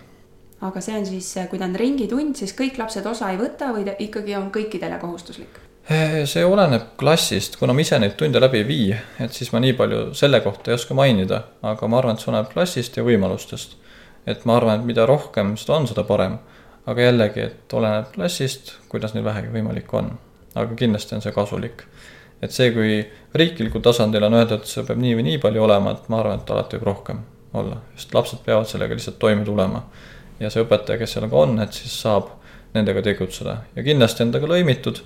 aga 0.61 0.81
see 0.81 0.97
on 0.97 1.05
siis, 1.05 1.29
kui 1.49 1.59
ta 1.59 1.67
on 1.67 1.75
ringitund, 1.77 2.35
siis 2.39 2.55
kõik 2.57 2.79
lapsed 2.81 3.05
osa 3.05 3.31
ei 3.33 3.39
võta 3.41 3.69
või 3.75 3.85
ta 3.85 3.93
ikkagi 4.01 4.35
on 4.39 4.49
kõikidele 4.53 4.99
kohustuslik? 5.01 5.66
Eh, 5.87 6.25
see 6.27 6.43
oleneb 6.43 6.97
klassist, 6.99 7.53
kuna 7.55 7.71
ma 7.71 7.79
ise 7.79 7.95
neid 7.95 8.17
tunde 8.19 8.41
läbi 8.43 8.59
ei 8.59 8.65
vii, 8.67 8.95
et 9.23 9.31
siis 9.31 9.53
ma 9.53 9.61
nii 9.63 9.71
palju 9.79 9.99
selle 10.19 10.41
kohta 10.43 10.67
ei 10.67 10.75
oska 10.75 10.95
mainida, 10.97 11.37
aga 11.63 11.87
ma 11.87 12.01
arvan, 12.01 12.17
et 12.17 12.23
see 12.23 12.27
oleneb 12.27 12.49
klassist 12.51 12.97
ja 12.99 13.05
võimalustest. 13.07 13.77
et 14.27 14.41
ma 14.43 14.57
arvan, 14.57 14.81
et 14.81 14.85
mida 14.85 15.05
rohkem 15.07 15.53
seda 15.55 15.77
on, 15.77 15.85
seda 15.87 16.03
parem. 16.03 16.39
aga 16.85 17.01
jällegi, 17.01 17.39
et 17.39 17.73
oleneb 17.73 18.09
klassist, 18.11 18.73
kuidas 18.91 19.13
neil 19.13 19.23
vähegi 19.23 19.47
võimalik 19.53 19.93
on. 19.93 20.09
aga 20.55 20.75
kindlasti 20.75 21.15
on 21.15 21.23
see 21.23 21.31
kasulik. 21.31 21.85
et 22.41 22.51
see, 22.51 22.73
kui 22.75 23.07
riiklikul 23.33 23.81
tasandil 23.81 24.23
on 24.27 24.33
öeldud, 24.33 24.65
et 24.67 24.67
see 24.67 24.83
peab 24.83 24.99
nii 24.99 25.15
või 25.15 25.23
nii 25.29 25.37
palju 25.39 25.63
olema, 25.63 25.91
et 25.91 26.09
ma 26.09 26.19
arvan, 26.19 26.41
et 26.41 26.51
alati 26.51 26.75
võib 26.75 26.89
rohkem 26.89 27.21
olla, 27.53 27.77
sest 27.95 28.13
lapsed 28.13 28.43
peavad 28.43 28.67
sellega 28.67 28.93
lihtsalt 28.93 29.19
toime 29.19 29.45
tulema 29.45 29.85
ja 30.39 30.51
see 30.51 30.67
õpetaja, 30.67 30.99
kes 30.99 31.15
seal 31.15 31.29
ka 31.31 31.45
on, 31.45 31.55
et 31.63 31.71
siis 31.79 31.95
saab 32.01 32.27
nendega 32.75 33.01
tegutseda 33.01 33.55
ja 33.75 33.87
kindlasti 33.87 34.27
on 34.27 34.35
ta 34.35 34.43
ka 34.43 34.51
lõimitud, 34.51 34.99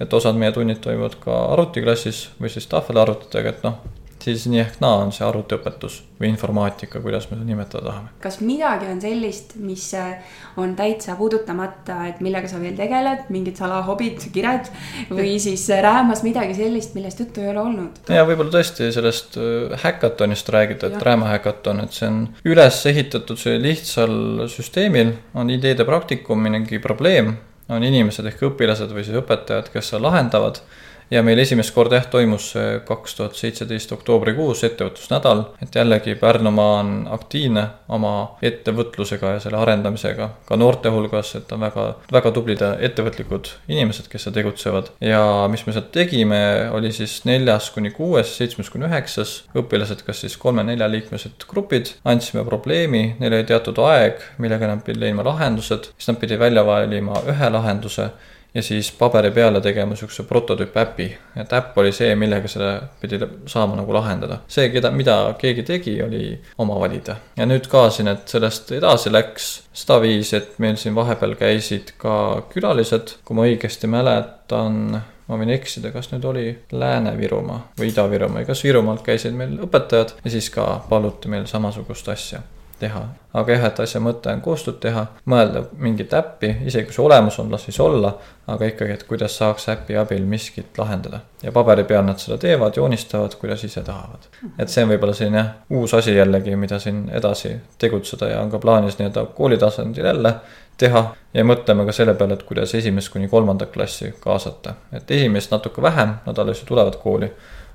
et 0.00 0.18
osad 0.20 0.38
meie 0.38 0.52
tunnid 0.54 0.82
toimuvad 0.84 1.18
ka 1.22 1.38
arvutiklassis 1.54 2.28
või 2.40 2.52
siis 2.52 2.68
tahvelarvutitega, 2.70 3.54
et 3.54 3.64
noh, 3.66 3.80
siis 4.22 4.46
nii 4.50 4.60
ehk 4.62 4.78
naa 4.82 4.98
on 5.02 5.12
see 5.14 5.24
arvutiõpetus 5.26 5.98
või 6.18 6.30
informaatika, 6.32 7.00
kuidas 7.02 7.28
me 7.30 7.36
seda 7.36 7.46
nimetada 7.46 7.84
tahame. 7.86 8.10
kas 8.22 8.40
midagi 8.42 8.88
on 8.90 9.00
sellist, 9.02 9.54
mis 9.62 9.84
äh, 9.96 10.36
on 10.58 10.74
täitsa 10.78 11.14
puudutamata, 11.18 12.00
et 12.10 12.22
millega 12.24 12.50
sa 12.50 12.60
veel 12.62 12.76
tegeled, 12.78 13.28
mingid 13.34 13.58
salahobid, 13.60 14.28
kired 14.34 14.70
või 15.10 15.36
siis 15.42 15.68
Räämas 15.68 16.24
midagi 16.26 16.56
sellist, 16.58 16.96
millest 16.98 17.22
juttu 17.22 17.44
ei 17.44 17.52
ole 17.52 17.62
olnud? 17.62 18.02
ja 18.12 18.26
võib-olla 18.28 18.58
tõesti 18.58 18.90
sellest 18.94 19.38
häkatonist 19.84 20.50
äh, 20.50 20.56
räägida, 20.58 20.92
et 20.92 21.08
Rääma 21.10 21.30
häkaton, 21.36 21.84
et 21.86 21.94
see 21.96 22.10
on 22.10 22.24
üles 22.48 22.82
ehitatud 22.90 23.38
see 23.40 23.58
lihtsal 23.62 24.48
süsteemil, 24.50 25.14
on 25.38 25.54
ideede 25.54 25.86
praktikum, 25.88 26.42
mingi 26.42 26.82
probleem, 26.82 27.36
on 27.68 27.84
inimesed 27.84 28.26
ehk 28.30 28.44
õpilased 28.50 28.92
või 28.94 29.04
siis 29.04 29.18
õpetajad, 29.20 29.70
kes 29.72 29.92
lahendavad 30.00 30.62
ja 31.10 31.22
meil 31.24 31.40
esimest 31.40 31.72
korda 31.74 31.98
jah, 31.98 32.08
toimus 32.12 32.50
see 32.52 32.78
kaks 32.88 33.16
tuhat 33.18 33.36
seitseteist 33.38 33.92
oktoobrikuus 33.96 34.64
ettevõtlusnädal, 34.68 35.44
et 35.64 35.74
jällegi 35.74 36.14
Pärnumaa 36.20 36.78
on 36.80 36.92
aktiivne 37.14 37.64
oma 37.94 38.12
ettevõtlusega 38.44 39.34
ja 39.36 39.42
selle 39.42 39.60
arendamisega. 39.60 40.28
Ka 40.48 40.58
noorte 40.60 40.92
hulgas, 40.92 41.34
et 41.38 41.52
on 41.54 41.64
väga, 41.64 41.86
väga 42.12 42.32
tublid 42.36 42.64
ja 42.64 42.72
ettevõtlikud 42.88 43.52
inimesed, 43.68 44.08
kes 44.12 44.26
seal 44.26 44.36
tegutsevad. 44.36 44.92
ja 45.00 45.22
mis 45.50 45.64
me 45.66 45.72
sealt 45.76 45.90
tegime, 45.92 46.40
oli 46.74 46.92
siis 46.92 47.22
neljas 47.28 47.70
kuni 47.74 47.90
kuues, 47.94 48.36
seitsmes 48.36 48.70
kuni 48.70 48.88
üheksas. 48.88 49.42
Õpilased, 49.58 50.04
kas 50.06 50.22
siis 50.24 50.36
kolme-neljaliikmelised 50.40 51.48
grupid, 51.48 51.94
andsime 52.04 52.44
probleemi, 52.44 53.14
neil 53.18 53.38
oli 53.38 53.48
teatud 53.48 53.78
aeg, 53.82 54.20
millega 54.38 54.68
nad 54.70 54.84
pidid 54.84 55.02
leidma 55.02 55.24
lahendused, 55.26 55.92
siis 55.96 56.10
nad 56.10 56.20
pidid 56.20 56.40
välja 56.40 56.64
valima 56.66 57.22
ühe 57.28 57.52
lahenduse 57.52 58.10
ja 58.54 58.62
siis 58.62 58.92
paberi 58.92 59.30
peale 59.30 59.60
tegema 59.60 59.92
niisuguse 59.92 60.22
prototüüpäpi, 60.28 61.08
et 61.36 61.52
äpp 61.52 61.78
oli 61.78 61.92
see, 61.92 62.14
millega 62.16 62.48
selle 62.48 62.72
pidi 63.00 63.20
saama 63.46 63.76
nagu 63.76 63.94
lahendada. 63.94 64.40
see, 64.48 64.68
keda, 64.72 64.90
mida 64.90 65.18
keegi 65.38 65.62
tegi, 65.62 66.02
oli 66.02 66.40
oma 66.58 66.80
valida. 66.80 67.16
ja 67.36 67.46
nüüd 67.46 67.68
ka 67.68 67.88
siin, 67.90 68.08
et 68.08 68.28
sellest 68.28 68.72
edasi 68.72 69.12
läks. 69.12 69.48
Sedaviisi, 69.78 70.36
et 70.36 70.56
meil 70.58 70.74
siin 70.76 70.94
vahepeal 70.94 71.36
käisid 71.38 71.92
ka 72.02 72.42
külalised, 72.50 73.14
kui 73.24 73.36
ma 73.38 73.44
õigesti 73.46 73.86
mäletan, 73.86 74.98
ma 75.28 75.38
võin 75.38 75.52
eksida, 75.54 75.92
kas 75.94 76.10
nüüd 76.10 76.24
oli 76.26 76.46
Lääne-Virumaa 76.72 77.60
või 77.78 77.92
Ida-Virumaa, 77.92 78.42
kas 78.48 78.64
Virumaalt 78.64 79.04
käisid 79.06 79.36
meil 79.38 79.54
õpetajad. 79.68 80.16
Ja 80.24 80.32
siis 80.34 80.50
ka 80.50 80.66
paluti 80.88 81.30
meil 81.30 81.46
samasugust 81.46 82.10
asja 82.10 82.42
teha. 82.78 83.02
aga 83.38 83.52
jah, 83.52 83.64
et 83.68 83.80
asja 83.80 84.00
mõte 84.02 84.32
on 84.32 84.40
koostööd 84.42 84.78
teha, 84.82 85.04
mõelda 85.30 85.62
mingit 85.78 86.14
äppi, 86.16 86.48
isegi 86.66 86.88
kui 86.88 86.96
see 86.96 87.04
olemas 87.04 87.36
on, 87.38 87.50
las 87.52 87.66
siis 87.68 87.78
olla, 87.80 88.14
aga 88.50 88.70
ikkagi, 88.72 88.96
et 88.96 89.04
kuidas 89.06 89.36
saaks 89.38 89.68
äpi 89.74 89.96
abil 90.00 90.24
miskit 90.26 90.78
lahendada. 90.78 91.20
ja 91.42 91.52
paberi 91.52 91.84
peal 91.84 92.04
nad 92.06 92.18
seda 92.18 92.38
teevad, 92.38 92.76
joonistavad, 92.76 93.34
kuidas 93.40 93.64
ise 93.64 93.82
tahavad. 93.86 94.26
et 94.58 94.68
see 94.68 94.84
on 94.84 94.90
võib-olla 94.94 95.14
selline 95.14 95.38
jah, 95.38 95.52
uus 95.70 95.94
asi 95.94 96.16
jällegi, 96.16 96.56
mida 96.56 96.78
siin 96.78 97.04
edasi 97.12 97.56
tegutseda 97.78 98.32
ja 98.32 98.40
on 98.40 98.50
ka 98.50 98.58
plaanis 98.58 98.98
nii-öelda 98.98 99.26
kooli 99.36 99.58
tasandil 99.58 100.04
jälle 100.04 100.34
teha 100.78 101.04
ja 101.34 101.44
mõtleme 101.44 101.86
ka 101.86 101.92
selle 101.94 102.14
peale, 102.18 102.38
et 102.38 102.42
kuidas 102.48 102.74
esimest 102.74 103.12
kuni 103.12 103.28
kolmandat 103.28 103.72
klassi 103.74 104.14
kaasata. 104.20 104.74
et 104.92 105.10
esimest 105.10 105.50
natuke 105.50 105.82
vähem, 105.82 106.18
nad 106.26 106.38
alles 106.38 106.62
ju 106.62 106.66
tulevad 106.66 106.96
kooli, 107.02 107.30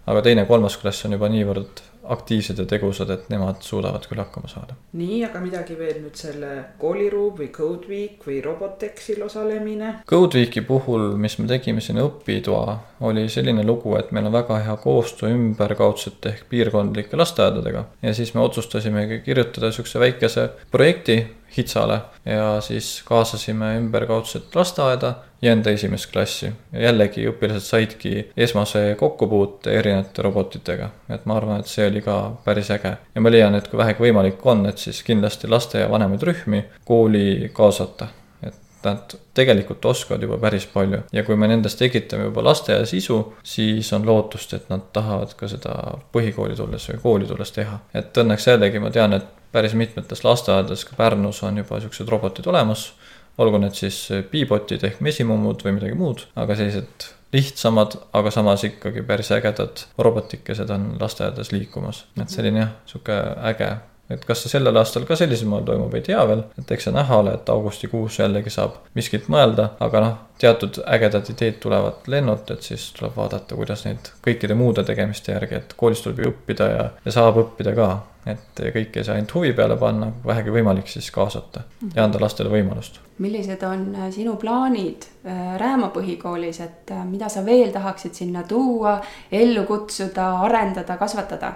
aga 0.07 0.21
teine-kolmas 0.21 0.77
klass 0.77 1.05
on 1.05 1.15
juba 1.17 1.29
niivõrd 1.29 1.83
aktiivsed 2.03 2.59
ja 2.59 2.65
tegusad, 2.65 3.09
et 3.13 3.29
nemad 3.31 3.61
suudavad 3.63 4.05
küll 4.09 4.19
hakkama 4.19 4.49
saada. 4.51 4.75
nii, 4.99 5.23
aga 5.25 5.39
midagi 5.43 5.77
veel 5.79 6.01
nüüd 6.03 6.17
selle 6.19 6.51
kooliruum 6.81 7.37
või 7.37 7.49
Code 7.55 7.89
Week 7.89 8.25
või 8.27 8.41
Robotexil 8.43 9.21
osalemine? 9.23 9.93
Code 10.09 10.39
Weeki 10.39 10.65
puhul, 10.67 11.13
mis 11.17 11.37
me 11.39 11.47
tegime 11.47 11.81
siin 11.81 12.01
õpitoa, 12.03 12.77
oli 13.07 13.27
selline 13.29 13.65
lugu, 13.67 13.95
et 13.99 14.11
meil 14.11 14.27
on 14.29 14.35
väga 14.35 14.59
hea 14.65 14.75
koostöö 14.83 15.31
ümberkaudsete 15.35 16.33
ehk 16.33 16.49
piirkondlike 16.49 17.17
lasteaedadega 17.17 17.85
ja 18.01 18.13
siis 18.13 18.33
me 18.33 18.43
otsustasimegi 18.43 19.21
kirjutada 19.25 19.71
niisuguse 19.71 19.99
väikese 19.99 20.49
projekti 20.71 21.17
Hitsale 21.57 21.99
ja 22.25 22.61
siis 22.61 23.03
kaasasime 23.05 23.75
ümberkaudset 23.77 24.55
lasteaeda 24.55 25.13
ja 25.41 25.51
enda 25.51 25.69
esimest 25.69 26.11
klassi. 26.11 26.53
jällegi 26.73 27.27
õpilased 27.29 27.67
saidki 27.67 28.13
esmase 28.37 28.95
kokkupuute 28.99 29.73
erinevate 29.79 30.21
robotitega, 30.21 30.89
et 31.09 31.25
ma 31.25 31.37
arvan, 31.37 31.59
et 31.59 31.67
see 31.67 31.87
oli 31.87 32.01
ka 32.01 32.17
päris 32.45 32.71
äge. 32.71 32.97
ja 33.15 33.21
ma 33.21 33.31
leian, 33.31 33.55
et 33.55 33.67
kui 33.67 33.77
vähegi 33.77 34.07
võimalik 34.07 34.45
on, 34.45 34.65
et 34.65 34.77
siis 34.77 35.03
kindlasti 35.03 35.47
laste 35.47 35.83
ja 35.83 35.91
vanemaid 35.91 36.23
rühmi 36.23 36.65
kooli 36.85 37.51
kaasata 37.53 38.07
nad 38.85 39.15
tegelikult 39.33 39.85
oskavad 39.85 40.23
juba 40.23 40.37
päris 40.41 40.65
palju 40.73 41.03
ja 41.13 41.23
kui 41.23 41.37
me 41.39 41.47
nendest 41.47 41.79
tekitame 41.79 42.29
juba 42.29 42.43
lasteaia 42.43 42.85
sisu, 42.89 43.19
siis 43.43 43.93
on 43.93 44.05
lootust, 44.07 44.53
et 44.53 44.69
nad 44.69 44.89
tahavad 44.93 45.33
ka 45.39 45.49
seda 45.51 45.77
põhikooli 46.15 46.57
tulles 46.59 46.89
või 46.91 47.01
kooli 47.05 47.29
tulles 47.29 47.51
teha. 47.55 47.79
et 47.93 48.21
õnneks 48.23 48.47
jällegi 48.47 48.83
ma 48.83 48.91
tean, 48.91 49.13
et 49.13 49.25
päris 49.53 49.73
mitmetes 49.77 50.23
lasteaedades 50.25 50.85
ka 50.85 50.97
Pärnus 50.97 51.43
on 51.43 51.57
juba 51.61 51.79
siuksed 51.79 52.09
robotid 52.09 52.47
olemas. 52.47 52.91
olgu 53.37 53.57
need 53.57 53.73
siis 53.73 53.97
Bebotid 54.31 54.83
ehk 54.85 54.99
mesimummud 55.01 55.63
või 55.65 55.77
midagi 55.79 55.95
muud, 55.97 56.27
aga 56.35 56.55
sellised 56.55 57.07
lihtsamad, 57.33 57.95
aga 58.13 58.31
samas 58.31 58.63
ikkagi 58.67 59.01
päris 59.01 59.31
ägedad 59.33 59.87
robotikesed 59.97 60.69
on 60.69 60.91
lasteaedades 60.99 61.51
liikumas. 61.51 62.05
et 62.21 62.29
selline 62.29 62.59
jah, 62.59 62.75
sihuke 62.85 63.17
äge 63.49 63.71
et 64.13 64.25
kas 64.25 64.43
see 64.43 64.53
sellel 64.55 64.77
aastal 64.79 65.07
ka 65.09 65.17
sellisel 65.19 65.49
moel 65.51 65.65
toimub, 65.67 65.93
ei 65.95 66.05
tea 66.05 66.21
veel, 66.29 66.45
et 66.59 66.71
eks 66.75 66.89
see 66.89 66.95
näha 66.95 67.21
ole, 67.23 67.33
et 67.37 67.49
augustikuus 67.49 68.19
jällegi 68.19 68.53
saab 68.53 68.79
miskit 68.97 69.29
mõelda, 69.33 69.71
aga 69.83 70.03
noh, 70.03 70.15
teatud 70.43 70.79
ägedad 70.87 71.29
ideed 71.29 71.59
tulevad 71.63 72.07
lennult, 72.07 72.49
et 72.51 72.61
siis 72.61 72.89
tuleb 72.97 73.15
vaadata, 73.15 73.55
kuidas 73.55 73.85
neid 73.85 74.09
kõikide 74.25 74.57
muude 74.59 74.83
tegemiste 74.83 75.31
järgi, 75.31 75.59
et 75.61 75.75
koolis 75.77 76.01
tuleb 76.03 76.23
ju 76.23 76.31
õppida 76.33 76.69
ja, 76.71 76.89
ja 77.05 77.13
saab 77.15 77.39
õppida 77.43 77.75
ka. 77.77 77.91
et 78.25 78.59
kõike 78.75 79.01
ei 79.01 79.03
saa 79.03 79.17
ainult 79.19 79.33
huvi 79.35 79.51
peale 79.53 79.75
panna, 79.77 80.07
vähegi 80.25 80.51
võimalik, 80.55 80.87
siis 80.87 81.09
kaasata 81.11 81.65
ja 81.95 82.05
anda 82.05 82.21
lastele 82.23 82.49
võimalust. 82.49 82.99
millised 83.17 83.63
on 83.67 83.85
äh, 83.95 84.09
sinu 84.11 84.35
plaanid 84.39 85.05
äh, 85.25 85.57
Rääma 85.59 85.91
põhikoolis, 85.95 86.59
et 86.63 86.91
äh, 86.91 87.05
mida 87.05 87.29
sa 87.29 87.45
veel 87.45 87.71
tahaksid 87.71 88.13
sinna 88.13 88.43
tuua, 88.43 88.99
ellu 89.31 89.63
kutsuda, 89.63 90.29
arendada, 90.47 90.97
kasvatada? 90.97 91.53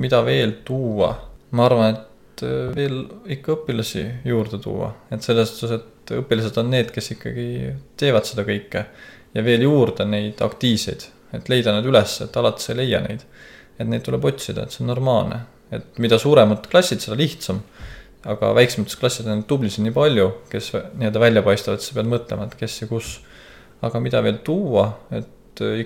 Mida 0.00 0.22
veel 0.26 0.58
tuua, 0.66 1.12
ma 1.56 1.66
arvan, 1.66 1.94
et 1.94 2.44
äh, 2.46 2.70
veel 2.76 3.02
ikka 3.36 3.58
õpilasi 3.58 4.04
juurde 4.28 4.60
tuua, 4.62 4.92
et 5.12 5.24
selles 5.24 5.54
suhtes, 5.56 5.80
et 5.80 6.14
õpilased 6.20 6.58
on 6.62 6.70
need, 6.72 6.90
kes 6.94 7.12
ikkagi 7.14 7.46
teevad 8.00 8.26
seda 8.26 8.44
kõike 8.46 8.84
ja 9.34 9.44
veel 9.46 9.64
juurde 9.66 10.06
neid 10.08 10.42
aktiivseid, 10.42 11.06
et 11.36 11.48
leida 11.52 11.74
nad 11.76 11.86
üles, 11.86 12.16
et 12.24 12.36
alati 12.36 12.64
sa 12.64 12.74
ei 12.74 12.82
leia 12.82 13.02
neid. 13.04 13.24
et 13.80 13.88
neid 13.88 14.02
tuleb 14.04 14.26
otsida, 14.28 14.66
et 14.66 14.74
see 14.74 14.82
on 14.84 14.90
normaalne, 14.92 15.38
et 15.72 15.98
mida 16.04 16.18
suuremad 16.20 16.66
klassid, 16.68 17.00
seda 17.00 17.16
lihtsam. 17.16 17.62
aga 18.28 18.50
väiksemates 18.52 18.98
klassides 19.00 19.32
on 19.32 19.46
tublisid 19.48 19.80
nii 19.86 19.94
palju, 19.96 20.26
kes 20.50 20.74
nii-öelda 20.74 21.20
välja 21.22 21.42
paistavad, 21.42 21.80
sa 21.80 21.94
pead 21.96 22.10
mõtlema, 22.10 22.44
et 22.50 22.58
kes 22.60 22.82
ja 22.82 22.88
kus. 22.88 23.20
aga 23.80 24.00
mida 24.00 24.20
veel 24.20 24.42
tuua, 24.44 24.90
et 25.10 25.62
äh, 25.64 25.78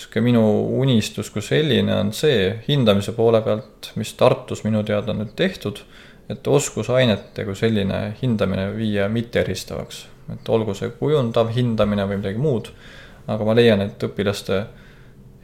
niisugune 0.00 0.24
minu 0.24 0.80
unistus 0.80 1.28
kui 1.30 1.42
selline 1.42 1.92
on 1.94 2.12
see 2.12 2.62
hindamise 2.68 3.12
poole 3.12 3.42
pealt, 3.44 3.92
mis 3.96 4.14
Tartus 4.16 4.64
minu 4.64 4.82
teada 4.82 5.12
on 5.12 5.20
nüüd 5.20 5.34
tehtud, 5.36 5.82
et 6.30 6.46
oskusainete 6.46 7.44
kui 7.44 7.54
selline 7.54 8.14
hindamine 8.22 8.70
viia 8.76 9.08
mitteeristavaks. 9.08 10.06
et 10.32 10.48
olgu 10.48 10.74
see 10.74 10.90
kujundav 10.90 11.50
hindamine 11.50 12.04
või 12.06 12.20
midagi 12.20 12.38
muud, 12.38 12.70
aga 13.26 13.44
ma 13.44 13.54
leian, 13.54 13.80
et 13.80 13.98
õpilaste 13.98 14.66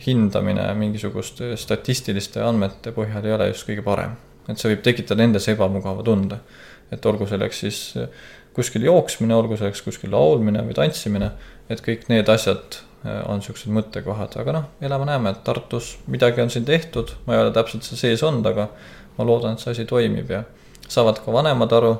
hindamine 0.07 0.74
mingisuguste 0.74 1.57
statistiliste 1.57 2.40
andmete 2.40 2.92
põhjal 2.92 3.26
ei 3.26 3.32
ole 3.32 3.48
just 3.48 3.66
kõige 3.68 3.82
parem. 3.82 4.16
et 4.48 4.59
see 4.59 4.70
võib 4.70 4.82
tekitada 4.82 5.22
endas 5.22 5.48
ebamugava 5.48 6.02
tunde. 6.02 6.38
et 6.90 7.07
olgu 7.07 7.26
selleks 7.26 7.59
siis 7.59 7.98
kuskil 8.54 8.82
jooksmine, 8.82 9.34
olgu 9.34 9.57
selleks 9.57 9.82
kuskil 9.82 10.11
laulmine 10.11 10.62
või 10.62 10.74
tantsimine, 10.74 11.32
et 11.68 11.80
kõik 11.80 12.09
need 12.09 12.28
asjad 12.28 12.86
on 13.28 13.40
niisugused 13.40 13.72
mõttekohad, 13.72 14.34
aga 14.40 14.54
noh, 14.57 14.68
elame-näeme, 14.82 15.32
et 15.32 15.42
Tartus 15.46 15.94
midagi 16.11 16.42
on 16.42 16.50
siin 16.50 16.64
tehtud, 16.66 17.12
ma 17.26 17.36
ei 17.36 17.42
ole 17.44 17.52
täpselt 17.54 17.86
seal 17.86 18.00
sees 18.00 18.22
olnud, 18.26 18.46
aga 18.50 18.68
ma 19.18 19.26
loodan, 19.26 19.57
et 19.57 19.62
see 19.62 19.74
asi 19.74 19.86
toimib 19.88 20.30
ja 20.32 20.42
saavad 20.88 21.20
ka 21.24 21.34
vanemad 21.34 21.72
aru 21.72 21.92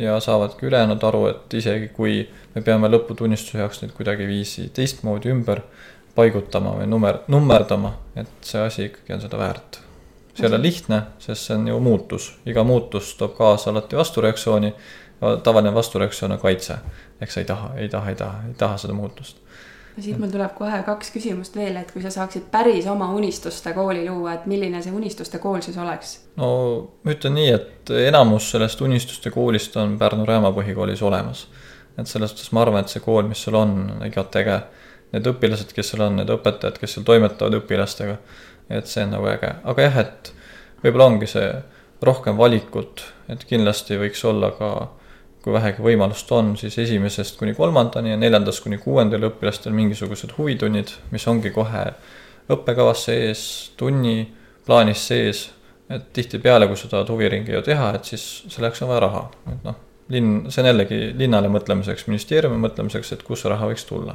ja 0.00 0.16
saavad 0.20 0.56
ka 0.56 0.66
ülejäänud 0.66 1.04
aru, 1.04 1.26
et 1.30 1.54
isegi 1.54 1.90
kui 1.94 2.22
me 2.54 2.62
peame 2.66 2.90
lõputunnistuse 2.90 3.60
jaoks 3.60 3.82
neid 3.82 3.92
kuidagiviisi 3.96 4.70
teistmoodi 4.74 5.32
ümber 5.32 5.62
paigutama 6.14 6.74
või 6.80 6.88
number, 6.90 7.20
nummerdama, 7.30 7.94
et 8.18 8.32
see 8.46 8.62
asi 8.62 8.88
ikkagi 8.88 9.14
on 9.16 9.22
seda 9.26 9.38
väärt. 9.38 9.80
see 10.34 10.46
ei 10.46 10.52
ole 10.52 10.62
lihtne, 10.62 11.02
sest 11.18 11.46
see 11.46 11.56
on 11.58 11.68
ju 11.68 11.78
muutus, 11.84 12.32
iga 12.46 12.64
muutus 12.64 13.14
toob 13.18 13.36
kaasa 13.36 13.70
alati 13.70 13.96
vastureaktsiooni. 13.96 14.74
tavaline 15.42 15.74
vastureaktsioon 15.74 16.32
on 16.32 16.38
kaitse, 16.38 16.78
ehk 17.20 17.30
sa 17.30 17.40
ei 17.40 17.46
taha, 17.46 17.74
ei 17.76 17.88
taha, 17.88 18.08
ei 18.10 18.16
taha, 18.16 18.42
ei 18.48 18.54
taha 18.54 18.76
seda 18.80 18.94
muutust 18.96 19.36
siit 19.98 20.18
mul 20.18 20.30
tuleb 20.32 20.52
kohe 20.56 20.82
kaks 20.86 21.10
küsimust 21.14 21.56
veel, 21.58 21.76
et 21.80 21.90
kui 21.92 22.02
sa 22.04 22.12
saaksid 22.14 22.46
päris 22.52 22.86
oma 22.90 23.10
unistuste 23.16 23.72
kooli 23.76 24.04
luua, 24.06 24.36
et 24.36 24.46
milline 24.50 24.82
see 24.82 24.94
unistuste 24.94 25.40
kool 25.42 25.60
siis 25.64 25.78
oleks? 25.80 26.14
no 26.40 26.50
ma 27.04 27.14
ütlen 27.14 27.36
nii, 27.38 27.48
et 27.56 27.94
enamus 28.06 28.50
sellest 28.54 28.80
unistuste 28.86 29.32
koolist 29.34 29.76
on 29.80 29.96
Pärnu 29.98 30.26
Rääma 30.28 30.52
põhikoolis 30.56 31.02
olemas. 31.06 31.46
et 31.98 32.06
selles 32.06 32.30
suhtes 32.30 32.52
ma 32.56 32.62
arvan, 32.62 32.84
et 32.84 32.92
see 32.92 33.02
kool, 33.04 33.26
mis 33.28 33.42
seal 33.44 33.58
on, 33.60 33.74
on 33.96 34.06
igati 34.06 34.40
äge. 34.44 34.60
Need 35.10 35.26
õpilased, 35.26 35.72
kes 35.74 35.88
seal 35.90 36.04
on, 36.06 36.20
need 36.20 36.28
õpetajad, 36.30 36.76
kes 36.78 36.92
seal 36.94 37.04
toimetavad 37.04 37.56
õpilastega, 37.58 38.14
et 38.70 38.86
see 38.86 39.02
on 39.02 39.16
nagu 39.16 39.26
äge, 39.26 39.48
aga 39.66 39.86
jah, 39.88 39.96
et 40.04 40.30
võib-olla 40.84 41.08
ongi 41.10 41.26
see 41.32 41.48
rohkem 42.06 42.38
valikut, 42.38 43.02
et 43.28 43.42
kindlasti 43.48 43.98
võiks 43.98 44.22
olla 44.24 44.52
ka 44.54 44.70
kui 45.40 45.54
vähegi 45.54 45.82
võimalust 45.84 46.30
on, 46.36 46.52
siis 46.60 46.76
esimesest 46.82 47.38
kuni 47.40 47.54
kolmandani 47.56 48.12
ja 48.12 48.18
neljandast 48.20 48.62
kuni 48.64 48.78
kuuendani 48.80 49.28
õpilastel 49.30 49.72
mingisugused 49.76 50.34
huvitunnid, 50.36 50.92
mis 51.14 51.24
ongi 51.30 51.52
kohe 51.54 51.86
õppekavas 52.50 53.06
sees, 53.08 53.42
tunni 53.80 54.28
plaanis 54.66 55.06
sees. 55.12 55.48
et 55.90 56.04
tihtipeale, 56.14 56.68
kui 56.70 56.78
sa 56.78 56.86
tahad 56.86 57.08
huviringi 57.10 57.50
ju 57.50 57.60
teha, 57.66 57.88
et 57.96 58.06
siis 58.06 58.24
selleks 58.52 58.78
on 58.84 58.92
vaja 58.92 59.00
raha, 59.02 59.22
et 59.50 59.64
noh, 59.66 59.78
linn, 60.14 60.44
see 60.46 60.62
on 60.62 60.68
jällegi 60.68 60.98
linnale 61.18 61.48
mõtlemiseks, 61.50 62.04
ministeeriumi 62.06 62.60
mõtlemiseks, 62.62 63.10
et 63.16 63.24
kust 63.26 63.42
see 63.42 63.50
raha 63.50 63.66
võiks 63.72 63.88
tulla. 63.88 64.14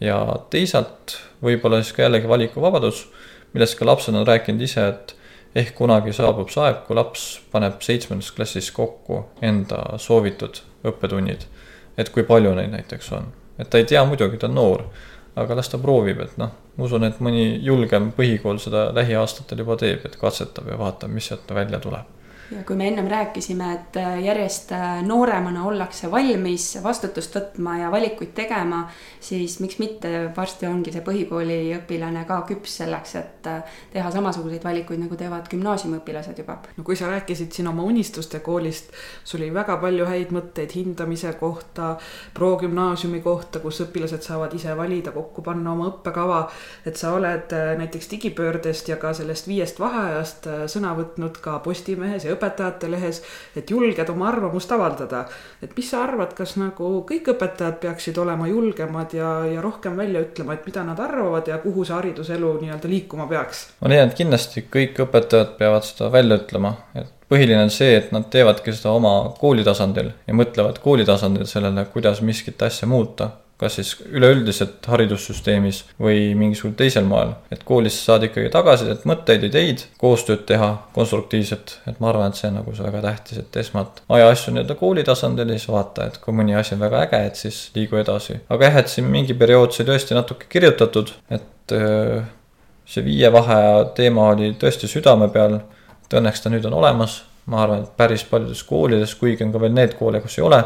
ja 0.00 0.16
teisalt 0.52 1.18
võib-olla 1.44 1.82
siis 1.82 1.92
ka 1.96 2.06
jällegi 2.06 2.28
valikuvabadus, 2.28 3.02
millest 3.52 3.76
ka 3.76 3.84
lapsed 3.88 4.16
on 4.16 4.24
rääkinud 4.28 4.64
ise, 4.64 4.86
et 4.88 5.15
ehk 5.56 5.74
kunagi 5.78 6.12
saabub 6.12 6.50
see 6.52 6.62
aeg, 6.66 6.82
kui 6.86 6.96
laps 6.98 7.26
paneb 7.52 7.80
seitsmendas 7.84 8.30
klassis 8.36 8.70
kokku 8.76 9.22
enda 9.42 9.82
soovitud 10.02 10.62
õppetunnid. 10.86 11.46
et 11.96 12.10
kui 12.12 12.26
palju 12.28 12.50
neid 12.54 12.74
näiteks 12.74 13.12
on, 13.16 13.30
et 13.58 13.70
ta 13.72 13.78
ei 13.80 13.86
tea 13.88 14.02
muidugi, 14.04 14.36
ta 14.36 14.50
on 14.50 14.54
noor, 14.54 14.82
aga 15.36 15.56
las 15.56 15.70
ta 15.72 15.78
proovib, 15.80 16.20
et 16.20 16.34
noh, 16.36 16.50
ma 16.76 16.84
usun, 16.84 17.04
et 17.08 17.22
mõni 17.24 17.46
julgem 17.64 18.10
põhikool 18.12 18.60
seda 18.60 18.90
lähiaastatel 18.96 19.64
juba 19.64 19.78
teeb, 19.80 20.04
et 20.04 20.18
katsetab 20.20 20.68
ja 20.68 20.76
vaatab, 20.76 21.14
mis 21.16 21.30
sealt 21.30 21.54
välja 21.56 21.80
tuleb 21.80 22.15
ja 22.50 22.62
kui 22.66 22.76
me 22.76 22.88
ennem 22.88 23.08
rääkisime, 23.10 23.72
et 23.74 23.96
äh, 23.96 24.20
järjest 24.22 24.72
äh, 24.72 25.02
nooremana 25.02 25.64
ollakse 25.66 26.10
valmis 26.10 26.78
vastutust 26.82 27.34
võtma 27.34 27.78
ja 27.80 27.90
valikuid 27.90 28.32
tegema, 28.36 28.84
siis 29.20 29.58
miks 29.60 29.80
mitte 29.82 30.12
varsti 30.36 30.68
ongi 30.70 30.92
see 30.94 31.02
põhikooliõpilane 31.06 32.22
ka 32.28 32.40
küps 32.46 32.78
selleks, 32.82 33.14
et 33.18 33.48
äh, 33.50 33.78
teha 33.92 34.10
samasuguseid 34.14 34.64
valikuid, 34.64 35.02
nagu 35.02 35.18
teevad 35.18 35.50
gümnaasiumiõpilased 35.50 36.38
juba. 36.42 36.60
no 36.76 36.84
kui 36.86 36.96
sa 36.96 37.10
rääkisid 37.10 37.52
siin 37.52 37.70
oma 37.72 37.82
unistuste 37.82 38.40
koolist, 38.46 38.94
sul 39.24 39.42
oli 39.42 39.50
väga 39.54 39.78
palju 39.82 40.06
häid 40.06 40.34
mõtteid 40.36 40.76
hindamise 40.78 41.32
kohta, 41.40 41.96
progümnaasiumi 42.34 43.20
kohta, 43.26 43.60
kus 43.64 43.82
õpilased 43.88 44.22
saavad 44.22 44.54
ise 44.54 44.76
valida, 44.76 45.10
kokku 45.12 45.42
panna 45.42 45.74
oma 45.74 45.90
õppekava. 45.90 46.44
et 46.86 46.96
sa 46.96 47.12
oled 47.14 47.50
näiteks 47.78 48.10
digipöördest 48.10 48.88
ja 48.88 48.96
ka 48.96 49.12
sellest 49.16 49.48
viiest 49.48 49.80
vaheajast 49.80 50.46
sõna 50.70 50.94
võtnud 50.94 51.40
ka 51.42 51.58
Postimehes 51.66 52.24
ja 52.24 52.35
õpetajate 52.36 52.90
lehes, 52.90 53.22
et 53.56 53.70
julged 53.70 54.12
oma 54.12 54.28
arvamust 54.30 54.72
avaldada. 54.72 55.24
et 55.62 55.72
mis 55.76 55.90
sa 55.90 56.02
arvad, 56.04 56.34
kas 56.36 56.56
nagu 56.60 56.92
kõik 57.08 57.32
õpetajad 57.34 57.80
peaksid 57.82 58.18
olema 58.22 58.48
julgemad 58.48 59.14
ja, 59.16 59.32
ja 59.50 59.64
rohkem 59.64 59.96
välja 59.96 60.22
ütlema, 60.24 60.54
et 60.54 60.66
mida 60.66 60.84
nad 60.84 61.00
arvavad 61.00 61.48
ja 61.48 61.58
kuhu 61.62 61.84
see 61.84 61.96
hariduselu 61.96 62.52
nii-öelda 62.60 62.92
liikuma 62.92 63.26
peaks? 63.30 63.66
ma 63.80 63.92
leian, 63.92 64.10
et 64.10 64.18
kindlasti 64.18 64.66
kõik 64.72 65.00
õpetajad 65.06 65.56
peavad 65.58 65.88
seda 65.88 66.12
välja 66.12 66.38
ütlema, 66.42 66.76
et 66.94 67.12
põhiline 67.30 67.64
on 67.64 67.72
see, 67.74 67.96
et 67.98 68.12
nad 68.14 68.28
teevadki 68.30 68.74
seda 68.76 68.92
oma 68.94 69.16
kooli 69.40 69.64
tasandil 69.66 70.12
ja 70.26 70.36
mõtlevad 70.36 70.78
kooli 70.84 71.06
tasandil 71.08 71.48
sellele, 71.50 71.88
kuidas 71.92 72.22
miskit 72.22 72.62
asja 72.62 72.88
muuta 72.90 73.32
kas 73.56 73.78
siis 73.78 73.90
üleüldiselt 74.04 74.84
haridussüsteemis 74.90 75.78
või 76.00 76.34
mingisugusel 76.36 76.76
teisel 76.76 77.06
moel. 77.08 77.32
et 77.50 77.62
koolist 77.64 78.02
saad 78.04 78.26
ikkagi 78.28 78.50
tagasisidet, 78.52 79.06
mõtteid, 79.08 79.46
ideid, 79.48 79.84
koostööd 80.00 80.44
teha 80.48 80.68
konstruktiivselt, 80.94 81.78
et 81.88 82.00
ma 82.00 82.10
arvan, 82.10 82.34
et 82.34 82.40
see 82.40 82.50
on 82.50 82.58
nagu 82.60 82.74
see 82.76 82.84
väga 82.84 83.00
tähtis, 83.06 83.38
et 83.40 83.56
esmalt 83.62 84.02
aja 84.12 84.28
asju 84.32 84.52
nii-öelda 84.52 84.76
kooli 84.76 85.04
tasandil 85.08 85.48
ja 85.48 85.56
siis 85.56 85.72
vaata, 85.72 86.10
et 86.10 86.18
kui 86.20 86.36
mõni 86.36 86.56
asi 86.58 86.74
on 86.76 86.82
väga 86.84 87.04
äge, 87.06 87.22
et 87.30 87.40
siis 87.40 87.60
liigu 87.74 87.96
edasi. 88.02 88.36
aga 88.48 88.68
jah, 88.68 88.76
et 88.82 88.92
siin 88.92 89.08
mingi 89.12 89.34
periood 89.34 89.72
sai 89.72 89.88
tõesti 89.88 90.18
natuke 90.18 90.50
kirjutatud, 90.52 91.14
et 91.30 91.76
äh, 91.76 92.28
see 92.84 93.06
viie 93.08 93.32
vaheaja 93.32 93.86
teema 93.96 94.28
oli 94.34 94.52
tõesti 94.60 94.90
südame 94.90 95.30
peal, 95.32 95.62
et 96.04 96.20
õnneks 96.20 96.44
ta 96.44 96.52
nüüd 96.52 96.68
on 96.68 96.76
olemas, 96.82 97.22
ma 97.48 97.64
arvan, 97.64 97.88
et 97.88 97.96
päris 97.96 98.26
paljudes 98.28 98.60
koolides, 98.68 99.16
kuigi 99.16 99.48
on 99.48 99.56
ka 99.56 99.64
veel 99.64 99.72
need 99.72 99.96
koole, 99.96 100.20
kus 100.20 100.36
ei 100.36 100.44
ole, 100.44 100.60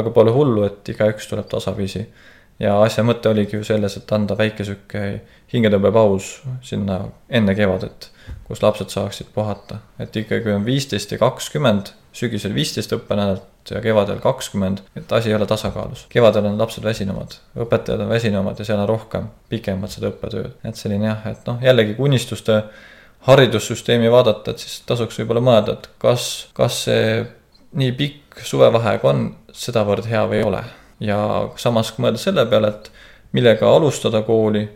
aga 0.00 0.10
pole 0.14 0.32
hullu, 0.32 0.64
et 0.64 0.88
igaüks 0.88 1.28
tuleb 1.28 1.48
tasapisi 1.50 2.06
ja 2.60 2.76
asja 2.84 3.04
mõte 3.06 3.30
oligi 3.30 3.58
ju 3.58 3.64
selles, 3.66 3.96
et 3.96 4.12
anda 4.12 4.36
väike 4.38 4.64
sihuke 4.66 5.04
hingetõmbepaus 5.52 6.32
sinna 6.66 7.00
enne 7.28 7.54
kevadet, 7.58 8.10
kus 8.46 8.62
lapsed 8.62 8.92
saaksid 8.92 9.32
puhata. 9.34 9.80
et 9.98 10.16
ikkagi, 10.16 10.52
on 10.52 10.64
viisteist 10.64 11.12
ja 11.12 11.18
kakskümmend, 11.18 11.92
sügisel 12.12 12.54
viisteist 12.54 12.92
õppenädalat 12.92 13.70
ja 13.70 13.80
kevadel 13.80 14.20
kakskümmend, 14.20 14.82
et 14.96 15.12
asi 15.12 15.30
ei 15.30 15.34
ole 15.34 15.46
tasakaalus. 15.46 16.06
kevadel 16.08 16.46
on 16.46 16.58
lapsed 16.58 16.84
väsinumad, 16.84 17.38
õpetajad 17.56 18.04
on 18.04 18.08
väsinumad 18.08 18.58
ja 18.58 18.64
seal 18.64 18.80
on 18.84 18.88
rohkem, 18.88 19.28
pikemad 19.48 19.90
seda 19.90 20.12
õppetööd. 20.12 20.52
et 20.64 20.76
selline 20.76 21.06
jah, 21.06 21.26
et 21.26 21.46
noh, 21.46 21.58
jällegi 21.62 21.94
kui 21.94 22.08
unistuste 22.10 22.62
haridussüsteemi 23.28 24.10
vaadata, 24.10 24.50
et 24.50 24.58
siis 24.58 24.80
tasuks 24.86 25.18
võib-olla 25.20 25.44
mõelda, 25.44 25.76
et 25.76 25.90
kas, 26.00 26.48
kas 26.56 26.84
see 26.86 27.24
nii 27.72 27.92
pikk 27.92 28.44
suvevaheaeg 28.44 29.04
on 29.04 29.26
sedavõrd 29.52 30.08
hea 30.08 30.22
või 30.26 30.40
ei 30.40 30.46
ole 30.48 30.62
ja 31.00 31.48
samas 31.56 31.94
mõelda 31.98 32.20
selle 32.20 32.46
peale, 32.46 32.68
et 32.68 32.90
millega 33.32 33.68
alustada 33.70 34.22
kooli 34.26 34.68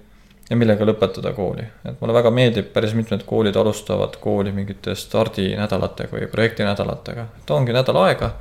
ja 0.51 0.57
millega 0.57 0.85
lõpetada 0.85 1.33
kooli. 1.35 1.65
et 1.85 2.01
mulle 2.01 2.15
väga 2.15 2.31
meeldib, 2.31 2.73
päris 2.73 2.95
mitmed 2.95 3.25
koolid 3.27 3.57
alustavad 3.57 4.17
kooli 4.21 4.53
mingite 4.53 4.95
stardinädalatega 4.95 6.17
või 6.17 6.29
projektinädalatega, 6.33 7.27
et 7.41 7.51
ongi 7.51 7.73
nädal 7.73 8.01
aega, 8.05 8.35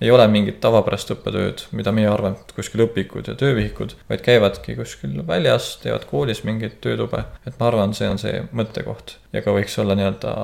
ei 0.00 0.10
ole 0.14 0.28
mingit 0.30 0.60
tavapärast 0.62 1.10
õppetööd, 1.10 1.64
mida 1.74 1.90
meie 1.92 2.06
arvame, 2.10 2.38
et 2.38 2.52
kuskil 2.54 2.84
õpikud 2.84 3.26
ja 3.26 3.34
töövihikud, 3.38 3.96
vaid 4.10 4.22
käivadki 4.22 4.76
kuskil 4.78 5.16
väljas, 5.26 5.72
teevad 5.82 6.06
koolis 6.06 6.44
mingeid 6.46 6.78
töötube, 6.84 7.24
et 7.46 7.58
ma 7.58 7.70
arvan, 7.70 7.94
see 7.98 8.06
on 8.08 8.22
see 8.22 8.44
mõttekoht. 8.54 9.16
ja 9.32 9.42
ka 9.42 9.54
võiks 9.56 9.74
olla 9.82 9.98
nii-öelda 9.98 10.34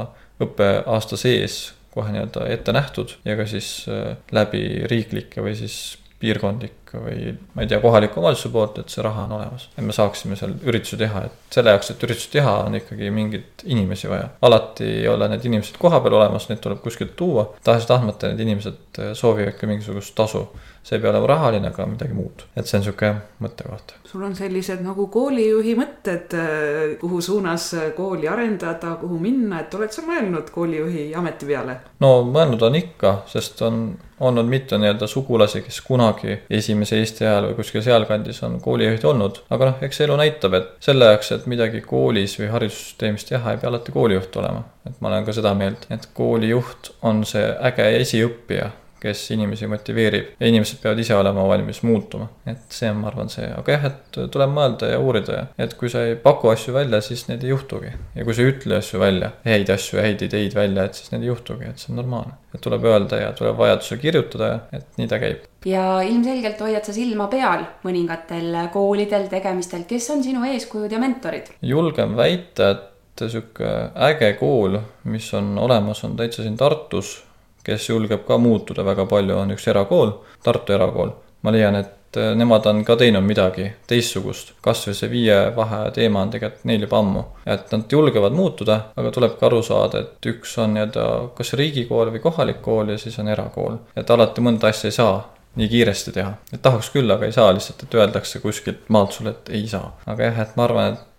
õppeaasta 0.43 1.17
sees 1.17 1.59
kohe 1.95 2.11
nii-öelda 2.11 2.49
ette 2.51 2.75
nähtud 2.75 3.15
ja 3.25 3.37
ka 3.39 3.47
siis 3.47 3.87
äh, 3.87 4.17
läbi 4.35 4.83
riiklike 4.91 5.45
või 5.45 5.55
siis 5.59 5.99
piirkondlik 6.19 6.84
või 7.01 7.33
ma 7.55 7.65
ei 7.65 7.71
tea, 7.71 7.81
kohaliku 7.83 8.21
omavalitsuse 8.21 8.53
poolt, 8.55 8.79
et 8.83 8.93
see 8.93 9.05
raha 9.05 9.27
on 9.27 9.37
olemas. 9.39 9.69
et 9.77 9.85
me 9.85 9.97
saaksime 9.97 10.37
seal 10.39 10.55
üritusi 10.65 10.99
teha, 11.01 11.25
et 11.29 11.57
selle 11.57 11.75
jaoks, 11.75 11.91
et 11.95 12.07
üritusi 12.07 12.31
teha, 12.37 12.55
on 12.67 12.79
ikkagi 12.81 13.11
mingeid 13.15 13.65
inimesi 13.65 14.11
vaja. 14.11 14.29
alati 14.43 14.91
ei 15.01 15.09
ole 15.09 15.29
need 15.33 15.45
inimesed 15.51 15.79
kohapeal 15.81 16.19
olemas, 16.21 16.49
neid 16.51 16.63
tuleb 16.65 16.83
kuskilt 16.85 17.17
tuua. 17.17 17.51
tahes-tahtmata 17.65 18.33
need 18.33 18.47
inimesed 18.47 19.03
soovivad 19.15 19.59
ka 19.61 19.71
mingisugust 19.71 20.15
tasu. 20.15 20.47
See 20.85 20.99
ei 20.99 21.03
pea 21.03 21.11
olema 21.11 21.33
rahaline, 21.33 21.73
aga 21.73 21.89
midagi 21.91 22.17
muud. 22.17 22.47
et 22.57 22.67
see 22.67 22.79
on 22.79 22.89
sihuke 22.89 23.15
mõttekoht 23.43 23.97
sul 24.15 24.23
on 24.23 24.37
sellised 24.39 24.83
nagu 24.85 25.09
koolijuhi 25.11 25.75
mõtted, 25.79 26.35
äh, 26.39 26.95
kuhu 27.01 27.21
suunas 27.25 27.73
äh, 27.75 27.91
kooli 27.97 28.29
arendada, 28.31 28.95
kuhu 29.01 29.19
minna, 29.19 29.65
et 29.65 29.75
oled 29.75 29.91
sa 29.91 30.05
mõelnud 30.07 30.53
koolijuhi 30.55 31.09
ameti 31.19 31.49
peale? 31.51 31.81
no 32.05 32.17
mõelnud 32.29 32.63
on 32.69 32.79
ikka, 32.79 33.17
sest 33.31 33.63
on 33.67 33.87
olnud 34.25 34.47
mitu 34.47 34.79
nii-öelda 34.79 35.09
sugulasi, 35.11 35.65
kes 35.67 35.81
kunagi 35.83 36.37
esimese 36.47 36.75
esimese 36.75 37.01
Eesti 37.01 37.27
ajal 37.27 37.49
või 37.49 37.57
kuskil 37.59 37.83
sealkandis 37.85 38.43
on 38.47 38.61
koolijuhid 38.63 39.05
olnud, 39.09 39.41
aga 39.55 39.71
noh, 39.71 39.83
eks 39.85 40.01
elu 40.05 40.17
näitab, 40.21 40.55
et 40.59 40.71
selle 40.85 41.11
jaoks, 41.11 41.33
et 41.35 41.51
midagi 41.51 41.83
koolis 41.85 42.39
või 42.41 42.53
haridussüsteemis 42.53 43.27
teha, 43.31 43.55
ei 43.55 43.61
pea 43.63 43.71
alati 43.71 43.93
koolijuht 43.95 44.37
olema. 44.37 44.65
et 44.87 45.01
ma 45.01 45.09
olen 45.09 45.25
ka 45.25 45.33
seda 45.33 45.55
meelt, 45.57 45.87
et 45.91 46.09
koolijuht 46.15 46.93
on 47.03 47.25
see 47.29 47.45
äge 47.71 47.91
esiõppija 47.99 48.71
kes 49.05 49.25
inimesi 49.35 49.69
motiveerib 49.71 50.35
ja 50.41 50.49
inimesed 50.49 50.81
peavad 50.83 51.01
ise 51.03 51.17
olema 51.17 51.45
valmis 51.49 51.83
muutuma. 51.85 52.29
et 52.47 52.73
see 52.73 52.91
on, 52.91 53.01
ma 53.03 53.11
arvan, 53.11 53.31
see, 53.33 53.47
aga 53.53 53.77
jah, 53.77 53.87
et 53.91 54.19
tuleb 54.33 54.53
mõelda 54.55 54.91
ja 54.95 55.01
uurida 55.03 55.37
ja 55.37 55.67
et 55.67 55.75
kui 55.81 55.91
sa 55.93 56.05
ei 56.09 56.17
paku 56.21 56.53
asju 56.55 56.75
välja, 56.77 57.01
siis 57.05 57.27
need 57.29 57.45
ei 57.45 57.53
juhtugi. 57.53 57.93
ja 58.15 58.25
kui 58.25 58.37
sa 58.37 58.45
ei 58.45 58.53
ütle 58.55 58.79
asju 58.81 59.03
välja, 59.03 59.33
häid 59.45 59.73
asju, 59.75 60.01
häid 60.05 60.25
ideid 60.29 60.57
välja, 60.57 60.87
et 60.89 61.01
siis 61.01 61.13
need 61.13 61.27
ei 61.27 61.33
juhtugi, 61.33 61.69
et 61.69 61.83
see 61.83 61.93
on 61.93 62.01
normaalne. 62.01 62.39
et 62.55 62.65
tuleb 62.65 62.89
öelda 62.89 63.21
ja 63.21 63.35
tuleb 63.37 63.59
vajadusel 63.59 64.01
kirjutada 64.01 64.49
ja 64.55 64.81
et 64.81 64.99
nii 65.01 65.11
ta 65.11 65.21
käib. 65.23 65.45
ja 65.69 65.85
ilmselgelt 66.07 66.65
hoiad 66.65 66.89
sa 66.89 66.97
silma 66.97 67.29
peal 67.33 67.69
mõningatel 67.85 68.57
koolidel, 68.73 69.29
tegemistel, 69.33 69.85
kes 69.91 70.11
on 70.17 70.25
sinu 70.25 70.49
eeskujud 70.55 70.93
ja 70.93 71.03
mentorid? 71.03 71.53
julgen 71.63 72.17
väita, 72.17 72.73
et 72.75 73.29
sihuke 73.29 73.71
äge 74.09 74.33
kool, 74.41 74.81
mis 75.07 75.29
on 75.37 75.55
olemas, 75.61 76.03
on 76.09 76.17
täitsa 76.19 76.43
siin 76.43 76.57
Tartus 76.59 77.19
kes 77.65 77.89
julgeb 77.89 78.25
ka 78.27 78.39
muutuda 78.39 78.85
väga 78.85 79.07
palju, 79.11 79.37
on 79.39 79.55
üks 79.57 79.69
erakool, 79.73 80.19
Tartu 80.45 80.73
erakool. 80.77 81.13
ma 81.45 81.53
leian, 81.53 81.77
et 81.77 82.17
äh, 82.17 82.33
nemad 82.37 82.67
on 82.67 82.85
ka 82.85 82.97
teinud 82.97 83.25
midagi 83.25 83.67
teistsugust, 83.87 84.55
kas 84.65 84.87
või 84.89 84.95
see 84.97 85.11
viie 85.13 85.37
vaheaja 85.57 85.91
teema 85.99 86.23
on 86.25 86.31
tegelikult 86.33 86.65
neil 86.65 86.87
juba 86.87 86.99
ammu. 86.99 87.25
et 87.47 87.73
nad 87.73 87.93
julgevad 87.93 88.33
muutuda, 88.33 88.81
aga 88.97 89.11
tuleb 89.11 89.39
ka 89.41 89.47
aru 89.47 89.63
saada, 89.63 90.01
et 90.01 90.31
üks 90.33 90.57
on 90.59 90.75
nii-öelda 90.77 91.07
kas 91.37 91.53
riigikool 91.61 92.13
või 92.15 92.25
kohalik 92.25 92.63
kool 92.63 92.95
ja 92.95 92.99
siis 92.99 93.19
on 93.19 93.29
erakool. 93.29 93.79
et 93.97 94.11
alati 94.11 94.41
mõnda 94.41 94.73
asja 94.73 94.89
ei 94.89 94.99
saa 94.99 95.17
nii 95.57 95.69
kiiresti 95.69 96.13
teha, 96.13 96.33
et 96.53 96.63
tahaks 96.63 96.91
küll, 96.91 97.11
aga 97.11 97.29
ei 97.29 97.33
saa 97.33 97.53
lihtsalt, 97.55 97.85
et 97.85 97.95
öeldakse 97.95 98.41
kuskilt 98.43 98.89
maalt 98.89 99.13
sulle, 99.13 99.31
et 99.37 99.53
ei 99.55 99.67
saa. 99.71 99.93
aga 100.07 100.31
jah, 100.31 100.41
et 100.43 100.57
ma 100.57 100.65
arvan, 100.65 100.95
et 100.95 101.14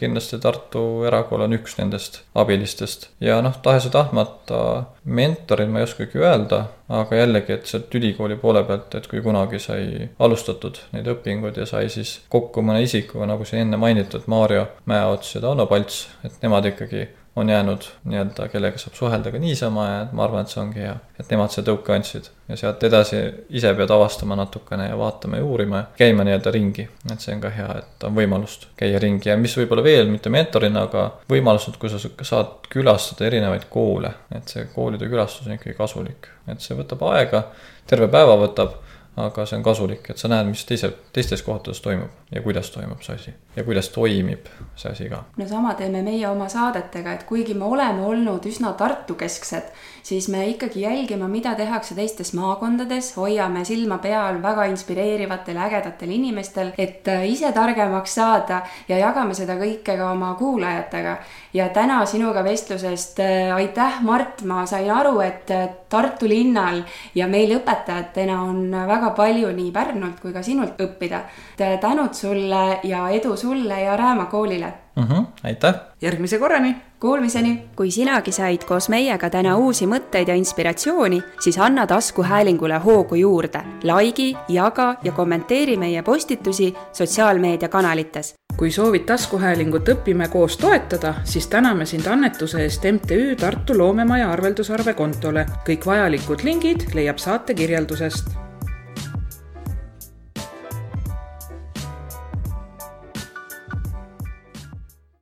kindlasti 0.00 0.38
Tartu 0.40 1.04
Erakool 1.08 1.44
on 1.44 1.56
üks 1.56 1.76
nendest 1.78 2.20
abilistest. 2.38 3.08
ja 3.20 3.40
noh, 3.44 3.56
tahes 3.62 3.86
või 3.88 3.94
tahtmata 3.96 4.60
mentorid 5.04 5.70
ma 5.70 5.80
ei 5.80 5.88
oskagi 5.88 6.20
öelda, 6.20 6.62
aga 6.88 7.20
jällegi, 7.22 7.54
et 7.54 7.70
sealt 7.70 7.94
ülikooli 7.94 8.36
poole 8.40 8.64
pealt, 8.68 8.94
et 8.94 9.06
kui 9.10 9.22
kunagi 9.24 9.60
sai 9.62 10.08
alustatud 10.18 10.80
neid 10.94 11.08
õpinguid 11.14 11.60
ja 11.60 11.66
sai 11.68 11.88
siis 11.92 12.18
kokku 12.32 12.64
mõne 12.64 12.82
isikuga, 12.86 13.28
nagu 13.30 13.46
siin 13.48 13.66
enne 13.66 13.80
mainitud, 13.80 14.26
Maarjo 14.26 14.66
Mäeots 14.90 15.34
ja 15.34 15.44
Tauno 15.44 15.66
Palts, 15.70 16.06
et 16.24 16.40
nemad 16.42 16.66
ikkagi 16.72 17.08
on 17.36 17.48
jäänud 17.48 17.82
nii-öelda, 18.04 18.48
kellega 18.48 18.78
saab 18.78 18.94
suhelda 18.94 19.30
ka 19.30 19.38
niisama 19.38 19.86
ja 19.86 19.98
ma 20.12 20.24
arvan, 20.24 20.42
et 20.42 20.50
see 20.50 20.60
ongi 20.62 20.82
hea. 20.82 20.96
et 21.20 21.30
nemad 21.30 21.52
selle 21.54 21.68
tõuke 21.68 21.94
andsid 21.94 22.26
ja 22.48 22.56
sealt 22.58 22.82
edasi 22.88 23.20
ise 23.54 23.70
pead 23.78 23.92
avastama 23.94 24.36
natukene 24.36 24.88
ja 24.88 24.98
vaatama 24.98 25.38
ja 25.38 25.44
uurima 25.44 25.82
ja 25.82 25.84
käima 26.00 26.26
nii-öelda 26.26 26.50
ringi. 26.50 26.88
et 27.12 27.22
see 27.22 27.34
on 27.34 27.40
ka 27.44 27.52
hea, 27.54 27.68
et 27.78 28.06
on 28.08 28.16
võimalust 28.18 28.66
käia 28.76 28.98
ringi 28.98 29.30
ja 29.30 29.36
mis 29.38 29.54
võib-olla 29.60 29.86
veel, 29.86 30.10
mitte 30.10 30.32
mentorina, 30.32 30.82
aga 30.90 31.06
võimalus, 31.30 31.68
et 31.70 31.78
kui 31.78 31.92
sa 31.92 32.02
saad 32.02 32.68
külastada 32.72 33.28
erinevaid 33.30 33.68
koole, 33.70 34.12
et 34.34 34.50
see 34.50 34.66
koolide 34.74 35.08
külastus 35.08 35.46
on 35.46 35.54
ikkagi 35.54 35.78
kasulik. 35.78 36.30
et 36.48 36.60
see 36.60 36.74
võtab 36.76 37.06
aega, 37.12 37.44
terve 37.86 38.10
päeva 38.10 38.36
võtab 38.42 38.80
aga 39.16 39.46
see 39.46 39.58
on 39.58 39.62
kasulik, 39.66 40.10
et 40.10 40.18
sa 40.18 40.28
näed, 40.30 40.46
mis 40.52 40.64
teise, 40.68 40.92
teistes 41.12 41.42
kohtades 41.42 41.80
toimub 41.82 42.10
ja 42.30 42.42
kuidas 42.42 42.70
toimub 42.70 43.02
see 43.02 43.14
asi 43.14 43.32
ja 43.56 43.64
kuidas 43.64 43.88
toimib 43.90 44.46
see 44.76 44.92
asi 44.92 45.08
ka. 45.10 45.24
no 45.36 45.48
sama 45.48 45.74
teeme 45.74 46.02
meie 46.02 46.28
oma 46.28 46.48
saadetega, 46.48 47.12
et 47.12 47.24
kuigi 47.26 47.54
me 47.54 47.64
oleme 47.64 48.04
olnud 48.06 48.46
üsna 48.46 48.72
Tartu-kesksed, 48.78 49.72
siis 50.02 50.28
me 50.28 50.46
ikkagi 50.48 50.84
jälgime, 50.84 51.28
mida 51.28 51.54
tehakse 51.58 51.94
teistes 51.94 52.32
maakondades, 52.38 53.12
hoiame 53.16 53.64
silma 53.64 53.98
peal 53.98 54.38
väga 54.42 54.68
inspireerivatel, 54.70 55.58
ägedatel 55.66 56.14
inimestel, 56.14 56.72
et 56.78 57.08
äh, 57.08 57.26
ise 57.28 57.52
targemaks 57.52 58.14
saada 58.14 58.62
ja 58.88 59.00
jagame 59.02 59.34
seda 59.34 59.58
kõike 59.58 59.98
ka 59.98 60.12
oma 60.12 60.34
kuulajatega. 60.38 61.16
ja 61.54 61.68
täna 61.68 62.04
sinuga 62.06 62.44
vestlusest 62.44 63.20
äh, 63.20 63.54
aitäh, 63.54 64.02
Mart, 64.02 64.42
ma 64.42 64.66
sain 64.66 64.90
aru, 64.90 65.18
et 65.20 65.50
äh, 65.50 65.68
Tartu 65.90 66.28
linnal 66.28 66.84
ja 67.14 67.26
meil 67.26 67.50
õpetajatena 67.56 68.36
on 68.46 68.74
väga 69.00 69.10
palju 69.16 69.52
nii 69.56 69.72
Pärnult 69.72 70.20
kui 70.20 70.32
ka 70.32 70.42
sinult 70.42 70.80
õppida. 70.80 71.24
tänud 71.56 72.14
sulle 72.14 72.80
ja 72.84 73.08
edu 73.08 73.36
sulle 73.36 73.80
ja 73.80 73.96
Rääma 73.96 74.26
koolile 74.26 74.72
mm. 74.96 75.02
-hmm, 75.02 75.26
aitäh. 75.44 75.74
järgmise 76.02 76.38
korrani. 76.38 76.76
Kuulmiseni. 77.00 77.62
kui 77.76 77.90
sinagi 77.90 78.32
said 78.32 78.64
koos 78.64 78.88
meiega 78.88 79.30
täna 79.30 79.56
uusi 79.56 79.86
mõtteid 79.86 80.28
ja 80.28 80.34
inspiratsiooni, 80.34 81.22
siis 81.40 81.58
anna 81.58 81.86
taskuhäälingule 81.86 82.78
hoogu 82.78 83.14
juurde, 83.14 83.60
likei, 83.82 84.36
jaga 84.48 84.94
ja 85.02 85.12
kommenteeri 85.12 85.76
meie 85.76 86.02
postitusi 86.02 86.74
sotsiaalmeediakanalites 86.92 88.34
kui 88.56 88.70
soovid 88.70 89.06
taskuhäälingut 89.08 89.88
Õpime 89.88 90.28
koos 90.28 90.56
toetada, 90.56 91.14
siis 91.24 91.46
täname 91.46 91.86
sind 91.86 92.06
annetuse 92.06 92.60
eest 92.62 92.84
MTÜ 92.92 93.36
Tartu 93.36 93.78
Loomemaja 93.78 94.30
arveldusarve 94.32 94.94
kontole. 94.94 95.46
kõik 95.68 95.86
vajalikud 95.86 96.44
lingid 96.44 96.94
leiab 96.94 97.18
saate 97.18 97.54
kirjeldusest 97.54 98.49